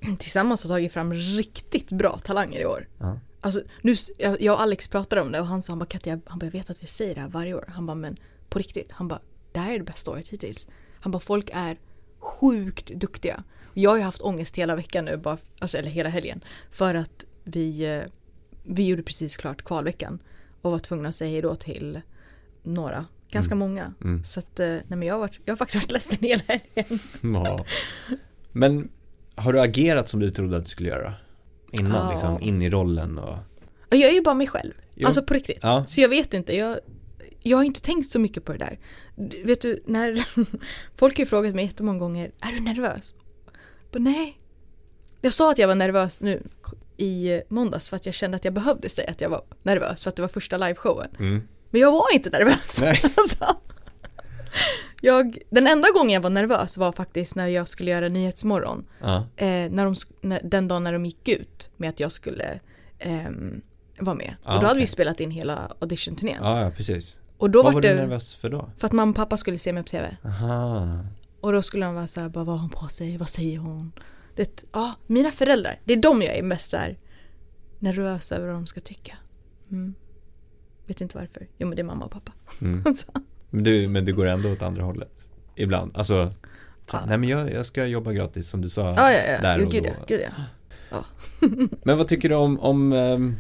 tillsammans 0.18 0.62
har 0.62 0.68
tagit 0.68 0.92
fram 0.92 1.14
riktigt 1.14 1.92
bra 1.92 2.18
talanger 2.18 2.60
i 2.60 2.66
år. 2.66 2.88
Ja. 2.98 3.20
Alltså, 3.40 3.62
nu, 3.82 3.94
jag 4.18 4.40
jag 4.40 4.54
och 4.54 4.60
Alex 4.60 4.88
pratade 4.88 5.22
om 5.22 5.32
det 5.32 5.40
och 5.40 5.46
han 5.46 5.62
sa 5.62 5.72
han 5.72 5.78
bara 5.78 5.86
Katja, 5.86 6.20
han 6.26 6.38
bara, 6.38 6.46
jag 6.46 6.52
vet 6.52 6.70
att 6.70 6.82
vi 6.82 6.86
säger 6.86 7.14
det 7.14 7.20
här 7.20 7.28
varje 7.28 7.54
år. 7.54 7.64
Han 7.68 7.86
bara 7.86 7.94
men 7.94 8.16
på 8.48 8.58
riktigt, 8.58 8.92
han 8.92 9.08
bara 9.08 9.20
det 9.52 9.60
här 9.60 9.74
är 9.74 9.78
det 9.78 9.84
bästa 9.84 10.10
året 10.10 10.28
hittills. 10.28 10.66
Han 11.00 11.12
bara 11.12 11.20
folk 11.20 11.50
är 11.52 11.76
sjukt 12.18 12.86
duktiga. 12.86 13.44
Jag 13.74 13.90
har 13.90 13.96
ju 13.96 14.02
haft 14.02 14.22
ångest 14.22 14.58
hela 14.58 14.76
veckan 14.76 15.04
nu, 15.04 15.16
bara, 15.16 15.38
alltså, 15.58 15.78
eller 15.78 15.90
hela 15.90 16.08
helgen. 16.08 16.44
För 16.70 16.94
att 16.94 17.24
vi, 17.44 17.84
eh, 17.84 18.02
vi 18.62 18.86
gjorde 18.86 19.02
precis 19.02 19.36
klart 19.36 19.62
kvalveckan. 19.62 20.22
Och 20.62 20.70
var 20.70 20.78
tvungna 20.78 21.08
att 21.08 21.14
säga 21.14 21.30
hejdå 21.30 21.56
till 21.56 22.00
några, 22.62 23.04
ganska 23.30 23.54
många. 23.54 23.94
Mm. 24.04 24.24
Så 24.24 24.40
att, 24.40 24.60
eh, 24.60 24.66
nej 24.66 24.84
men 24.88 25.02
jag 25.02 25.14
har, 25.14 25.18
varit, 25.20 25.40
jag 25.44 25.52
har 25.52 25.56
faktiskt 25.56 25.84
varit 25.84 25.92
ledsen 25.92 26.18
hela 26.20 26.42
helgen. 26.46 26.98
Ja. 27.44 27.64
Men 28.52 28.88
har 29.34 29.52
du 29.52 29.60
agerat 29.60 30.08
som 30.08 30.20
du 30.20 30.30
trodde 30.30 30.56
att 30.56 30.64
du 30.64 30.70
skulle 30.70 30.88
göra? 30.88 31.14
Innan 31.72 31.92
Ja. 31.92 32.10
liksom, 32.10 32.40
in 32.40 32.62
i 32.62 32.70
rollen 32.70 33.18
och 33.18 33.36
jag 33.90 34.00
är 34.10 34.12
ju 34.12 34.22
bara 34.22 34.34
mig 34.34 34.46
själv. 34.46 34.72
Jo. 34.94 35.06
Alltså 35.06 35.22
på 35.22 35.34
riktigt. 35.34 35.58
Ja, 35.62 35.84
Så 35.88 36.00
jag 36.00 36.08
vet 36.08 36.34
inte, 36.34 36.56
jag, 36.56 36.78
jag 37.40 37.56
har 37.56 37.64
inte 37.64 37.82
tänkt 37.82 38.10
så 38.10 38.18
mycket 38.18 38.44
på 38.44 38.52
det 38.52 38.58
där. 38.58 38.78
Vet 39.44 39.60
du, 39.60 39.82
när 39.86 40.26
folk 40.96 41.16
har 41.16 41.22
ju 41.22 41.26
frågat 41.26 41.54
mig 41.54 41.64
jättemånga 41.64 41.98
gånger, 41.98 42.32
är 42.40 42.52
du 42.52 42.60
nervös? 42.60 43.14
Men 43.92 44.04
nej. 44.04 44.38
Jag 45.20 45.32
sa 45.32 45.50
att 45.50 45.58
jag 45.58 45.68
var 45.68 45.74
nervös 45.74 46.20
nu 46.20 46.42
i 47.02 47.42
måndags 47.48 47.88
för 47.88 47.96
att 47.96 48.06
jag 48.06 48.14
kände 48.14 48.36
att 48.36 48.44
jag 48.44 48.54
behövde 48.54 48.88
säga 48.88 49.10
att 49.10 49.20
jag 49.20 49.28
var 49.28 49.42
nervös 49.62 50.02
för 50.02 50.08
att 50.10 50.16
det 50.16 50.22
var 50.22 50.28
första 50.28 50.56
liveshowen. 50.56 51.08
mm. 51.18 51.48
Men 51.70 51.80
jag 51.80 51.92
var 51.92 52.14
inte 52.14 52.30
nervös. 52.30 52.78
Nej. 52.80 53.00
Alltså, 53.16 53.44
jag, 55.00 55.38
den 55.50 55.66
enda 55.66 55.88
gången 55.94 56.10
jag 56.10 56.20
var 56.20 56.30
nervös 56.30 56.76
var 56.76 56.92
faktiskt 56.92 57.34
när 57.34 57.46
jag 57.46 57.68
skulle 57.68 57.90
göra 57.90 58.08
Nyhetsmorgon. 58.08 58.84
ja. 59.00 59.26
Eh, 59.36 59.46
när 59.70 59.84
de, 59.84 59.96
när, 60.20 60.40
den 60.44 60.68
dagen 60.68 60.84
när 60.84 60.92
de 60.92 61.04
gick 61.06 61.28
ut 61.28 61.70
med 61.76 61.88
att 61.90 62.00
jag 62.00 62.12
skulle 62.12 62.60
ehm, 62.98 63.60
vara 63.98 64.16
med. 64.16 64.34
Ah, 64.44 64.54
och 64.54 64.60
då 64.60 64.66
hade 64.66 64.80
vi 64.80 64.86
spelat 64.86 65.20
in 65.20 65.30
hela 65.30 65.72
audition-turnén. 65.80 66.38
ja, 66.42 66.60
ja 66.60 66.70
precis 66.70 67.18
Och 67.38 67.50
då 67.50 67.58
Vad 67.62 67.64
var 67.64 67.72
var 67.72 67.80
du 67.80 67.88
det 67.88 67.94
nervös 67.94 68.34
för 68.34 68.48
då? 68.48 68.70
för 68.78 68.86
att 68.86 68.92
mamma 68.92 69.10
och 69.10 69.16
pappa 69.16 69.36
skulle 69.36 69.58
se 69.58 69.72
mig 69.72 69.82
på 69.82 69.88
TV. 69.88 70.16
Aha, 70.24 70.98
Och 71.40 71.52
då 71.52 71.62
skulle 71.62 71.86
de 71.86 71.94
vara 71.94 72.08
så 72.08 72.20
här, 72.20 72.28
bara 72.28 72.44
vad 72.44 72.54
har 72.54 72.60
hon 72.60 72.70
på 72.70 72.88
sig, 72.88 73.16
vad 73.16 73.28
säger 73.28 73.58
hon? 73.58 73.92
Det, 74.42 74.64
ja, 74.72 74.94
mina 75.06 75.30
föräldrar, 75.30 75.80
det 75.84 75.92
är 75.92 75.96
de 75.96 76.22
jag 76.22 76.36
är 76.36 76.42
mest 76.42 76.70
så 76.70 76.76
här 76.76 76.98
nervös 77.78 78.32
över 78.32 78.46
vad 78.46 78.54
de 78.56 78.66
ska 78.66 78.80
tycka. 78.80 79.16
Mm. 79.70 79.94
Vet 80.86 81.00
inte 81.00 81.18
varför. 81.18 81.46
Jo 81.58 81.68
men 81.68 81.76
det 81.76 81.82
är 81.82 81.84
mamma 81.84 82.04
och 82.04 82.10
pappa. 82.10 82.32
Mm. 82.60 82.84
Men, 83.50 83.64
du, 83.64 83.88
men 83.88 84.04
du 84.04 84.14
går 84.14 84.26
ändå 84.26 84.52
åt 84.52 84.62
andra 84.62 84.82
hållet? 84.84 85.30
Ibland? 85.56 85.96
Alltså, 85.96 86.32
så, 86.90 86.96
Ja. 86.96 87.00
nej 87.06 87.18
men 87.18 87.28
jag, 87.28 87.52
jag 87.52 87.66
ska 87.66 87.86
jobba 87.86 88.12
gratis 88.12 88.48
som 88.48 88.60
du 88.60 88.68
sa 88.68 88.88
ja, 88.96 89.12
ja, 89.12 89.20
ja. 89.32 89.40
där 89.40 89.58
Jo, 89.58 89.66
och 89.66 89.72
gud 89.72 89.82
då. 89.82 89.88
ja, 89.88 90.04
gud 90.08 90.20
ja. 90.90 91.04
Men 91.84 91.98
vad 91.98 92.08
tycker 92.08 92.28
du 92.28 92.34
om, 92.34 92.60
om 92.60 92.92
ehm, 92.92 93.36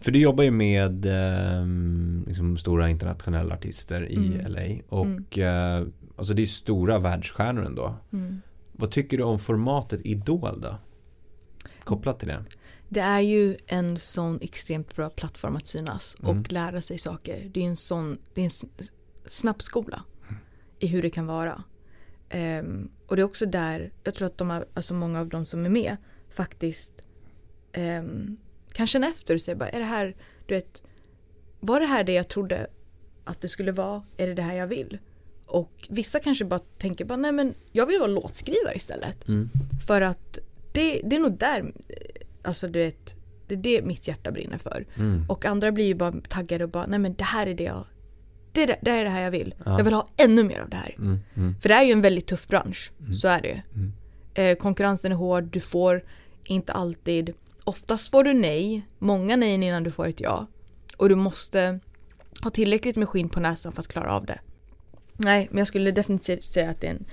för 0.00 0.10
du 0.12 0.18
jobbar 0.18 0.44
ju 0.44 0.50
med 0.50 1.06
ehm, 1.06 2.24
liksom 2.26 2.56
stora 2.56 2.88
internationella 2.88 3.54
artister 3.54 4.08
i 4.10 4.16
Mm. 4.16 4.52
LA 4.52 4.82
och 4.88 5.38
eh, 5.38 5.86
alltså 6.16 6.34
det 6.34 6.42
är 6.42 6.46
stora 6.46 6.98
världsstjärnor 6.98 7.64
ändå. 7.64 7.94
Mm. 8.12 8.40
Vad 8.76 8.90
tycker 8.90 9.18
du 9.18 9.22
om 9.24 9.38
formatet 9.38 10.00
Idol 10.04 10.60
då? 10.60 10.76
Kopplat 11.84 12.18
till 12.18 12.28
det? 12.28 12.44
Det 12.88 13.00
är 13.00 13.20
ju 13.20 13.56
en 13.66 13.98
sån 13.98 14.38
extremt 14.42 14.96
bra 14.96 15.10
plattform 15.10 15.56
att 15.56 15.66
synas 15.66 16.14
och 16.14 16.30
Mm. 16.30 16.44
lära 16.48 16.80
sig 16.80 16.98
saker. 16.98 17.50
Det 17.54 17.60
är 17.60 17.64
en 17.64 17.76
sån, 17.76 18.18
det 18.34 18.40
är 18.40 18.44
en 18.44 18.46
s- 18.46 18.92
snabb 19.26 19.62
skola 19.62 20.02
i 20.78 20.86
hur 20.86 21.02
det 21.02 21.10
kan 21.10 21.26
vara. 21.26 21.62
Ehm, 22.28 22.90
och 23.06 23.16
det 23.16 23.22
är 23.22 23.26
också 23.26 23.46
där, 23.46 23.92
jag 24.04 24.14
tror 24.14 24.26
att 24.26 24.38
de 24.38 24.50
har, 24.50 24.66
alltså 24.74 24.94
många 24.94 25.20
av 25.20 25.28
de 25.28 25.46
som 25.46 25.64
är 25.66 25.70
med 25.70 25.96
faktiskt 26.30 26.92
um, 27.76 28.36
kan 28.72 28.86
känna 28.86 29.06
efter 29.06 29.34
och 29.34 29.40
säga 29.40 29.56
bara, 29.56 29.68
är 29.68 29.78
det 29.78 29.84
här, 29.84 30.16
du 30.46 30.54
vet, 30.54 30.82
var 31.60 31.80
det 31.80 31.86
här 31.86 32.04
det 32.04 32.12
jag 32.12 32.28
trodde 32.28 32.66
att 33.24 33.40
det 33.40 33.48
skulle 33.48 33.72
vara? 33.72 34.02
Är 34.16 34.26
det 34.26 34.34
det 34.34 34.42
här 34.42 34.54
jag 34.54 34.66
vill? 34.66 34.98
Och 35.46 35.86
vissa 35.88 36.20
kanske 36.20 36.44
bara 36.44 36.60
tänker 36.78 37.04
bara, 37.04 37.16
nej 37.16 37.32
men 37.32 37.54
jag 37.72 37.86
vill 37.86 37.98
vara 37.98 38.10
låtskrivare 38.10 38.74
istället. 38.74 39.28
Mm. 39.28 39.50
För 39.86 40.00
att 40.00 40.38
det, 40.72 41.00
det 41.04 41.16
är 41.16 41.20
nog 41.20 41.38
där, 41.38 41.72
alltså 42.42 42.68
du 42.68 42.78
vet, 42.78 43.14
det 43.48 43.54
är 43.54 43.58
det 43.58 43.82
mitt 43.82 44.08
hjärta 44.08 44.30
brinner 44.30 44.58
för. 44.58 44.86
Mm. 44.96 45.24
Och 45.28 45.44
andra 45.44 45.72
blir 45.72 45.84
ju 45.84 45.94
bara 45.94 46.14
taggade 46.28 46.64
och 46.64 46.70
bara, 46.70 46.86
nej 46.86 46.98
men 46.98 47.14
det 47.14 47.24
här 47.24 47.46
är 47.46 47.54
det 47.54 47.64
jag, 47.64 47.86
det 48.52 48.62
är 48.62 48.78
det, 48.82 48.90
är 48.90 49.04
det 49.04 49.10
här 49.10 49.22
jag 49.22 49.30
vill. 49.30 49.54
Ja. 49.64 49.78
Jag 49.78 49.84
vill 49.84 49.94
ha 49.94 50.06
ännu 50.16 50.42
mer 50.42 50.60
av 50.60 50.68
det 50.68 50.76
här. 50.76 50.94
Mm. 50.98 51.20
Mm. 51.34 51.54
För 51.60 51.68
det 51.68 51.74
är 51.74 51.82
ju 51.82 51.92
en 51.92 52.00
väldigt 52.00 52.26
tuff 52.26 52.48
bransch, 52.48 52.92
så 53.12 53.28
är 53.28 53.40
det 53.40 53.48
ju. 53.48 53.60
Mm. 53.74 53.92
Eh, 54.34 54.56
konkurrensen 54.56 55.12
är 55.12 55.16
hård, 55.16 55.44
du 55.44 55.60
får 55.60 56.04
inte 56.44 56.72
alltid, 56.72 57.34
oftast 57.64 58.10
får 58.10 58.24
du 58.24 58.32
nej, 58.32 58.88
många 58.98 59.36
nej 59.36 59.52
innan 59.52 59.82
du 59.82 59.90
får 59.90 60.06
ett 60.06 60.20
ja. 60.20 60.46
Och 60.96 61.08
du 61.08 61.14
måste 61.14 61.80
ha 62.42 62.50
tillräckligt 62.50 62.96
med 62.96 63.08
skinn 63.08 63.28
på 63.28 63.40
näsan 63.40 63.72
för 63.72 63.80
att 63.80 63.88
klara 63.88 64.12
av 64.12 64.26
det. 64.26 64.40
Nej, 65.16 65.48
men 65.50 65.58
jag 65.58 65.66
skulle 65.66 65.90
definitivt 65.90 66.42
säga 66.42 66.70
att 66.70 66.80
det 66.80 66.86
är 66.86 66.90
en 66.90 67.04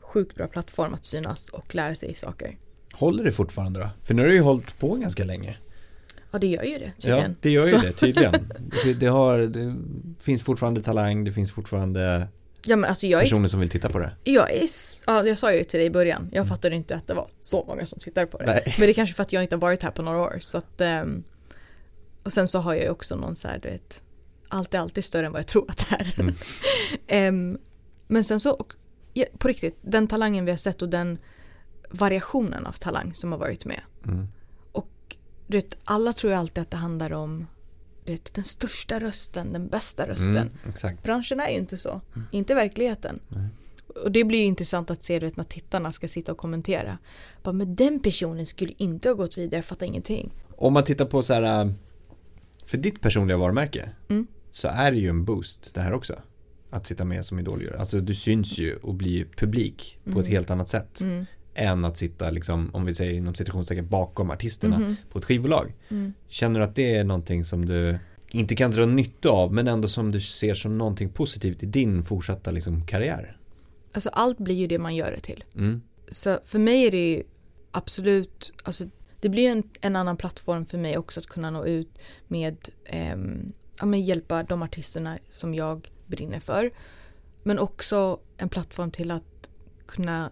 sjukt 0.00 0.34
bra 0.36 0.46
plattform 0.46 0.94
att 0.94 1.04
synas 1.04 1.48
och 1.48 1.74
lära 1.74 1.94
sig 1.94 2.14
saker. 2.14 2.58
Håller 2.92 3.24
det 3.24 3.32
fortfarande 3.32 3.80
då? 3.80 3.88
För 4.02 4.14
nu 4.14 4.22
har 4.22 4.28
du 4.28 4.34
ju 4.34 4.40
hållit 4.40 4.78
på 4.78 4.94
ganska 4.94 5.24
länge. 5.24 5.56
Ja, 6.30 6.38
det 6.38 6.46
gör 6.46 6.62
ju 6.62 6.78
det 6.78 6.84
Ja, 6.84 6.92
tydligen. 7.02 7.36
det 7.40 7.50
gör 7.50 7.64
ju 7.66 7.70
Så- 7.78 7.86
det 7.86 7.92
tydligen. 7.92 8.52
Det, 8.84 8.94
det, 8.94 9.06
har, 9.06 9.38
det 9.38 9.76
finns 10.22 10.42
fortfarande 10.42 10.82
talang, 10.82 11.24
det 11.24 11.32
finns 11.32 11.52
fortfarande 11.52 12.28
Ja 12.66 12.76
men 12.76 12.90
alltså 12.90 13.06
jag 13.06 13.18
är, 13.20 13.24
personer 13.24 13.48
som 13.48 13.60
vill 13.60 13.68
titta 13.68 13.88
på 13.88 13.98
det. 13.98 14.12
jag 14.24 14.50
är, 14.52 14.66
ja 15.06 15.26
jag 15.26 15.38
sa 15.38 15.52
ju 15.52 15.58
det 15.58 15.64
till 15.64 15.78
dig 15.78 15.86
i 15.86 15.90
början, 15.90 16.28
jag 16.32 16.48
fattade 16.48 16.76
inte 16.76 16.96
att 16.96 17.06
det 17.06 17.14
var 17.14 17.28
så 17.40 17.64
många 17.68 17.86
som 17.86 17.98
tittade 18.00 18.26
på 18.26 18.38
det. 18.38 18.46
Nej. 18.46 18.62
Men 18.78 18.86
det 18.86 18.92
är 18.92 18.94
kanske 18.94 19.14
för 19.14 19.22
att 19.22 19.32
jag 19.32 19.42
inte 19.42 19.54
har 19.56 19.60
varit 19.60 19.82
här 19.82 19.90
på 19.90 20.02
några 20.02 20.18
år 20.18 20.38
så 20.40 20.58
att 20.58 20.80
ehm, 20.80 21.22
Och 22.22 22.32
sen 22.32 22.48
så 22.48 22.58
har 22.58 22.74
jag 22.74 22.82
ju 22.82 22.90
också 22.90 23.16
någon 23.16 23.36
så 23.36 23.48
här, 23.48 23.58
du 23.62 23.68
vet 23.70 24.02
Allt 24.48 24.74
är 24.74 24.78
alltid 24.78 25.04
större 25.04 25.26
än 25.26 25.32
vad 25.32 25.38
jag 25.38 25.46
tror 25.46 25.70
att 25.70 25.86
det 25.90 25.96
är. 25.96 26.20
Mm. 26.20 26.34
Ehm, 27.06 27.58
men 28.06 28.24
sen 28.24 28.40
så, 28.40 28.52
och, 28.52 28.72
ja, 29.14 29.26
på 29.38 29.48
riktigt, 29.48 29.78
den 29.82 30.06
talangen 30.06 30.44
vi 30.44 30.50
har 30.50 30.58
sett 30.58 30.82
och 30.82 30.88
den 30.88 31.18
variationen 31.90 32.66
av 32.66 32.72
talang 32.72 33.14
som 33.14 33.32
har 33.32 33.38
varit 33.38 33.64
med. 33.64 33.80
Mm. 34.06 34.28
Och 34.72 35.16
du 35.46 35.56
vet, 35.58 35.76
alla 35.84 36.12
tror 36.12 36.32
ju 36.32 36.38
alltid 36.38 36.62
att 36.62 36.70
det 36.70 36.76
handlar 36.76 37.12
om 37.12 37.46
du 38.04 38.12
vet, 38.12 38.34
den 38.34 38.44
största 38.44 39.00
rösten, 39.00 39.52
den 39.52 39.68
bästa 39.68 40.08
rösten. 40.08 40.36
Mm, 40.36 40.52
exakt. 40.68 41.02
Branschen 41.02 41.40
är 41.40 41.48
ju 41.48 41.58
inte 41.58 41.76
så. 41.78 42.00
Inte 42.30 42.52
i 42.52 42.56
verkligheten. 42.56 43.20
Nej. 43.28 43.48
Och 44.04 44.12
det 44.12 44.24
blir 44.24 44.38
ju 44.38 44.44
intressant 44.44 44.90
att 44.90 45.04
se 45.04 45.18
du 45.18 45.26
vet, 45.26 45.36
när 45.36 45.44
tittarna 45.44 45.92
ska 45.92 46.08
sitta 46.08 46.32
och 46.32 46.38
kommentera. 46.38 46.98
Bara, 47.42 47.52
men 47.52 47.74
den 47.74 48.00
personen 48.00 48.46
skulle 48.46 48.72
inte 48.76 49.08
ha 49.08 49.14
gått 49.14 49.38
vidare, 49.38 49.62
fattar 49.62 49.86
ingenting. 49.86 50.34
Om 50.56 50.72
man 50.72 50.84
tittar 50.84 51.04
på 51.04 51.22
så 51.22 51.34
här, 51.34 51.64
äh, 51.66 51.72
för 52.66 52.78
ditt 52.78 53.00
personliga 53.00 53.36
varumärke 53.36 53.90
Mm. 54.08 54.26
Så 54.50 54.68
är 54.68 54.92
det 54.92 54.98
ju 54.98 55.08
en 55.08 55.24
boost 55.24 55.74
det 55.74 55.80
här 55.80 55.92
också. 55.92 56.14
Att 56.70 56.86
sitta 56.86 57.04
med 57.04 57.24
som 57.24 57.38
idoljuror. 57.38 57.76
Alltså 57.76 58.00
du 58.00 58.14
syns 58.14 58.58
ju 58.58 58.76
och 58.76 58.94
blir 58.94 59.24
publik 59.36 59.98
på 60.12 60.20
ett 60.20 60.26
helt 60.26 60.50
annat 60.50 60.68
sätt. 60.68 61.00
Mm. 61.00 61.26
Än 61.54 61.84
att 61.84 61.96
sitta 61.96 62.30
liksom, 62.30 62.70
om 62.74 62.84
vi 62.84 62.94
säger 62.94 63.12
inom 63.12 63.34
citationstecken 63.34 63.88
bakom 63.88 64.30
artisterna 64.30 64.78
Mhm. 64.78 64.96
på 65.10 65.18
ett 65.18 65.24
skivbolag. 65.24 65.74
Mm. 65.88 66.12
Känner 66.28 66.60
du 66.60 66.66
att 66.66 66.74
det 66.74 66.94
är 66.94 67.04
någonting 67.04 67.44
som 67.44 67.64
du 67.64 67.98
inte 68.30 68.56
kan 68.56 68.70
dra 68.70 68.86
nytta 68.86 69.28
av 69.28 69.52
men 69.54 69.68
ändå 69.68 69.88
som 69.88 70.12
du 70.12 70.20
ser 70.20 70.54
som 70.54 70.78
någonting 70.78 71.08
positivt 71.08 71.62
i 71.62 71.66
din 71.66 72.04
fortsatta 72.04 72.50
liksom, 72.50 72.86
karriär? 72.86 73.36
Alltså 73.92 74.08
allt 74.08 74.38
blir 74.38 74.54
ju 74.54 74.66
det 74.66 74.78
man 74.78 74.96
gör 74.96 75.10
det 75.12 75.20
till. 75.20 75.44
Mm. 75.54 75.82
Så 76.08 76.38
för 76.44 76.58
mig 76.58 76.86
är 76.86 76.90
det 76.90 77.10
ju 77.10 77.22
absolut, 77.70 78.52
alltså 78.62 78.84
det 79.20 79.28
blir 79.28 79.48
en, 79.50 79.62
en 79.80 79.96
annan 79.96 80.16
plattform 80.16 80.66
för 80.66 80.78
mig 80.78 80.98
också 80.98 81.20
att 81.20 81.26
kunna 81.26 81.50
nå 81.50 81.66
ut 81.66 81.98
med, 82.28 82.56
ehm, 82.86 83.52
ja 83.80 83.86
men 83.86 84.02
hjälpa 84.02 84.42
de 84.42 84.62
artisterna 84.62 85.18
som 85.30 85.54
jag 85.54 85.90
brinner 86.06 86.40
för. 86.40 86.70
Men 87.42 87.58
också 87.58 88.20
en 88.36 88.48
plattform 88.48 88.90
till 88.90 89.10
att 89.10 89.50
kunna 89.86 90.30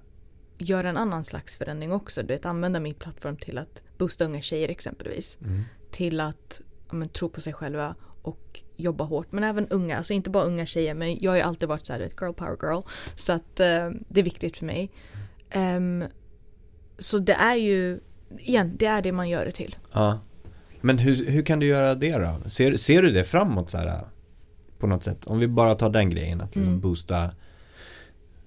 göra 0.58 0.88
en 0.88 0.96
annan 0.96 1.24
slags 1.24 1.56
förändring 1.56 1.92
också. 1.92 2.22
Du 2.22 2.28
vet, 2.28 2.46
använda 2.46 2.80
min 2.80 2.94
plattform 2.94 3.36
till 3.36 3.58
att 3.58 3.82
boosta 3.98 4.24
unga 4.24 4.42
tjejer 4.42 4.68
exempelvis. 4.68 5.38
Mm. 5.40 5.62
Till 5.90 6.20
att 6.20 6.60
ja, 6.88 6.94
men, 6.94 7.08
tro 7.08 7.28
på 7.28 7.40
sig 7.40 7.52
själva 7.52 7.94
och 8.22 8.60
jobba 8.76 9.04
hårt. 9.04 9.32
Men 9.32 9.44
även 9.44 9.68
unga, 9.68 9.98
alltså 9.98 10.12
inte 10.12 10.30
bara 10.30 10.44
unga 10.44 10.66
tjejer 10.66 10.94
men 10.94 11.20
jag 11.20 11.30
har 11.30 11.36
ju 11.36 11.42
alltid 11.42 11.68
varit 11.68 11.86
så 11.86 11.92
här, 11.92 12.00
girl 12.00 12.32
power 12.32 12.58
girl. 12.62 12.82
Så 13.16 13.32
att 13.32 13.60
eh, 13.60 13.90
det 14.08 14.20
är 14.20 14.24
viktigt 14.24 14.56
för 14.56 14.66
mig. 14.66 14.90
Ehm, 15.50 16.04
så 16.98 17.18
det 17.18 17.34
är 17.34 17.54
ju, 17.54 18.00
igen, 18.38 18.72
det 18.76 18.86
är 18.86 19.02
det 19.02 19.12
man 19.12 19.28
gör 19.28 19.44
det 19.44 19.52
till. 19.52 19.76
Ja. 19.92 20.20
Men 20.86 20.98
hur, 20.98 21.26
hur 21.30 21.42
kan 21.42 21.58
du 21.60 21.66
göra 21.66 21.94
det 21.94 22.12
då? 22.18 22.48
Ser, 22.50 22.76
ser 22.76 23.02
du 23.02 23.10
det 23.10 23.24
framåt 23.24 23.70
så 23.70 23.78
här 23.78 24.04
på 24.78 24.86
något 24.86 25.04
sätt? 25.04 25.26
Om 25.26 25.38
vi 25.38 25.48
bara 25.48 25.74
tar 25.74 25.90
den 25.90 26.10
grejen 26.10 26.40
att 26.40 26.54
liksom 26.56 26.68
Mm. 26.72 26.80
boosta 26.80 27.30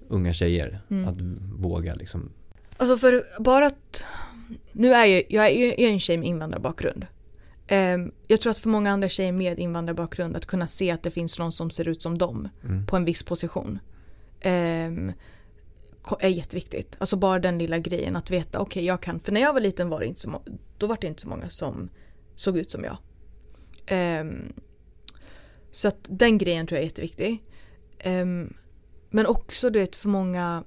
unga 0.07 0.33
tjejer 0.33 0.81
Mm. 0.89 1.05
att 1.07 1.15
våga 1.63 1.95
liksom. 1.95 2.31
Alltså 2.77 2.97
för 2.97 3.25
bara 3.39 3.65
att, 3.67 4.03
nu 4.71 4.93
är 4.93 5.05
jag, 5.05 5.23
jag 5.29 5.45
är 5.45 5.79
ju 5.79 5.87
en 5.87 5.99
tjej 5.99 6.17
med 6.17 6.27
invandrarbakgrund. 6.27 7.05
Ehm, 7.67 8.11
jag 8.27 8.41
tror 8.41 8.51
att 8.51 8.57
för 8.57 8.69
många 8.69 8.91
andra 8.91 9.09
tjejer 9.09 9.31
med 9.31 9.59
invandrarbakgrund 9.59 10.35
att 10.35 10.45
kunna 10.45 10.67
se 10.67 10.91
att 10.91 11.03
det 11.03 11.11
finns 11.11 11.39
någon 11.39 11.51
som 11.51 11.69
ser 11.69 11.87
ut 11.87 12.01
som 12.01 12.17
dem 12.17 12.49
Mm. 12.63 12.85
på 12.85 12.95
en 12.95 13.05
viss 13.05 13.23
position. 13.23 13.79
ehm, 14.41 15.11
är 16.19 16.29
jätteviktigt. 16.29 16.95
Alltså 16.97 17.15
bara 17.15 17.39
den 17.39 17.57
lilla 17.57 17.77
grejen 17.79 18.15
att 18.15 18.31
veta, 18.31 18.59
okej 18.59 18.85
jag 18.85 19.01
kan, 19.01 19.19
för 19.19 19.31
när 19.31 19.41
jag 19.41 19.53
var 19.53 19.59
liten 19.61 19.89
var 19.89 19.99
det 19.99 20.05
inte 20.05 20.21
så 20.21 20.41
då 20.77 20.87
var 20.87 20.97
det 21.01 21.07
inte 21.07 21.21
så 21.21 21.27
många 21.29 21.49
som 21.49 21.89
såg 22.39 22.57
ut 22.57 22.71
som 22.71 22.83
jag. 22.83 22.97
Ehm, 23.85 24.53
så 25.71 25.87
att 25.87 26.07
den 26.09 26.37
grejen 26.37 26.67
tror 26.67 26.77
jag 26.77 26.81
är 26.81 26.87
jätteviktig. 26.87 27.43
Ehm, 27.99 28.53
men 29.09 29.25
också 29.25 29.69
du 29.69 29.79
vet 29.79 29.95
för 29.95 30.09
många 30.09 30.63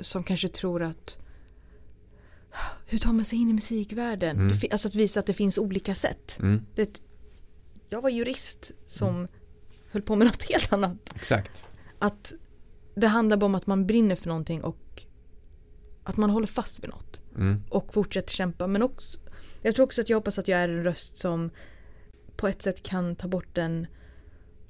som 0.00 0.24
kanske 0.24 0.48
tror 0.48 0.82
att 0.82 1.18
hur 2.86 2.98
tar 2.98 3.12
man 3.12 3.24
sig 3.24 3.38
in 3.38 3.50
i 3.50 3.52
musikvärlden? 3.52 4.36
Mm. 4.40 4.56
Alltså 4.70 4.88
att 4.88 4.94
visa 4.94 5.20
att 5.20 5.26
det 5.26 5.32
finns 5.32 5.58
olika 5.58 5.94
sätt. 5.94 6.38
Mm. 6.40 6.66
Det, 6.74 7.00
jag 7.90 8.02
var 8.02 8.10
jurist 8.10 8.70
som 8.86 9.28
höll 9.90 10.02
på 10.02 10.16
med 10.16 10.26
något 10.26 10.42
helt 10.50 10.72
annat. 10.72 11.12
Exakt. 11.14 11.64
Att 11.98 12.32
det 12.94 13.06
handlar 13.06 13.36
bara 13.36 13.46
om 13.46 13.54
att 13.54 13.66
man 13.66 13.86
brinner 13.86 14.16
för 14.16 14.28
någonting 14.28 14.64
och 14.64 15.04
att 16.04 16.16
man 16.16 16.30
håller 16.30 16.46
fast 16.46 16.82
vid 16.82 16.90
något. 16.90 17.20
Mm. 17.36 17.62
Och 17.68 17.94
fortsätter 17.94 18.32
kämpa. 18.32 18.66
Men 18.66 18.82
också, 18.82 19.18
jag 19.62 19.74
tror 19.74 19.84
också 19.84 20.00
att 20.00 20.08
jag 20.08 20.16
hoppas 20.16 20.38
att 20.38 20.48
jag 20.48 20.60
är 20.60 20.68
en 20.68 20.84
röst 20.84 21.18
som 21.18 21.50
på 22.36 22.48
ett 22.48 22.62
sätt 22.62 22.82
kan 22.82 23.16
ta 23.16 23.28
bort 23.28 23.54
den, 23.54 23.86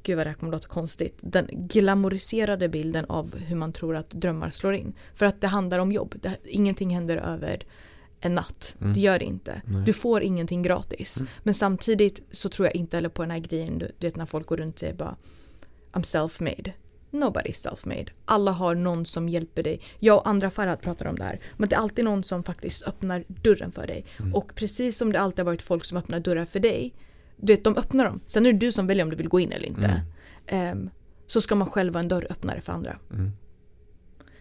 gud 0.03 0.17
vad 0.17 0.27
det 0.27 0.31
här 0.31 0.37
kommer 0.37 0.53
låta 0.53 0.69
konstigt, 0.69 1.19
den 1.21 1.49
glamoriserade 1.51 2.69
bilden 2.69 3.05
av 3.05 3.37
hur 3.37 3.57
man 3.57 3.73
tror 3.73 3.97
att 3.97 4.11
drömmar 4.11 4.51
slår 4.51 4.75
in. 4.75 4.93
För 5.15 5.27
att 5.27 5.41
det 5.41 5.47
handlar 5.47 5.79
om 5.79 5.93
jobb. 5.93 6.15
Det, 6.21 6.37
ingenting 6.45 6.95
händer 6.95 7.17
över 7.17 7.67
en 8.21 8.35
natt. 8.35 8.75
Mm. 8.81 8.95
Det 8.95 9.01
gör 9.01 9.19
det 9.19 9.25
inte. 9.25 9.63
Nej. 9.65 9.83
Du 9.87 9.93
får 9.93 10.23
ingenting 10.23 10.63
gratis. 10.63 11.17
Mm. 11.17 11.29
Men 11.43 11.55
samtidigt 11.55 12.23
så 12.31 12.49
tror 12.49 12.67
jag 12.67 12.75
inte 12.75 12.97
heller 12.97 13.09
på 13.09 13.23
den 13.23 13.31
här 13.31 13.39
grejen, 13.39 13.79
du 13.79 13.93
vet 13.99 14.17
när 14.17 14.27
folk 14.27 14.47
går 14.47 14.57
runt 14.57 14.75
och 14.75 14.81
säger 14.81 14.95
bara 14.95 15.17
I'm 15.93 16.03
self-made. 16.03 16.73
Nobody's 17.13 17.69
self-made. 17.69 18.07
Alla 18.25 18.51
har 18.51 18.75
någon 18.75 19.07
som 19.07 19.29
hjälper 19.29 19.63
dig. 19.63 19.81
Jag 19.99 20.17
och 20.17 20.29
andra 20.29 20.51
Farhad 20.51 20.81
pratar 20.81 21.07
om 21.07 21.17
det 21.17 21.25
här. 21.25 21.41
Men 21.57 21.69
det 21.69 21.77
är 21.77 21.81
alltid 21.81 22.05
någon 22.05 22.25
som 22.25 22.43
faktiskt 22.43 22.83
öppnar 22.83 23.25
dörren 23.29 23.73
för 23.73 23.87
dig. 23.87 24.05
Mm. 24.19 24.35
Och 24.35 24.55
precis 24.55 24.97
som 24.97 25.13
det 25.13 25.21
alltid 25.21 25.39
har 25.39 25.45
varit 25.45 25.63
folk 25.63 25.85
som 25.85 25.99
öppnar 25.99 26.21
dörrar 26.21 26.45
för 26.45 26.61
dig. 26.61 26.95
Du 27.37 27.53
vet, 27.53 27.65
de 27.65 27.77
öppnar 27.77 28.05
dem. 28.05 28.21
Sen 28.27 28.47
är 28.47 28.53
det 28.53 28.59
du 28.59 28.73
som 28.73 28.87
väljer 28.87 29.05
om 29.05 29.11
du 29.11 29.17
vill 29.17 29.29
gå 29.29 29.41
in 29.41 29.53
eller 29.53 29.67
inte. 29.67 29.85
Mm. 29.85 30.01
Ehm, 30.47 30.91
så 31.27 31.41
ska 31.41 31.55
man 31.55 31.71
själv 31.71 31.93
vara 31.93 32.03
en 32.03 32.09
dörröppnare 32.09 32.61
för 32.61 32.73
andra. 32.73 32.99
Mm. 33.13 33.33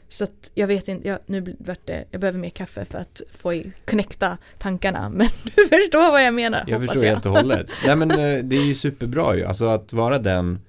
Så 0.10 0.24
att 0.24 0.52
jag 0.54 0.68
vet 0.68 0.88
inte, 0.88 1.08
jag, 1.08 1.20
nu 1.26 1.56
vart 1.60 1.88
det, 1.88 2.06
jag 2.12 2.22
behöver 2.22 2.40
mer 2.40 2.50
kaffe 2.50 2.86
för 2.86 2.98
att 3.00 3.22
få 3.32 3.62
connecta 3.86 4.38
tankarna. 4.60 5.10
Men 5.16 5.28
du 5.44 5.52
förstår 5.52 6.12
vad 6.12 6.24
jag 6.24 6.34
menar, 6.34 6.64
Jag 6.68 6.82
förstår 6.82 7.06
jag. 7.06 7.14
helt 7.14 7.26
och 7.26 7.32
hållet. 7.32 7.68
Nej 7.86 7.96
men 7.96 8.12
eh, 8.12 8.44
det 8.44 8.56
är 8.56 8.64
ju 8.64 8.76
superbra 8.76 9.36
ju, 9.36 9.46
alltså 9.46 9.66
att 9.66 9.94
vara 9.94 10.20
den, 10.20 10.60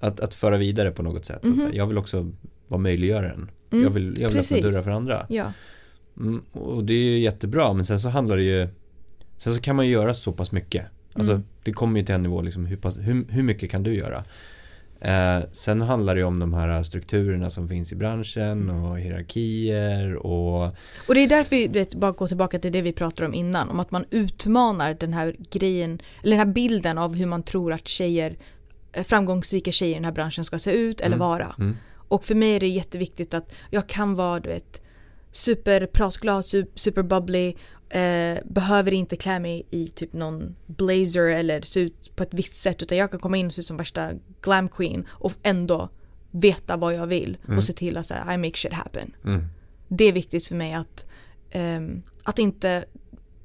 att, 0.00 0.20
att 0.20 0.34
föra 0.34 0.56
vidare 0.56 0.90
på 0.90 1.02
något 1.02 1.24
sätt. 1.24 1.44
Alltså, 1.44 1.66
Mhm. 1.66 1.76
jag 1.76 1.86
vill 1.86 1.98
också 1.98 2.30
vara 2.68 2.80
möjliggöraren. 2.80 3.50
Mm, 3.72 3.84
Jag 3.84 3.90
vill, 3.90 4.14
jag 4.20 4.28
vill 4.28 4.38
öppna 4.38 4.60
dörrar 4.60 4.82
för 4.82 4.90
andra. 4.90 5.26
Ja, 5.28 5.52
Mm, 6.16 6.42
och 6.52 6.84
det 6.84 6.92
är 6.92 7.04
ju 7.04 7.18
jättebra, 7.18 7.72
men 7.72 7.84
sen 7.86 8.00
så 8.00 8.08
handlar 8.08 8.36
det 8.36 8.42
ju 8.42 8.68
Sen 9.36 9.54
så 9.54 9.60
kan 9.60 9.76
man 9.76 9.86
ju 9.86 9.92
göra 9.92 10.14
så 10.14 10.32
pass 10.32 10.52
mycket 10.52 10.84
Alltså 11.12 11.32
Mm. 11.32 11.44
det 11.64 11.72
kommer 11.72 12.00
ju 12.00 12.06
till 12.06 12.14
en 12.14 12.22
nivå 12.22 12.42
liksom, 12.42 12.66
hur, 12.66 12.76
pass, 12.76 12.96
hur, 12.96 13.24
hur 13.32 13.42
mycket 13.42 13.70
kan 13.70 13.82
du 13.82 13.94
göra? 13.94 14.24
Eh, 15.00 15.40
sen 15.52 15.80
handlar 15.80 16.14
det 16.14 16.18
ju 16.20 16.24
om 16.26 16.38
de 16.38 16.54
här 16.54 16.82
strukturerna 16.82 17.50
som 17.50 17.68
finns 17.68 17.92
i 17.92 17.96
branschen 17.96 18.42
Mm. 18.70 18.84
och 18.84 18.98
hierarkier 19.00 20.14
och 20.16 20.66
och 21.08 21.14
det 21.14 21.20
är 21.20 21.28
därför, 21.28 21.56
vi, 21.56 21.66
du 21.66 21.78
vet, 21.78 21.94
bara 21.94 22.12
gå 22.12 22.26
tillbaka 22.28 22.58
till 22.58 22.72
det 22.72 22.82
vi 22.82 22.92
pratade 22.92 23.26
om 23.28 23.34
innan, 23.34 23.68
om 23.68 23.80
att 23.80 23.90
man 23.90 24.04
utmanar 24.10 24.94
den 24.94 25.12
här 25.12 25.36
grejen, 25.50 25.98
eller 26.22 26.36
den 26.36 26.46
här 26.46 26.54
bilden 26.54 26.98
av 26.98 27.14
hur 27.14 27.26
man 27.26 27.42
tror 27.42 27.72
att 27.72 27.88
tjejer, 27.88 28.36
framgångsrika 29.04 29.72
tjejer 29.72 29.92
i 29.92 29.94
den 29.94 30.04
här 30.04 30.12
branschen 30.12 30.44
ska 30.44 30.58
se 30.58 30.70
ut 30.72 31.00
eller 31.00 31.16
Mm. 31.16 31.28
vara. 31.28 31.54
mm, 31.58 31.76
Och 32.08 32.24
för 32.24 32.34
mig 32.34 32.56
är 32.56 32.60
det 32.60 32.68
jätteviktigt 32.68 33.34
att 33.34 33.52
jag 33.70 33.86
kan 33.88 34.14
vara, 34.14 34.40
du 34.40 34.48
vet, 34.48 34.82
superpratglad, 35.32 36.42
su- 36.44 36.66
superbubbly, 36.74 37.54
eh, 37.90 38.38
behöver 38.44 38.92
inte 38.92 39.16
klä 39.16 39.38
mig 39.38 39.66
i 39.70 39.88
typ 39.88 40.12
någon 40.12 40.56
blazer 40.66 41.28
eller 41.30 41.60
se 41.62 41.80
ut 41.80 42.16
på 42.16 42.22
ett 42.22 42.34
visst 42.34 42.54
sätt 42.62 42.82
utan 42.82 42.98
jag 42.98 43.10
kan 43.10 43.20
komma 43.20 43.36
in 43.36 43.46
och 43.46 43.52
se 43.54 43.60
ut 43.60 43.66
som 43.66 43.76
värsta 43.76 44.10
glam 44.42 44.68
queen 44.68 45.06
och 45.10 45.32
ändå 45.42 45.88
veta 46.30 46.76
vad 46.76 46.94
jag 46.94 47.06
vill 47.06 47.38
Mm. 47.44 47.58
och 47.58 47.64
se 47.64 47.72
till 47.72 47.96
att 47.96 48.06
säga 48.06 48.34
I 48.34 48.36
make 48.36 48.56
shit 48.56 48.72
happen. 48.72 49.12
mm, 49.24 49.44
Det 49.88 50.04
är 50.04 50.12
viktigt 50.12 50.46
för 50.46 50.54
mig 50.54 50.74
att, 50.74 51.06
ehm, 51.50 52.02
att 52.22 52.38
inte 52.38 52.84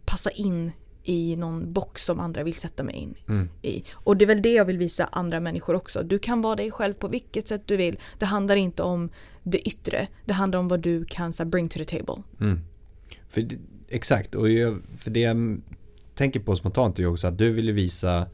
passa 0.06 0.30
in 0.32 0.72
i 1.04 1.36
någon 1.36 1.74
box 1.74 2.06
som 2.06 2.20
andra 2.20 2.44
vill 2.44 2.54
sätta 2.56 2.84
mig 2.84 2.96
in 2.96 3.14
mm, 3.30 3.50
i. 3.62 3.84
Och 3.94 4.18
det 4.18 4.26
är 4.26 4.28
väl 4.28 4.42
det 4.42 4.54
jag 4.54 4.66
vill 4.66 4.78
visa 4.78 5.10
andra 5.12 5.40
människor 5.40 5.76
också. 5.76 6.04
Du 6.04 6.20
kan 6.20 6.42
vara 6.42 6.56
dig 6.56 6.72
själv 6.72 6.94
på 6.94 7.08
vilket 7.08 7.48
sätt 7.48 7.62
du 7.66 7.78
vill. 7.78 8.00
Det 8.20 8.26
handlar 8.26 8.56
inte 8.56 8.84
om 8.84 9.10
det 9.44 9.68
yttre. 9.68 10.08
Det 10.26 10.34
handlar 10.34 10.60
om 10.60 10.68
vad 10.68 10.80
du 10.80 11.06
kan 11.06 11.34
så 11.34 11.46
bring 11.46 11.70
to 11.70 11.78
the 11.78 11.86
table. 11.86 12.24
mm. 12.40 12.60
För, 13.30 13.48
exakt, 13.90 14.36
och 14.36 14.50
jag, 14.50 14.82
för 14.98 15.12
det 15.12 15.20
jag 15.20 15.62
tänker 16.16 16.40
på 16.40 16.56
spontant 16.56 17.00
är 17.00 17.06
också 17.06 17.28
att 17.28 17.38
du 17.38 17.52
vill 17.52 17.66
ju 17.66 17.72
visa 17.72 18.28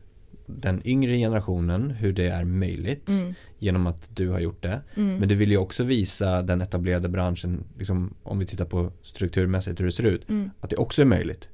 den 0.46 0.82
yngre 0.88 1.18
generationen 1.18 1.92
hur 1.92 2.14
det 2.14 2.28
är 2.28 2.44
möjligt 2.44 3.10
Mm. 3.10 3.34
genom 3.60 3.88
att 3.88 4.16
du 4.16 4.30
har 4.30 4.40
gjort 4.40 4.64
det. 4.64 4.82
Mm. 4.96 5.18
Men 5.18 5.30
du 5.30 5.36
vill 5.36 5.52
ju 5.52 5.58
också 5.58 5.84
visa 5.84 6.42
den 6.42 6.62
etablerade 6.62 7.10
branschen, 7.10 7.64
liksom, 7.78 8.14
om 8.24 8.40
vi 8.40 8.46
tittar 8.46 8.66
på 8.66 8.92
strukturmässigt 9.02 9.80
hur 9.80 9.86
det 9.86 9.92
ser 9.92 10.04
ut, 10.04 10.30
Mm. 10.30 10.50
att 10.60 10.70
det 10.70 10.76
också 10.76 11.02
är 11.02 11.06
möjligt. 11.06 11.50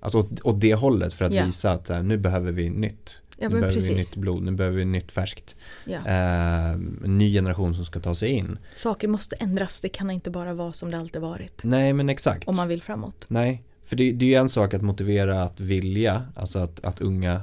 Alltså 0.00 0.18
åt, 0.18 0.40
åt 0.44 0.60
det 0.60 0.74
hållet 0.74 1.12
för 1.14 1.24
att 1.24 1.32
Ja. 1.34 1.44
visa 1.44 1.70
att 1.72 1.88
här, 1.88 2.02
nu 2.02 2.16
behöver 2.18 2.52
vi 2.52 2.70
nytt. 2.70 3.20
Ja 3.38 3.48
nu 3.48 3.54
behöver 3.54 3.68
vi 3.68 3.74
precis. 3.74 3.96
nytt 3.96 4.16
blod, 4.16 4.42
nu 4.42 4.52
behöver 4.52 4.76
vi 4.76 4.84
nytt 4.84 5.12
färskt. 5.12 5.56
Ja. 5.84 5.98
Eh, 6.06 6.70
en 6.70 7.18
ny 7.18 7.32
generation 7.32 7.74
som 7.74 7.84
ska 7.84 8.00
ta 8.00 8.14
sig 8.14 8.28
in. 8.30 8.58
Saker 8.74 9.08
måste 9.08 9.36
ändras. 9.36 9.80
Det 9.80 9.88
kan 9.88 10.10
inte 10.10 10.30
bara 10.30 10.54
vara 10.54 10.72
som 10.72 10.90
det 10.90 10.98
alltid 10.98 11.22
varit. 11.22 11.64
Nej 11.64 11.92
men 11.92 12.08
exakt. 12.08 12.48
Om 12.48 12.56
man 12.56 12.68
vill 12.68 12.82
framåt. 12.82 13.24
Nej, 13.28 13.62
för 13.84 13.96
det, 13.96 14.12
det 14.12 14.24
är 14.24 14.28
ju 14.28 14.34
en 14.34 14.48
sak 14.48 14.74
att 14.74 14.82
motivera 14.82 15.42
att 15.42 15.60
vilja, 15.60 16.26
alltså 16.36 16.58
att, 16.58 16.84
att 16.84 17.00
unga 17.00 17.42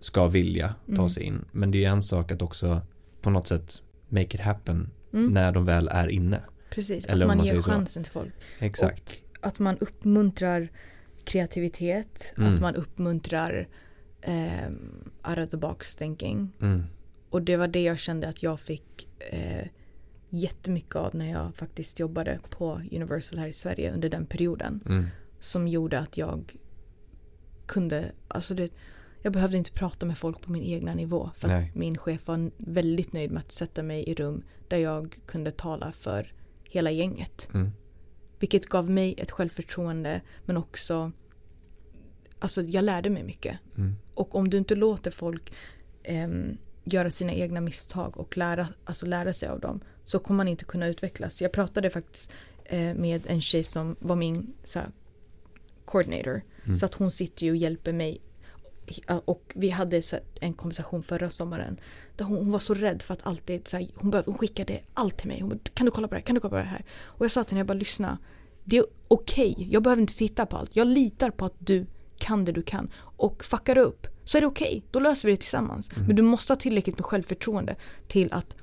ska 0.00 0.26
vilja 0.28 0.74
ta 0.86 0.92
Mm. 0.92 1.10
sig 1.10 1.22
in. 1.22 1.44
Men 1.52 1.70
det 1.70 1.84
är 1.84 1.88
en 1.90 2.02
sak 2.02 2.32
att 2.32 2.42
också 2.42 2.80
på 3.22 3.30
något 3.30 3.46
sätt 3.46 3.82
make 4.08 4.22
it 4.24 4.40
happen 4.40 4.90
Mm. 5.12 5.26
när 5.32 5.52
de 5.52 5.64
väl 5.64 5.88
är 5.88 6.08
inne. 6.08 6.40
Precis. 6.70 7.06
Eller 7.06 7.24
att 7.24 7.28
man, 7.28 7.36
man 7.36 7.46
ger 7.46 7.50
säger 7.52 7.62
så. 7.62 7.70
chansen 7.70 8.02
till 8.02 8.12
folk. 8.12 8.32
Exakt. 8.58 9.22
Att 9.40 9.58
man 9.58 9.76
uppmuntrar 9.78 10.68
kreativitet. 11.24 12.34
Mm. 12.36 12.54
Att 12.54 12.60
man 12.60 12.74
uppmuntrar 12.74 13.68
ehm, 14.20 15.10
out 15.28 15.38
of 15.38 15.50
the 15.50 15.56
box 15.56 15.94
thinking. 15.94 16.56
Mm. 16.60 16.84
Och 17.30 17.42
det 17.42 17.56
var 17.56 17.68
det 17.68 17.82
jag 17.82 17.98
kände 17.98 18.28
att 18.28 18.42
jag 18.42 18.60
fick 18.60 19.08
eh, 19.30 19.66
jättemycket 20.28 20.96
av 20.96 21.14
när 21.14 21.30
jag 21.30 21.56
faktiskt 21.56 22.00
jobbade 22.00 22.38
på 22.50 22.80
Universal 22.92 23.38
här 23.38 23.48
i 23.48 23.52
Sverige 23.52 23.92
under 23.92 24.08
den 24.08 24.26
perioden. 24.26 24.80
Mm. 24.86 25.06
Som 25.40 25.68
gjorde 25.68 25.98
att 25.98 26.16
jag 26.16 26.56
kunde, 27.66 28.12
alltså 28.28 28.54
det, 28.54 28.72
jag 29.22 29.32
behövde 29.32 29.58
inte 29.58 29.72
prata 29.72 30.06
med 30.06 30.18
folk 30.18 30.40
på 30.40 30.52
min 30.52 30.62
egna 30.62 30.94
nivå. 30.94 31.30
För 31.36 31.48
Nej. 31.48 31.68
att 31.68 31.74
min 31.74 31.98
chef 31.98 32.26
var 32.26 32.50
väldigt 32.56 33.12
nöjd 33.12 33.30
med 33.30 33.40
att 33.40 33.52
sätta 33.52 33.82
mig 33.82 34.04
i 34.08 34.14
rum 34.14 34.42
där 34.68 34.76
jag 34.76 35.18
kunde 35.26 35.52
tala 35.52 35.92
för 35.92 36.32
hela 36.64 36.90
gänget. 36.90 37.48
Mm. 37.54 37.72
Vilket 38.42 38.66
gav 38.66 38.90
mig 38.90 39.14
ett 39.18 39.30
självförtroende 39.30 40.20
men 40.44 40.56
också, 40.56 41.12
alltså 42.38 42.62
jag 42.62 42.84
lärde 42.84 43.10
mig 43.10 43.22
mycket. 43.22 43.58
Mm. 43.76 43.96
Och 44.14 44.34
om 44.34 44.50
du 44.50 44.58
inte 44.58 44.74
låter 44.74 45.10
folk 45.10 45.52
ehm, 46.02 46.58
göra 46.84 47.10
sina 47.10 47.32
egna 47.32 47.60
misstag 47.60 48.18
och 48.18 48.36
lära, 48.36 48.68
alltså 48.84 49.06
lära 49.06 49.32
sig 49.32 49.48
av 49.48 49.60
dem 49.60 49.80
så 50.04 50.18
kommer 50.18 50.36
man 50.36 50.48
inte 50.48 50.64
kunna 50.64 50.86
utvecklas. 50.86 51.42
Jag 51.42 51.52
pratade 51.52 51.90
faktiskt 51.90 52.32
eh, 52.64 52.94
med 52.94 53.26
en 53.26 53.40
tjej 53.40 53.64
som 53.64 53.96
var 53.98 54.16
min 54.16 54.52
så 54.64 54.78
här, 54.78 54.88
coordinator. 55.84 56.42
Mm. 56.64 56.76
Så 56.76 56.86
att 56.86 56.94
hon 56.94 57.10
sitter 57.10 57.46
ju 57.46 57.50
och 57.50 57.56
hjälper 57.56 57.92
mig. 57.92 58.20
Och 59.24 59.52
vi 59.54 59.70
hade 59.70 60.02
en 60.40 60.52
konversation 60.52 61.02
förra 61.02 61.30
sommaren. 61.30 61.80
Där 62.16 62.24
hon, 62.24 62.36
hon 62.38 62.50
var 62.52 62.58
så 62.58 62.74
rädd 62.74 63.02
för 63.02 63.14
att 63.14 63.26
alltid, 63.26 63.68
så 63.68 63.76
här, 63.76 63.86
hon, 63.94 64.10
behöv, 64.10 64.24
hon 64.26 64.38
skickade 64.38 64.80
allt 64.94 65.16
till 65.18 65.28
mig. 65.28 65.40
Hon 65.40 65.48
bara, 65.48 65.58
kan 65.74 65.84
du 65.84 65.90
kolla 65.90 66.08
på 66.08 66.14
det 66.14 66.18
här? 66.18 66.26
Kan 66.26 66.34
du 66.34 66.40
kolla 66.40 66.50
på 66.50 66.56
det 66.56 66.62
här? 66.62 66.84
Och 67.02 67.24
jag 67.24 67.30
sa 67.32 67.44
till 67.44 67.50
henne, 67.50 67.60
jag 67.60 67.66
bara 67.66 67.74
lyssna. 67.78 68.18
Det 68.64 68.76
är 68.78 68.84
okej, 69.08 69.68
jag 69.70 69.82
behöver 69.82 70.02
inte 70.02 70.16
titta 70.16 70.46
på 70.46 70.56
allt. 70.56 70.76
Jag 70.76 70.86
litar 70.86 71.30
på 71.30 71.44
att 71.44 71.54
du 71.58 71.86
kan 72.18 72.44
det 72.44 72.52
du 72.52 72.62
kan. 72.62 72.90
Och 72.98 73.44
fuckar 73.44 73.74
du 73.74 73.80
upp 73.80 74.06
så 74.24 74.36
är 74.36 74.40
det 74.40 74.46
okej, 74.46 74.84
då 74.90 75.00
löser 75.00 75.28
vi 75.28 75.34
det 75.34 75.40
tillsammans. 75.40 75.90
Men 76.06 76.16
du 76.16 76.22
måste 76.22 76.52
ha 76.52 76.56
tillräckligt 76.58 76.98
med 76.98 77.04
självförtroende 77.04 77.76
till 78.08 78.32
att 78.32 78.56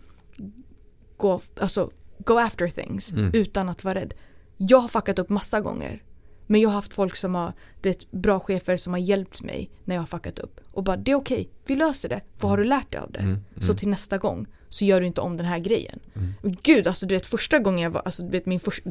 gå, 1.18 1.42
alltså, 1.60 1.92
go 2.26 2.38
after 2.40 2.68
things 2.68 3.12
Mm. 3.12 3.32
utan 3.34 3.70
att 3.70 3.84
vara 3.84 3.96
rädd. 3.96 4.14
Jag 4.58 4.80
har 4.80 4.88
fuckat 4.88 5.20
upp 5.20 5.30
massa 5.30 5.62
gånger. 5.62 6.04
Men 6.52 6.62
jag 6.62 6.70
har 6.70 6.74
haft 6.76 6.94
folk 6.94 7.16
som 7.16 7.36
har, 7.36 7.54
du 7.82 7.90
vet, 7.90 8.12
bra 8.12 8.40
chefer 8.40 8.78
som 8.78 8.94
har 8.94 9.00
hjälpt 9.00 9.42
mig 9.42 9.70
när 9.86 9.96
jag 9.96 10.02
har 10.02 10.08
fuckat 10.08 10.40
upp. 10.40 10.60
Och 10.72 10.84
bara, 10.84 10.98
det 10.98 11.12
är 11.12 11.16
okej, 11.16 11.50
vi 11.66 11.76
löser 11.76 12.10
det. 12.10 12.22
Vad 12.40 12.50
har 12.50 12.58
du 12.58 12.64
lärt 12.64 12.92
dig 12.92 13.00
av 13.00 13.12
det? 13.12 13.20
Mm. 13.20 13.40
Så 13.60 13.74
till 13.74 13.88
nästa 13.88 14.18
gång 14.18 14.48
så 14.70 14.86
gör 14.86 15.02
du 15.02 15.08
inte 15.08 15.22
om 15.22 15.38
den 15.38 15.46
här 15.46 15.60
grejen. 15.60 16.00
Mm. 16.16 16.58
Gud, 16.64 16.88
alltså 16.88 17.06
du 17.06 17.16
vet 17.16 17.26
första 17.26 17.60
gången 17.60 17.80
jag 17.80 17.90
var, 17.90 18.02
alltså 18.06 18.24
du 18.24 18.30
vet 18.30 18.46
min, 18.46 18.60
först, 18.60 18.84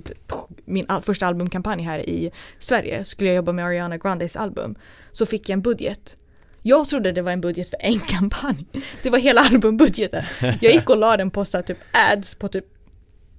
min 0.65 0.85
all, 0.89 1.03
första 1.03 1.27
albumkampanj 1.27 1.83
här 1.83 2.09
i 2.09 2.31
Sverige 2.59 3.05
skulle 3.05 3.31
jag 3.31 3.37
jobba 3.37 3.53
med 3.53 3.65
Ariana 3.65 3.97
Grandes 3.97 4.37
album. 4.37 4.75
Så 5.13 5.27
fick 5.27 5.49
jag 5.49 5.55
en 5.55 5.63
budget. 5.63 6.17
Jag 6.63 6.89
trodde 6.89 7.13
det 7.13 7.23
var 7.23 7.33
en 7.33 7.41
budget 7.41 7.71
för 7.71 7.79
en 7.81 8.01
kampanj. 8.09 8.67
Det 9.03 9.11
var 9.11 9.19
hela 9.19 9.41
albumbudgeten. 9.51 10.25
Jag 10.41 10.73
gick 10.73 10.91
och 10.91 10.97
la 10.97 11.17
den 11.17 11.31
på 11.31 11.45
så 11.45 11.63
typ 11.63 11.79
ads 11.93 12.35
på 12.35 12.49
typ 12.49 12.65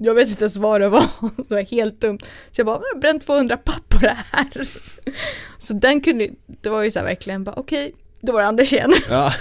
jag 0.01 0.15
vet 0.15 0.29
inte 0.29 0.43
ens 0.43 0.57
vad 0.57 0.81
det 0.81 0.89
var, 0.89 1.05
det 1.49 1.55
var 1.55 1.61
helt 1.61 2.01
dumt. 2.01 2.19
Så 2.51 2.59
jag 2.59 2.65
bara, 2.65 2.75
jag 2.89 2.95
har 2.95 2.99
bränt 3.01 3.25
200 3.25 3.57
papp 3.57 3.89
på 3.89 3.97
det 3.99 4.17
här. 4.31 4.67
Så 5.57 5.73
den 5.73 6.01
kunde, 6.01 6.29
det 6.61 6.69
var 6.69 6.83
ju 6.83 6.91
så 6.91 6.99
här 6.99 7.05
verkligen 7.05 7.43
bara 7.43 7.55
okej, 7.55 7.93
då 8.21 8.33
var 8.33 8.41
det 8.41 8.47
Anders 8.47 8.73
igen. 8.73 8.93
Ja. 9.09 9.33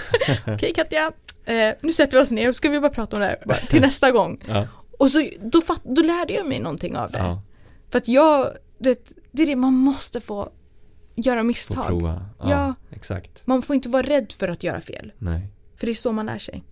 Okej 0.47 0.73
Katja, 0.73 1.11
eh, 1.45 1.73
nu 1.81 1.93
sätter 1.93 2.17
vi 2.17 2.23
oss 2.23 2.31
ner 2.31 2.49
och 2.49 2.55
ska 2.55 2.69
vi 2.69 2.79
bara 2.79 2.91
prata 2.91 3.15
om 3.15 3.19
det 3.21 3.25
här 3.27 3.37
bara, 3.45 3.57
till 3.57 3.81
nästa 3.81 4.11
gång. 4.11 4.43
ja. 4.47 4.67
Och 4.99 5.11
så 5.11 5.25
då, 5.41 5.61
fatt, 5.61 5.81
då 5.83 6.01
lärde 6.01 6.33
jag 6.33 6.45
mig 6.47 6.59
någonting 6.59 6.97
av 6.97 7.11
det. 7.11 7.17
ja. 7.17 7.41
För 7.89 7.97
att 7.97 8.07
jag, 8.07 8.47
det, 8.79 8.99
det 9.31 9.43
är 9.43 9.47
det 9.47 9.55
man 9.55 9.73
måste 9.73 10.21
få 10.21 10.49
göra 11.15 11.39
Få 11.39 11.43
misstag. 11.43 11.87
prova. 11.87 12.25
Ja, 12.39 12.49
Ja. 12.49 12.75
Exakt. 12.91 13.47
Man 13.47 13.61
får 13.61 13.75
inte 13.75 13.89
vara 13.89 14.03
rädd 14.03 14.31
för 14.31 14.47
att 14.47 14.63
göra 14.63 14.81
fel. 14.81 15.11
Nej. 15.17 15.47
För 15.77 15.85
det 15.85 15.91
är 15.91 15.93
så 15.95 16.11
man 16.11 16.25
lär 16.25 16.37
sig. 16.37 16.63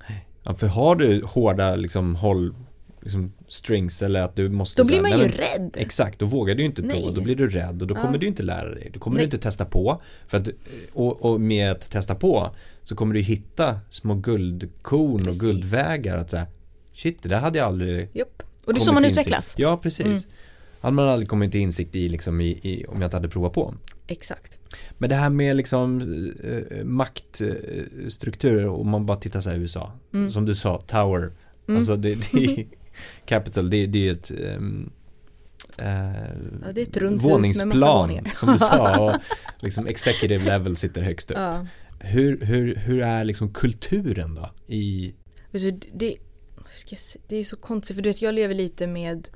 Ja, 0.43 0.53
för 0.55 0.67
har 0.67 0.95
du 0.95 1.23
hårda 1.25 1.75
liksom 1.75 2.15
håll, 2.15 2.55
liksom 3.01 3.33
strings 3.47 4.01
eller 4.01 4.21
att 4.21 4.35
du 4.35 4.49
måste 4.49 4.81
Då 4.81 4.87
blir 4.87 5.01
man 5.01 5.11
ju 5.11 5.17
men- 5.17 5.29
rädd. 5.31 5.71
Exakt, 5.77 6.19
då 6.19 6.25
vågar 6.25 6.55
du 6.55 6.63
inte 6.63 6.81
prova, 6.83 7.11
då 7.11 7.21
blir 7.21 7.35
du 7.35 7.49
rädd 7.49 7.81
och 7.81 7.87
då 7.87 7.95
Ja. 7.95 8.01
kommer 8.01 8.17
du 8.17 8.27
inte 8.27 8.43
lära 8.43 8.69
dig. 8.75 8.91
Då 8.93 8.99
kommer 8.99 9.15
Nej. 9.17 9.21
du 9.21 9.25
inte 9.25 9.37
testa 9.37 9.65
på. 9.65 10.01
För 10.27 10.37
att, 10.37 10.47
och, 10.93 11.25
och 11.25 11.41
med 11.41 11.71
att 11.71 11.91
testa 11.91 12.15
på 12.15 12.55
så 12.81 12.95
kommer 12.95 13.13
du 13.13 13.19
hitta 13.21 13.79
små 13.89 14.13
guldkorn 14.15 15.17
Precis. 15.25 15.41
och 15.41 15.47
guldvägar 15.47 16.17
att 16.17 16.29
säga 16.29 16.47
Shit, 16.93 17.23
det 17.23 17.29
där 17.29 17.39
hade 17.39 17.57
jag 17.57 17.67
aldrig 17.67 18.09
Japp. 18.13 18.43
Och 18.65 18.73
det 18.73 18.77
är 18.79 18.81
så 18.81 18.93
man 18.93 19.05
utvecklas. 19.05 19.53
Ja, 19.57 19.77
precis. 19.77 20.05
Mm. 20.05 20.19
Hade 20.81 20.95
man 20.95 21.09
aldrig 21.09 21.29
kommit 21.29 21.51
till 21.51 21.61
insikt 21.61 21.95
i, 21.95 22.09
liksom, 22.09 22.41
i, 22.41 22.47
i 22.47 22.85
om 22.87 23.01
jag 23.01 23.07
inte 23.07 23.15
hade 23.17 23.29
provat 23.29 23.53
på. 23.53 23.73
Exakt. 24.07 24.57
Men 24.97 25.09
det 25.09 25.15
här 25.15 25.29
med 25.29 25.55
liksom 25.55 26.01
eh, 26.43 26.83
maktstrukturer 26.83 28.67
om 28.67 28.89
man 28.89 29.05
bara 29.05 29.17
tittar 29.17 29.41
så 29.41 29.49
här 29.49 29.57
i 29.57 29.59
USA. 29.59 29.91
Mm. 30.13 30.31
Som 30.31 30.45
du 30.45 30.55
sa, 30.55 30.81
Tower. 30.81 31.31
Mm. 31.67 31.77
Alltså 31.77 31.95
det, 31.95 32.31
det 32.31 32.65
Capital, 33.25 33.69
det, 33.69 33.85
det 33.85 34.07
är 34.07 34.11
ett 34.11 34.31
ehm, 34.31 34.89
eh, 35.81 35.87
Ja, 36.65 36.71
det 36.73 36.81
är 36.81 36.87
ett 37.05 37.13
massa 37.13 37.27
våningsplan 37.27 38.21
som 38.35 38.51
du 38.51 38.57
sa 38.57 38.99
och 39.05 39.21
liksom 39.61 39.87
executive 39.87 40.45
level 40.45 40.75
sitter 40.77 41.01
högst 41.01 41.31
upp. 41.31 41.37
Ja. 41.37 41.65
Hur, 41.99 42.41
hur, 42.41 42.75
hur 42.75 43.01
är 43.01 43.23
liksom 43.23 43.53
kulturen 43.53 44.35
då 44.35 44.49
i, 44.73 45.13
det, 45.93 46.17
se- 46.97 47.19
det 47.27 47.35
är 47.35 47.43
så 47.43 47.55
konstigt 47.55 47.95
för 47.95 48.03
du 48.03 48.09
vet 48.09 48.21
jag 48.21 48.35
lever 48.35 48.55
lite 48.55 48.87
med 48.87 49.27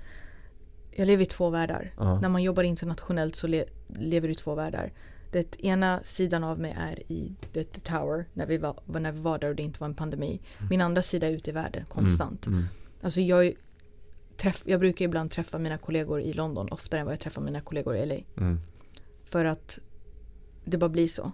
Jag 0.92 1.08
lever 1.08 1.24
i 1.24 1.26
två 1.26 1.50
världar. 1.50 1.94
Ja. 1.98 2.20
När 2.20 2.30
man 2.30 2.44
jobbar 2.44 2.64
internationellt 2.64 3.36
så 3.36 3.48
le, 3.48 3.66
lever 4.00 4.28
du 4.28 4.32
i 4.34 4.36
två 4.36 4.56
världar. 4.56 4.92
Det 5.32 5.64
ena 5.66 6.00
sidan 6.04 6.44
av 6.44 6.60
mig 6.60 6.76
är 6.80 7.12
i 7.12 7.36
det, 7.54 7.64
the 7.64 7.80
tower 7.82 8.26
när 8.34 8.46
vi, 8.46 8.58
var, 8.58 8.80
när 8.86 9.12
vi 9.12 9.20
var 9.20 9.38
där 9.40 9.50
och 9.50 9.56
det 9.56 9.64
inte 9.64 9.80
var 9.80 9.88
en 9.88 9.94
pandemi. 9.96 10.42
Min 10.70 10.82
andra 10.82 11.02
sida 11.02 11.28
är 11.28 11.32
ute 11.32 11.50
i 11.50 11.54
världen 11.54 11.86
konstant. 11.90 12.46
Mm. 12.48 12.66
Alltså 13.02 13.22
jag, 13.22 13.54
träff, 14.38 14.62
jag 14.66 14.80
brukar 14.80 15.06
ibland 15.06 15.32
träffa 15.32 15.58
mina 15.58 15.78
kollegor 15.78 16.22
i 16.22 16.34
London 16.34 16.68
oftare 16.72 17.00
än 17.00 17.06
vad 17.06 17.14
jag 17.14 17.20
träffar 17.20 17.42
mina 17.42 17.62
kollegor 17.62 17.96
i 17.96 18.06
LA. 18.06 18.16
Mm. 18.38 18.60
För 19.24 19.46
att 19.46 19.80
det 20.66 20.78
bara 20.78 20.90
blir 20.90 21.08
så. 21.08 21.32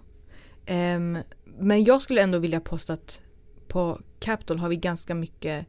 Ehm, 0.66 1.18
men 1.44 1.84
jag 1.84 2.02
skulle 2.02 2.22
ändå 2.22 2.38
vilja 2.38 2.60
påstå 2.60 2.92
att 2.92 3.20
på 3.68 4.00
Capitol 4.18 4.58
har 4.58 4.68
vi 4.68 4.76
ganska 4.76 5.14
mycket 5.14 5.66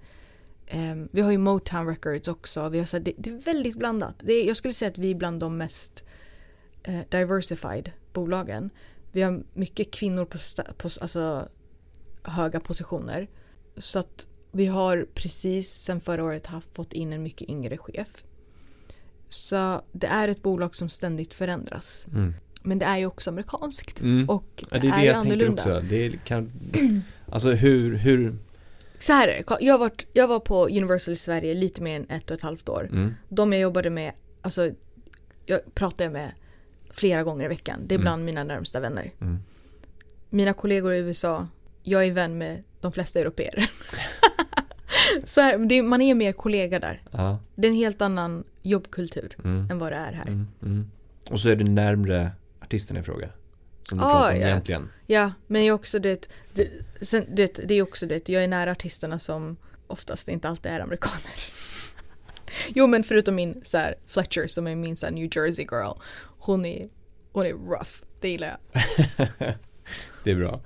ehm, 0.67 1.09
vi 1.11 1.21
har 1.21 1.31
ju 1.31 1.37
Motown 1.37 1.87
Records 1.87 2.27
också. 2.27 2.69
Vi 2.69 2.79
har, 2.79 2.85
så 2.85 2.97
här, 2.97 3.03
det, 3.03 3.13
det 3.17 3.29
är 3.29 3.37
väldigt 3.37 3.75
blandat. 3.75 4.15
Det 4.19 4.33
är, 4.33 4.47
jag 4.47 4.57
skulle 4.57 4.73
säga 4.73 4.91
att 4.91 4.97
vi 4.97 5.11
är 5.11 5.15
bland 5.15 5.39
de 5.39 5.57
mest 5.57 6.03
eh, 6.83 6.99
diversified 7.09 7.91
bolagen. 8.13 8.69
Vi 9.11 9.21
har 9.21 9.43
mycket 9.53 9.91
kvinnor 9.91 10.25
på, 10.25 10.37
på 10.77 10.89
alltså, 11.01 11.49
höga 12.23 12.59
positioner. 12.59 13.27
Så 13.77 13.99
att 13.99 14.27
vi 14.51 14.65
har 14.65 15.07
precis 15.13 15.69
sen 15.69 16.01
förra 16.01 16.23
året 16.23 16.45
haft 16.45 16.75
fått 16.75 16.93
in 16.93 17.13
en 17.13 17.23
mycket 17.23 17.49
yngre 17.49 17.77
chef. 17.77 18.23
Så 19.29 19.81
det 19.91 20.07
är 20.07 20.27
ett 20.27 20.41
bolag 20.41 20.75
som 20.75 20.89
ständigt 20.89 21.33
förändras. 21.33 22.05
Mm. 22.13 22.33
Men 22.63 22.79
det 22.79 22.85
är 22.85 22.97
ju 22.97 23.05
också 23.05 23.29
amerikanskt. 23.29 23.99
Mm. 24.01 24.29
Och 24.29 24.45
det, 24.55 24.65
Ja, 24.71 24.79
det 24.79 24.87
är 24.87 24.91
det 24.91 24.97
är 24.97 25.03
jag 25.05 25.15
tänker 25.15 25.15
annorlunda. 25.35 25.61
också. 25.61 25.81
Det 25.89 26.23
kan, 26.25 26.51
alltså 27.25 27.51
hur, 27.51 27.95
hur, 27.95 28.35
Så 28.99 29.13
här 29.13 29.27
är 29.27 29.43
det. 29.47 29.65
Jag, 29.65 29.77
varit, 29.77 30.05
jag 30.13 30.27
var 30.27 30.39
på 30.39 30.67
Universal 30.67 31.13
i 31.13 31.17
Sverige 31.17 31.53
lite 31.53 31.81
mer 31.81 31.95
än 31.95 32.09
ett 32.09 32.31
och 32.31 32.37
ett 32.37 32.43
halvt 32.43 32.69
år. 32.69 32.89
mm. 32.91 33.13
De 33.29 33.53
jag 33.53 33.61
jobbade 33.61 33.89
med, 33.89 34.13
alltså 34.41 34.71
jag 35.45 35.59
pratar 35.75 36.05
jag 36.05 36.11
med 36.13 36.31
flera 36.91 37.23
gånger 37.23 37.45
i 37.45 37.47
veckan. 37.47 37.79
Det 37.87 37.95
är 37.95 37.97
Mm. 37.99 38.03
bland 38.03 38.25
mina 38.25 38.43
närmsta 38.43 38.79
vänner. 38.79 39.11
Mm. 39.21 39.37
Mina 40.29 40.53
kollegor 40.53 40.93
i 40.93 40.97
USA, 40.97 41.47
jag 41.83 42.05
är 42.05 42.11
vän 42.11 42.37
med 42.37 42.63
de 42.81 42.91
flesta 42.91 43.19
europeer. 43.19 43.69
Så 45.25 45.41
här, 45.41 45.57
det, 45.57 45.81
man 45.81 46.01
är 46.01 46.15
mer 46.15 46.31
kollega 46.31 46.79
där. 46.79 47.01
Ja. 47.11 47.39
Det 47.55 47.67
är 47.67 47.71
en 47.71 47.77
helt 47.77 48.01
annan 48.01 48.43
jobbkultur 48.61 49.35
Mm. 49.43 49.71
än 49.71 49.79
vad 49.79 49.91
det 49.91 49.95
är 49.95 50.11
här. 50.13 50.27
Mm. 50.27 50.47
Mm. 50.63 50.91
Och 51.29 51.39
så 51.39 51.49
är 51.49 51.55
det 51.55 51.63
närmre 51.63 52.31
artisten 52.61 52.97
i 52.97 53.03
fråga. 53.03 53.29
Som 53.89 53.97
du 53.97 54.03
Ah, 54.03 54.07
pratar 54.11 54.35
om 54.35 54.41
ja. 54.41 54.47
egentligen. 54.47 54.89
Ja, 55.07 55.31
men 55.47 55.65
jag 55.65 55.75
också 55.75 55.99
det, 55.99 56.29
det, 56.53 56.69
sen, 57.01 57.25
det, 57.35 57.59
det 57.67 57.73
är 57.73 57.81
också 57.81 58.05
det, 58.05 58.29
jag 58.29 58.43
är 58.43 58.47
nära 58.47 58.71
artisterna 58.71 59.19
som 59.19 59.57
oftast 59.87 60.27
inte 60.27 60.49
alltid 60.49 60.71
är 60.71 60.79
amerikaner. 60.79 61.33
jo 62.69 62.87
men 62.87 63.03
förutom 63.03 63.35
min 63.35 63.61
så 63.65 63.77
här, 63.77 63.95
Fletcher 64.07 64.47
som 64.47 64.67
är 64.67 64.75
min 64.75 64.95
så 64.97 65.05
här, 65.05 65.13
New 65.13 65.29
Jersey 65.35 65.65
girl. 65.71 65.91
Hon 66.39 66.65
är, 66.65 66.89
hon 67.31 67.45
är 67.45 67.53
rough, 67.53 67.91
det 68.21 68.29
gillar 68.29 68.47
jag. 68.47 68.57
Det 70.23 70.31
är 70.31 70.35
bra. 70.35 70.61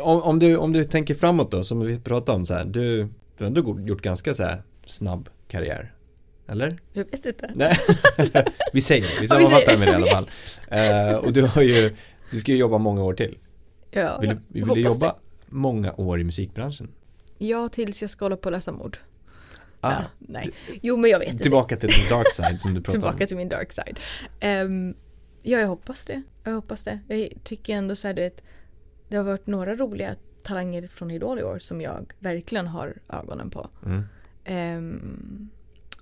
Om, 0.00 0.22
om, 0.22 0.38
du, 0.38 0.56
om 0.56 0.72
du 0.72 0.84
tänker 0.84 1.14
framåt 1.14 1.50
då, 1.50 1.64
som 1.64 1.80
vi 1.80 1.98
pratade 2.00 2.36
om 2.36 2.46
så 2.46 2.54
här. 2.54 2.64
Du, 2.64 3.02
du 3.38 3.44
har 3.44 3.46
ändå 3.46 3.80
gjort 3.80 4.02
ganska 4.02 4.34
så 4.34 4.42
här 4.42 4.62
snabb 4.86 5.28
karriär. 5.48 5.94
Eller? 6.48 6.78
Jag 6.92 7.04
vet 7.10 7.26
inte. 7.26 7.50
Nej, 7.54 7.78
vi 8.72 8.80
säger 8.80 9.02
det. 9.02 9.20
Vi 9.20 9.28
sammanfattar 9.28 9.78
med 9.78 9.88
det 9.88 9.92
i 9.92 9.94
alla 9.94 10.06
fall. 10.10 10.30
Eh, 10.68 11.14
och 11.16 11.32
du 11.32 11.42
har 11.42 11.62
ju, 11.62 11.94
du 12.30 12.40
ska 12.40 12.52
ju 12.52 12.58
jobba 12.58 12.78
många 12.78 13.02
år 13.04 13.14
till. 13.14 13.38
Ja, 13.90 14.18
Vill, 14.20 14.30
du- 14.30 14.60
vill 14.60 14.68
du 14.68 14.80
jobba 14.80 15.06
det. 15.06 15.14
många 15.46 15.92
år 15.92 16.20
i 16.20 16.24
musikbranschen? 16.24 16.88
Ja, 17.38 17.68
tills 17.68 18.00
jag 18.02 18.10
ska 18.10 18.24
hålla 18.24 18.36
på 18.36 18.48
att 18.48 18.52
läsa 18.52 18.72
mord. 18.72 18.98
Ah, 19.80 19.90
Ja, 19.92 20.02
nej. 20.18 20.50
Jo 20.82 20.96
men 20.96 21.10
jag 21.10 21.18
vet 21.18 21.28
inte. 21.28 21.42
tillbaka 21.42 21.76
till 21.76 21.90
the 21.90 22.14
dark 22.14 22.32
side 22.32 22.60
som 22.60 22.74
du 22.74 22.80
pratade 22.80 22.92
Tillbaka 23.00 23.24
om. 23.24 23.28
till 23.28 23.36
min 23.36 23.48
dark 23.48 23.72
side. 23.72 23.98
Ehm, 24.40 24.94
ja, 25.42 25.58
jag 25.58 25.68
hoppas 25.68 26.04
det. 26.04 26.22
Jag 26.44 26.52
hoppas 26.52 26.84
det. 26.84 26.98
Jag 27.08 27.28
tycker 27.44 27.74
ändå 27.74 27.96
så 27.96 28.06
här, 28.06 28.14
det, 28.14 28.42
det 29.12 29.18
har 29.18 29.24
varit 29.24 29.46
några 29.46 29.76
roliga 29.76 30.16
talanger 30.42 30.86
från 30.86 31.10
Idol 31.10 31.38
i 31.38 31.42
år 31.42 31.58
som 31.58 31.80
jag 31.80 32.12
verkligen 32.18 32.66
har 32.66 32.94
ögonen 33.08 33.50
på. 33.50 33.70
Mm. 33.86 34.02
Ehm, 34.44 35.48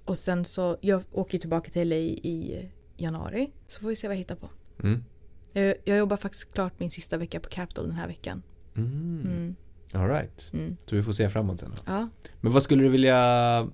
och 0.04 0.18
sen 0.18 0.44
så, 0.44 0.78
jag 0.80 1.02
åker 1.12 1.38
tillbaka 1.38 1.70
till 1.70 1.88
LA 1.88 1.96
i 1.96 2.70
januari. 2.96 3.52
Så 3.66 3.80
får 3.80 3.88
vi 3.88 3.96
se 3.96 4.08
vad 4.08 4.14
jag 4.14 4.18
hittar 4.18 4.34
på. 4.34 4.48
Mm. 4.82 5.04
Jag, 5.52 5.74
jag 5.84 5.98
jobbar 5.98 6.16
faktiskt 6.16 6.54
klart 6.54 6.80
min 6.80 6.90
sista 6.90 7.16
vecka 7.16 7.40
på 7.40 7.48
Capitol 7.48 7.86
den 7.86 7.96
här 7.96 8.06
veckan. 8.06 8.42
Mm. 8.76 9.22
Mm, 9.24 9.56
All 9.92 10.08
right. 10.08 10.50
mm. 10.52 10.76
Så 10.86 10.96
vi 10.96 11.02
får 11.02 11.12
se 11.12 11.28
framåt 11.28 11.60
sen 11.60 11.70
då. 11.70 11.92
Ja. 11.92 12.08
Men 12.40 12.52
vad 12.52 12.62
skulle 12.62 12.82
du 12.82 12.88
vilja 12.88 13.68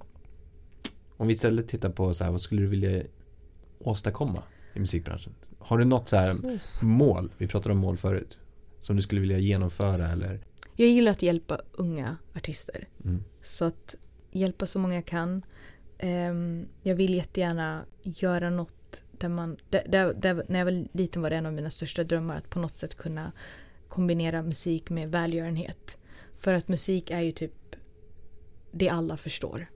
Om 1.16 1.26
vi 1.26 1.32
istället 1.32 1.68
tittar 1.68 1.90
på 1.90 2.14
så 2.14 2.24
här, 2.24 2.30
vad 2.30 2.40
skulle 2.40 2.62
du 2.62 2.68
vilja 2.68 3.02
åstadkomma 3.78 4.42
i 4.74 4.80
musikbranschen? 4.80 5.34
Har 5.58 5.78
du 5.78 5.84
något 5.84 6.08
så 6.08 6.16
här 6.16 6.60
mål? 6.82 7.32
Vi 7.38 7.46
pratade 7.46 7.72
om 7.72 7.78
mål 7.78 7.96
förut. 7.96 8.38
Som 8.80 8.96
du 8.96 9.02
skulle 9.02 9.20
vilja 9.20 9.38
genomföra 9.38 10.06
eller? 10.06 10.40
Jag 10.76 10.88
gillar 10.88 11.12
att 11.12 11.22
hjälpa 11.22 11.60
unga 11.72 12.16
artister. 12.34 12.88
Mm. 13.04 13.24
Så 13.42 13.64
att 13.64 13.94
hjälpa 14.30 14.66
så 14.66 14.78
många 14.78 14.94
jag 14.94 15.06
kan. 15.06 15.42
Ehm, 15.98 16.68
jag 16.82 16.94
vill 16.94 17.14
jättegärna 17.14 17.84
göra 18.02 18.50
något 18.50 19.02
där 19.18 19.28
man... 19.28 19.56
Där, 19.70 19.86
där, 19.88 20.14
där, 20.14 20.44
när 20.48 20.58
jag 20.58 20.66
var 20.66 20.96
liten 20.96 21.22
var 21.22 21.30
det 21.30 21.36
en 21.36 21.46
av 21.46 21.52
mina 21.52 21.70
största 21.70 22.04
drömmar 22.04 22.36
att 22.36 22.50
på 22.50 22.58
något 22.58 22.76
sätt 22.76 22.94
kunna 22.94 23.32
kombinera 23.88 24.42
musik 24.42 24.90
med 24.90 25.10
välgörenhet. 25.10 25.98
För 26.38 26.54
att 26.54 26.68
musik 26.68 27.10
är 27.10 27.20
ju 27.20 27.32
typ 27.32 27.76
det 28.72 28.88
alla 28.88 29.16
förstår. 29.16 29.66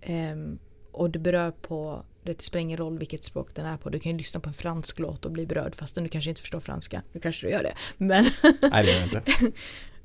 Ehm, 0.00 0.58
och 0.92 1.10
det 1.10 1.18
berör 1.18 1.50
på... 1.50 2.04
Det 2.36 2.42
spelar 2.42 2.60
ingen 2.60 2.76
roll 2.76 2.98
vilket 2.98 3.24
språk 3.24 3.48
den 3.54 3.66
är 3.66 3.76
på. 3.76 3.90
Du 3.90 3.98
kan 3.98 4.12
ju 4.12 4.18
lyssna 4.18 4.40
på 4.40 4.48
en 4.48 4.54
fransk 4.54 4.98
låt 4.98 5.24
och 5.24 5.32
bli 5.32 5.46
berörd 5.46 5.74
fastän 5.74 6.04
du 6.04 6.10
kanske 6.10 6.28
inte 6.30 6.40
förstår 6.40 6.60
franska. 6.60 7.02
Nu 7.12 7.20
kanske 7.20 7.46
du 7.46 7.50
gör 7.50 7.62
det. 7.62 7.72
Men 7.96 8.24
Nej 8.42 8.84
det 8.84 8.92
gör 8.92 9.00
jag 9.00 9.04
inte. 9.04 9.52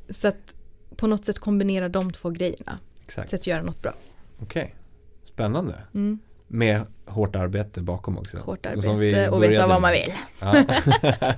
så 0.13 0.27
att 0.27 0.55
på 0.95 1.07
något 1.07 1.25
sätt 1.25 1.39
kombinera 1.39 1.89
de 1.89 2.11
två 2.11 2.29
grejerna. 2.29 2.79
Exakt. 3.01 3.29
Till 3.29 3.35
att 3.35 3.47
göra 3.47 3.61
något 3.61 3.81
bra. 3.81 3.93
Okej. 4.39 4.75
Spännande. 5.23 5.75
Mm. 5.93 6.19
Med 6.47 6.81
hårt 7.05 7.35
arbete 7.35 7.81
bakom 7.81 8.17
också. 8.17 8.37
Hårt 8.37 8.65
Och 8.75 8.83
som 8.83 8.97
vi 8.97 9.13
arbete 9.13 9.29
och 9.29 9.43
veta 9.43 9.67
vad 9.67 9.81
man 9.81 9.91
vill. 9.91 10.13
Ja. 10.41 10.65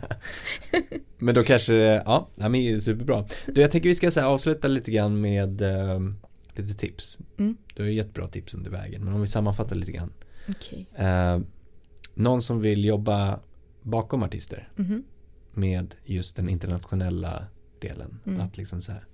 men 1.18 1.36
då 1.36 1.44
kanske, 1.44 1.74
ja, 1.74 2.30
ja 2.36 2.50
men 2.50 2.82
superbra. 2.82 3.26
Du, 3.46 3.62
jag 3.62 3.72
tänker 3.72 3.90
vi 3.90 3.96
ska 3.96 4.12
så 4.12 4.20
här, 4.20 4.28
avsluta 4.28 4.68
lite 4.68 4.92
grann 4.92 5.22
med 5.22 5.62
eh, 5.62 6.00
lite 6.54 6.74
tips. 6.74 7.20
Mm. 7.38 7.58
Du 7.74 7.84
har 7.84 7.90
ju 7.90 7.96
gett 7.96 8.14
bra 8.14 8.28
tips 8.28 8.54
under 8.54 8.72
vägen, 8.72 9.06
men 9.06 9.14
om 9.14 9.22
vi 9.22 9.28
sammanfattar 9.28 9.76
lite 9.76 9.92
grann. 9.92 10.12
Okej. 10.50 10.88
Eh, 10.96 11.40
någon 12.14 12.42
som 12.42 12.62
vill 12.62 12.86
jobba 12.86 13.40
bakom 13.82 14.24
artister 14.24 14.70
Mhm. 14.76 15.04
med 15.54 15.96
just 16.04 16.36
den 16.36 16.50
internationella 16.50 17.46
delen. 17.80 18.20
Mm. 18.26 18.42
Att 18.42 18.58
liksom 18.58 18.82
så 18.82 18.92
här, 18.92 19.06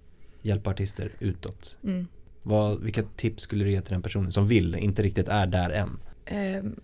hjälpa 0.42 0.70
artister 0.70 1.12
utåt. 1.20 1.78
Mm. 1.84 2.08
Vad, 2.44 2.82
vilka 2.84 3.04
tips 3.04 3.44
skulle 3.44 3.64
du 3.64 3.72
ge 3.72 3.82
till 3.82 3.94
den 3.94 4.02
personen 4.02 4.32
som 4.32 4.48
vill, 4.48 4.76
inte 4.76 5.04
riktigt 5.04 5.28
är 5.28 5.48
där 5.48 5.70
än? 5.70 6.00
Ehm, 6.26 6.80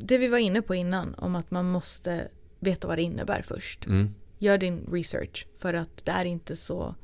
det 0.00 0.18
vi 0.18 0.28
var 0.28 0.38
inne 0.38 0.62
på 0.62 0.74
innan 0.74 1.14
om 1.14 1.34
att 1.36 1.50
man 1.50 1.70
måste 1.70 2.28
veta 2.60 2.88
vad 2.88 2.98
det 2.98 3.02
innebär 3.02 3.42
först. 3.42 3.86
Mm. 3.86 4.14
Gör 4.38 4.58
din 4.58 4.88
research 4.92 5.46
för 5.58 5.74
att 5.74 6.04
det 6.04 6.12
är 6.12 6.24
inte 6.24 6.56
så 6.56 6.94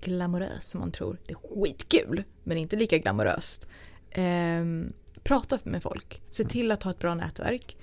glamoröst 0.00 0.68
som 0.70 0.80
man 0.80 0.90
tror. 0.92 1.18
Det 1.26 1.32
är 1.32 1.36
skitkul 1.62 2.22
men 2.44 2.56
inte 2.56 2.76
lika 2.76 2.98
glamoröst. 2.98 3.66
Ehm, 4.10 4.92
prata 5.24 5.58
med 5.64 5.82
folk. 5.82 6.22
Se 6.30 6.44
till 6.44 6.70
att 6.70 6.82
ha 6.82 6.90
ett 6.90 6.98
bra 6.98 7.14
nätverk. 7.14 7.76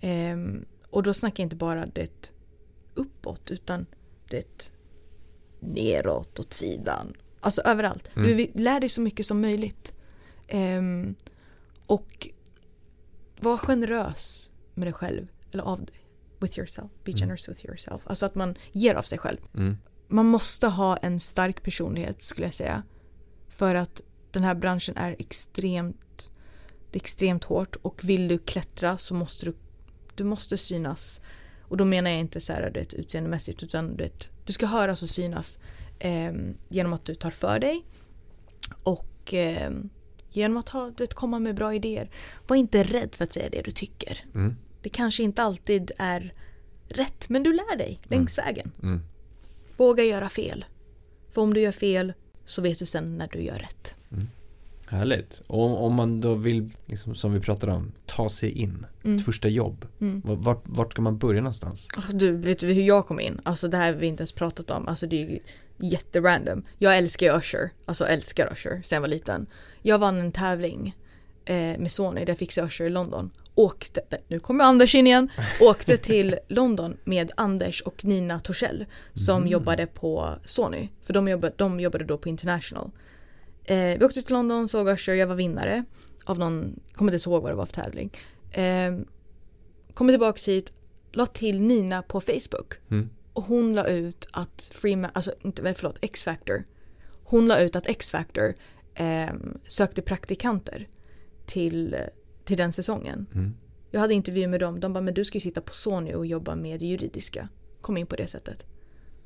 Ehm, 0.00 0.64
och 0.90 1.02
då 1.02 1.14
snackar 1.14 1.42
jag 1.42 1.46
inte 1.46 1.56
bara 1.56 1.86
det 1.86 2.32
uppåt 2.94 3.50
utan 3.50 3.86
det 4.28 4.70
neråt, 5.60 6.38
åt 6.38 6.52
sidan. 6.52 7.14
Alltså 7.40 7.62
överallt. 7.62 8.10
Mm. 8.16 8.36
Du 8.36 8.50
lär 8.62 8.80
dig 8.80 8.88
så 8.88 9.00
mycket 9.00 9.26
som 9.26 9.40
möjligt. 9.40 9.92
Ehm, 10.48 11.14
och 11.86 12.28
var 13.40 13.56
generös 13.56 14.48
med 14.74 14.86
dig 14.86 14.92
själv. 14.92 15.26
Eller 15.52 15.62
av 15.62 15.84
dig. 15.84 15.96
With 16.40 16.58
yourself. 16.58 16.90
Be 17.04 17.10
Mm. 17.10 17.20
generous 17.20 17.48
with 17.48 17.66
yourself. 17.66 18.02
Alltså 18.06 18.26
att 18.26 18.34
man 18.34 18.54
ger 18.72 18.94
av 18.94 19.02
sig 19.02 19.18
själv. 19.18 19.38
Mm. 19.54 19.76
Man 20.08 20.26
måste 20.26 20.66
ha 20.68 20.96
en 20.96 21.20
stark 21.20 21.62
personlighet 21.62 22.22
skulle 22.22 22.46
jag 22.46 22.54
säga. 22.54 22.82
För 23.48 23.74
att 23.74 24.00
den 24.30 24.44
här 24.44 24.54
branschen 24.54 24.96
är 24.96 25.16
extremt, 25.18 25.96
det 26.94 26.98
är 26.98 27.00
extremt 27.00 27.44
hårt. 27.44 27.76
Och 27.82 28.00
vill 28.04 28.28
du 28.28 28.38
klättra 28.38 28.98
så 28.98 29.14
måste 29.14 29.46
du, 29.46 29.54
du 30.14 30.24
måste 30.24 30.58
synas. 30.58 31.20
Och 31.62 31.76
då 31.76 31.84
menar 31.84 32.10
jag 32.10 32.20
inte 32.20 32.40
så 32.40 32.52
här 32.52 32.70
det 32.70 32.94
utseendemässigt 32.94 33.62
utan 33.62 33.96
det, 33.96 34.28
du 34.44 34.52
ska 34.52 34.66
höras 34.66 35.02
och 35.02 35.08
synas. 35.08 35.58
ehm, 35.98 36.54
genom 36.68 36.92
att 36.92 37.04
du 37.04 37.14
tar 37.14 37.30
för 37.30 37.58
dig. 37.58 37.84
Och 38.82 39.34
ehm, 39.34 39.90
genom 40.30 40.56
att 40.56 40.68
ha, 40.68 40.86
du 40.86 41.02
vet, 41.02 41.14
komma 41.14 41.38
med 41.38 41.54
bra 41.54 41.74
idéer. 41.74 42.10
Var 42.46 42.56
inte 42.56 42.82
rädd 42.82 43.14
för 43.14 43.24
att 43.24 43.32
säga 43.32 43.48
det 43.50 43.62
du 43.62 43.70
tycker. 43.70 44.24
Mm. 44.34 44.56
Det 44.82 44.88
kanske 44.88 45.22
inte 45.22 45.42
alltid 45.42 45.90
är 45.98 46.32
rätt 46.88 47.28
men 47.28 47.42
du 47.42 47.52
lär 47.52 47.76
dig 47.76 48.00
längs 48.04 48.38
vägen. 48.38 48.72
Mm. 48.82 49.00
Våga 49.76 50.04
göra 50.04 50.28
fel. 50.28 50.64
För 51.32 51.42
om 51.42 51.54
du 51.54 51.60
gör 51.60 51.72
fel 51.72 52.12
så 52.44 52.62
vet 52.62 52.78
du 52.78 52.86
sen 52.86 53.18
när 53.18 53.28
du 53.28 53.42
gör 53.42 53.58
rätt. 53.58 53.94
Härligt. 54.94 55.42
Och 55.46 55.84
om 55.84 55.94
man 55.94 56.20
då 56.20 56.34
vill, 56.34 56.70
liksom, 56.86 57.14
som 57.14 57.32
vi 57.32 57.40
pratade 57.40 57.72
om, 57.72 57.92
ta 58.06 58.28
sig 58.28 58.50
in, 58.50 58.86
Mm. 59.04 59.16
ett 59.16 59.24
första 59.24 59.48
jobb. 59.48 59.86
Mm. 60.00 60.22
Vart, 60.24 60.62
vart 60.64 60.92
ska 60.92 61.02
man 61.02 61.18
börja 61.18 61.40
någonstans? 61.40 61.88
Alltså, 61.96 62.12
du, 62.16 62.36
vet 62.36 62.58
du 62.58 62.72
hur 62.72 62.82
jag 62.82 63.06
kom 63.06 63.20
in? 63.20 63.40
Alltså 63.42 63.68
det 63.68 63.76
här 63.76 63.92
har 63.92 64.00
vi 64.00 64.06
inte 64.06 64.20
ens 64.20 64.32
pratat 64.32 64.70
om. 64.70 64.88
Alltså 64.88 65.06
det 65.06 65.22
är 65.22 65.30
ju 65.30 65.38
jätterandom. 65.78 66.64
Jag 66.78 66.98
älskar 66.98 67.26
ju 67.26 67.38
Usher. 67.38 67.70
Alltså 67.86 68.06
älskar 68.06 68.52
Usher 68.52 68.80
sen 68.84 68.96
jag 68.96 69.00
var 69.00 69.08
liten. 69.08 69.46
Jag 69.82 69.98
vann 69.98 70.18
en 70.18 70.32
tävling 70.32 70.96
eh, 71.44 71.54
med 71.54 71.92
Sony 71.92 72.20
där 72.20 72.28
jag 72.28 72.38
fick 72.38 72.52
se 72.52 72.62
Usher 72.62 72.84
i 72.86 72.90
London. 72.90 73.30
Åkte, 73.54 74.00
nu 74.28 74.38
kommer 74.38 74.64
Anders 74.64 74.94
in 74.94 75.06
igen. 75.06 75.28
Åkte 75.60 75.96
till 75.96 76.36
London 76.48 76.96
med 77.04 77.30
Anders 77.36 77.82
och 77.82 78.04
Nina 78.04 78.40
Torssell 78.40 78.86
som 79.14 79.36
Mm. 79.36 79.48
jobbade 79.48 79.86
på 79.86 80.34
Sony. 80.44 80.88
För 81.02 81.12
de 81.14 81.28
jobbade, 81.28 81.54
de 81.56 81.80
jobbade 81.80 82.04
då 82.04 82.18
på 82.18 82.28
International. 82.28 82.90
Eh, 83.64 83.98
vi 83.98 84.04
åkte 84.04 84.22
till 84.22 84.34
London, 84.34 84.68
såg 84.68 84.88
Usher, 84.88 85.14
jag 85.14 85.26
var 85.26 85.34
vinnare 85.34 85.84
av 86.24 86.38
någon, 86.38 86.80
kommer 86.92 87.14
inte 87.14 87.30
ihåg 87.30 87.42
vad 87.42 87.52
det 87.52 87.56
var 87.56 87.66
för 87.66 87.82
tävling. 87.82 88.10
Eh, 88.50 88.98
kommer 89.94 90.12
tillbaks 90.12 90.48
hit, 90.48 90.72
la 91.12 91.26
till 91.26 91.60
Nina 91.60 92.02
på 92.02 92.20
Facebook. 92.20 92.74
Mm. 92.90 93.10
Och 93.32 93.42
hon 93.42 93.74
la 93.74 93.86
ut 93.86 94.28
att 94.30 94.68
Freeman, 94.72 95.10
alltså 95.14 95.34
inte, 95.42 95.74
förlåt, 95.74 95.98
X-Factor. 96.00 96.64
Hon 97.24 97.46
la 97.46 97.58
ut 97.58 97.76
att 97.76 97.86
X-Factor 97.86 98.54
ehm, 98.94 99.58
sökte 99.68 100.02
praktikanter 100.02 100.88
till, 101.46 101.96
till 102.44 102.56
den 102.56 102.72
säsongen. 102.72 103.26
Mm. 103.34 103.54
Jag 103.90 104.00
hade 104.00 104.14
intervju 104.14 104.46
med 104.46 104.60
dem, 104.60 104.80
de 104.80 104.92
bara 104.92 105.00
men 105.00 105.14
du 105.14 105.24
ska 105.24 105.36
ju 105.36 105.40
sitta 105.40 105.60
på 105.60 105.72
Sony 105.72 106.14
och 106.14 106.26
jobba 106.26 106.54
med 106.54 106.80
det 106.80 106.86
juridiska. 106.86 107.48
Kom 107.80 107.96
in 107.96 108.06
på 108.06 108.16
det 108.16 108.26
sättet. 108.26 108.66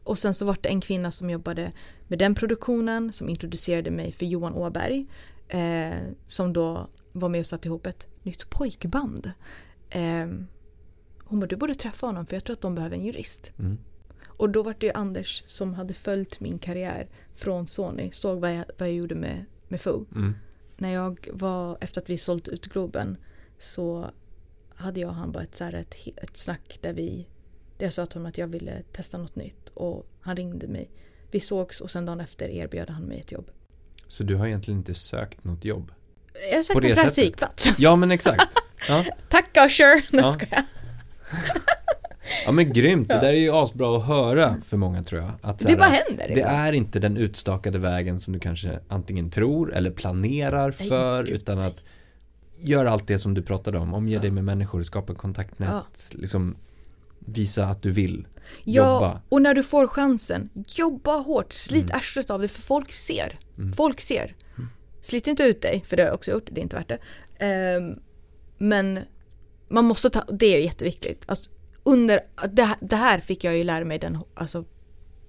Och 0.09 0.19
sen 0.19 0.35
så 0.35 0.45
var 0.45 0.57
det 0.61 0.69
en 0.69 0.81
kvinna 0.81 1.11
som 1.11 1.31
jobbade 1.31 1.73
med 2.07 2.19
den 2.19 2.35
produktionen 2.35 3.13
som 3.13 3.29
introducerade 3.29 3.91
mig 3.91 4.13
för 4.13 4.27
Johan 4.27 4.55
Åberg. 4.55 5.07
Eh, 5.49 5.99
som 6.27 6.53
då 6.53 6.89
var 7.13 7.29
med 7.29 7.41
och 7.41 7.47
satte 7.47 7.69
ihop 7.69 7.87
ett 7.87 8.09
nytt 8.23 8.51
pojkband. 8.51 9.33
Eh, 9.91 10.27
hon 11.25 11.41
bara 11.41 11.47
du 11.47 11.57
borde 11.57 11.75
träffa 11.75 12.07
honom 12.07 12.27
för 12.27 12.37
jag 12.37 12.45
tror 12.45 12.55
att 12.55 12.61
de 12.61 12.75
behöver 12.75 12.97
en 12.97 13.05
jurist. 13.05 13.53
Mm. 13.59 13.79
Och 14.27 14.51
då 14.51 14.63
var 14.63 14.77
det 14.79 14.87
ju 14.87 14.93
Anders 14.93 15.43
som 15.47 15.75
hade 15.75 15.95
följt 15.95 16.41
min 16.41 16.59
karriär 16.59 17.09
från 17.35 17.67
Sony, 17.67 18.11
såg 18.13 18.41
vad 18.41 18.55
jag, 18.55 18.65
vad 18.79 18.89
jag 18.89 18.95
gjorde 18.95 19.15
med, 19.15 19.45
med 19.69 19.81
Foo. 19.81 20.07
Mm. 20.15 20.35
När 20.77 20.93
jag 20.93 21.29
var, 21.33 21.79
efter 21.81 22.01
att 22.01 22.11
vi 22.11 22.19
sålt 22.19 22.49
ut 22.49 22.67
Globen, 22.67 23.17
så 23.59 24.11
hade 24.75 25.01
jag 25.01 25.09
och 25.09 25.17
han 25.17 25.33
bara 25.33 25.43
ett, 25.43 25.55
så 25.55 25.65
här, 25.65 25.73
ett, 25.73 25.95
ett 26.17 26.37
snack 26.37 26.79
där 26.81 26.93
vi, 26.93 27.27
jag 27.79 27.93
sa 27.93 28.07
till 28.07 28.14
honom 28.18 28.29
att 28.29 28.39
jag 28.39 28.47
ville 28.47 28.83
testa 28.93 29.18
något 29.18 29.37
nytt. 29.37 29.68
Och 29.74 30.07
han 30.20 30.37
ringde 30.37 30.68
mig. 30.68 30.91
Vi 31.31 31.41
sågs 31.41 31.81
och 31.81 31.91
sen 31.91 32.07
dagen 32.07 32.20
efter 32.20 32.49
erbjöd 32.49 32.91
han 32.91 33.03
mig 33.03 33.20
ett 33.20 33.33
jobb. 33.33 33.51
Så 34.09 34.22
du 34.22 34.35
har 34.37 34.47
egentligen 34.47 34.79
inte 34.79 34.95
sökt 34.95 35.45
något 35.45 35.64
jobb? 35.64 35.93
Jag 36.51 36.59
På 36.59 36.64
sökte 36.64 36.81
det 36.81 36.91
en 36.91 36.97
sättet? 36.97 37.14
praktikplats. 37.14 37.68
Ja 37.79 37.97
men 37.97 38.11
exakt. 38.11 38.55
Ja, 38.89 39.05
Tack 39.29 39.57
Usher! 39.66 40.07
Nu 40.12 40.18
Ja. 40.18 40.29
ska 40.31 40.47
jag. 40.51 40.62
ja 42.47 42.53
men 42.53 42.72
grymt. 42.72 43.09
Det 43.09 43.14
där 43.14 43.29
är 43.29 43.33
ju 43.33 43.51
asbra 43.53 43.97
att 43.99 44.07
höra 44.07 44.57
för 44.64 44.76
många 44.76 45.03
tror 45.03 45.20
jag. 45.22 45.31
Att, 45.43 45.59
Det 45.59 45.68
här, 45.68 45.76
bara 45.76 45.89
händer 45.89 46.29
det 46.35 46.41
är 46.43 46.72
inte 46.72 46.99
den 46.99 47.16
utstakade 47.16 47.79
vägen 47.79 48.20
som 48.20 48.33
du 48.33 48.39
kanske 48.41 48.79
antingen 48.89 49.31
tror 49.31 49.74
eller 49.74 49.91
planerar 49.91 50.74
Nej, 50.81 50.89
för 50.89 51.24
gud, 51.24 51.35
utan 51.35 51.59
att 51.59 51.85
göra 52.61 52.91
allt 52.91 53.07
det 53.07 53.18
som 53.18 53.35
du 53.35 53.43
pratade 53.43 53.79
om. 53.79 53.95
Omge 53.95 54.14
Ja. 54.14 54.20
dig 54.20 54.31
med 54.31 54.45
människor, 54.45 54.83
skapa 54.83 55.14
kontaktnät, 55.14 55.68
Ja. 55.70 55.85
liksom 56.12 56.57
visa 57.29 57.66
att 57.66 57.83
du 57.83 57.91
vill 57.91 58.26
Ja, 58.64 58.95
jobba. 58.95 59.22
och 59.29 59.43
när 59.43 59.55
du 59.55 59.62
får 59.62 59.87
chansen, 59.87 60.51
jobba 60.66 61.16
hårt, 61.16 61.53
slit 61.53 61.85
Mm. 61.85 61.97
arslet 61.97 62.31
av 62.31 62.41
det 62.41 62.49
för 62.49 62.62
folk 62.62 62.93
ser. 62.93 63.39
Mm. 63.59 63.72
Folk 63.72 64.01
ser. 64.01 64.35
Slit 65.01 65.26
inte 65.26 65.43
ut 65.43 65.62
dig, 65.62 65.85
för 65.87 65.97
det 65.97 66.03
har 66.03 66.07
jag 66.09 66.14
också 66.14 66.31
gjort, 66.31 66.49
det 66.53 66.61
är 66.61 66.62
inte 66.62 66.76
värt 66.76 66.89
det. 66.89 66.99
Ehm, 67.45 67.95
men 68.59 68.99
man 69.68 69.85
måste 69.85 70.11
ta, 70.11 70.24
det 70.33 70.47
är 70.47 70.61
jätteviktigt. 70.61 71.22
Alltså, 71.26 71.51
under, 71.83 72.20
det, 72.51 72.62
här- 72.62 72.76
det 72.81 72.97
här 72.97 73.20
fick 73.20 73.45
jag 73.45 73.57
ju 73.57 73.64
lära 73.64 73.85
mig 73.85 73.99
den, 73.99 74.18
alltså 74.35 74.64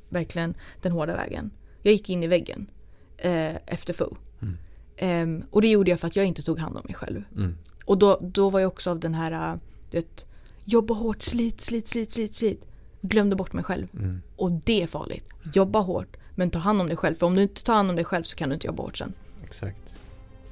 verkligen 0.09 0.53
den 0.81 0.91
hårda 0.91 1.15
vägen. 1.15 1.51
Jag 1.83 1.91
gick 1.93 2.09
in 2.09 2.23
i 2.23 2.27
väggen 2.27 2.69
eh, 3.17 3.55
efter 3.55 3.93
FO. 3.93 4.17
Mm. 4.41 4.57
Ehm, 4.97 5.43
och 5.51 5.61
det 5.61 5.67
gjorde 5.67 5.91
jag 5.91 5.99
för 5.99 6.07
att 6.07 6.15
jag 6.15 6.25
inte 6.25 6.43
tog 6.43 6.59
hand 6.59 6.77
om 6.77 6.83
mig 6.85 6.93
själv. 6.95 7.23
Mm. 7.37 7.55
Och 7.85 7.97
då, 7.97 8.19
då 8.21 8.49
var 8.49 8.59
jag 8.59 8.67
också 8.67 8.91
av 8.91 8.99
den 8.99 9.13
här, 9.15 9.31
äh, 9.53 9.59
du 9.91 9.97
vet, 9.97 10.28
jobba 10.69 10.93
hårt, 10.93 11.21
slit, 11.21 11.61
slit, 11.61 11.87
slit, 11.87 12.11
slit, 12.11 12.35
slit. 12.35 12.65
Glömde 13.01 13.35
bort 13.35 13.53
mig 13.53 13.63
själv. 13.63 13.87
Mm. 13.93 14.21
Och 14.35 14.51
det 14.51 14.83
är 14.83 14.87
farligt. 14.87 15.25
Jobba 15.53 15.79
hårt, 15.79 16.17
men 16.35 16.49
ta 16.49 16.59
hand 16.59 16.81
om 16.81 16.87
dig 16.87 16.97
själv. 16.97 17.15
För 17.15 17.25
om 17.25 17.35
du 17.35 17.41
inte 17.41 17.63
tar 17.63 17.73
hand 17.73 17.89
om 17.89 17.95
dig 17.95 18.05
själv 18.05 18.23
så 18.23 18.35
kan 18.35 18.49
du 18.49 18.53
inte 18.55 18.67
jobba 18.67 18.83
hårt 18.83 18.97
sen. 18.97 19.13
Exakt. 19.43 19.77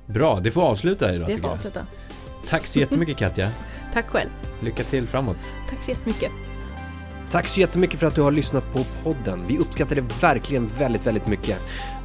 Bra, 0.05 0.39
det 0.39 0.51
får 0.51 0.61
avsluta 0.61 1.15
idag 1.15 1.27
Det 1.27 1.35
får 1.35 1.43
jag. 1.43 1.53
avsluta. 1.53 1.85
Tack 2.47 2.65
så 2.65 2.79
jättemycket 2.79 3.17
Katja. 3.17 3.51
Tack 3.93 4.05
själv. 4.07 4.29
Lycka 4.61 4.83
till 4.83 5.07
framåt. 5.07 5.49
Tack 5.69 5.83
så 5.83 5.91
jättemycket. 5.91 6.31
Tack 7.31 7.47
så 7.47 7.61
jättemycket 7.61 7.99
för 7.99 8.07
att 8.07 8.15
du 8.15 8.21
har 8.21 8.31
lyssnat 8.31 8.73
på 8.73 8.83
podden. 9.03 9.43
Vi 9.47 9.57
uppskattar 9.57 9.95
det 9.95 10.21
verkligen 10.21 10.67
väldigt, 10.67 11.07
väldigt 11.07 11.27
mycket. 11.27 11.59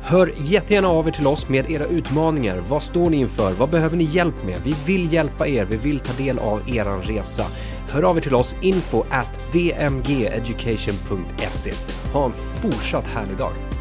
Hör 0.04 0.32
jättegärna 0.36 0.88
av 0.88 1.08
er 1.08 1.12
till 1.12 1.26
oss 1.26 1.48
med 1.48 1.70
era 1.70 1.84
utmaningar. 1.84 2.62
Vad 2.68 2.82
står 2.82 3.10
ni 3.10 3.16
inför? 3.16 3.52
Vad 3.52 3.70
behöver 3.70 3.96
ni 3.96 4.04
hjälp 4.04 4.44
med? 4.44 4.60
Vi 4.64 4.74
vill 4.86 5.12
hjälpa 5.12 5.46
er. 5.46 5.64
Vi 5.64 5.76
vill 5.76 6.00
ta 6.00 6.12
del 6.12 6.38
av 6.38 6.62
er 6.66 6.84
resa. 6.84 7.46
Hör 7.88 8.02
av 8.02 8.16
er 8.16 8.20
till 8.20 8.34
oss 8.34 8.56
info 8.62 9.04
at 9.10 9.40
dmgeducation.se. 9.52 11.72
Ha 12.12 12.24
en 12.24 12.32
fortsatt 12.32 13.06
härlig 13.06 13.36
dag. 13.36 13.71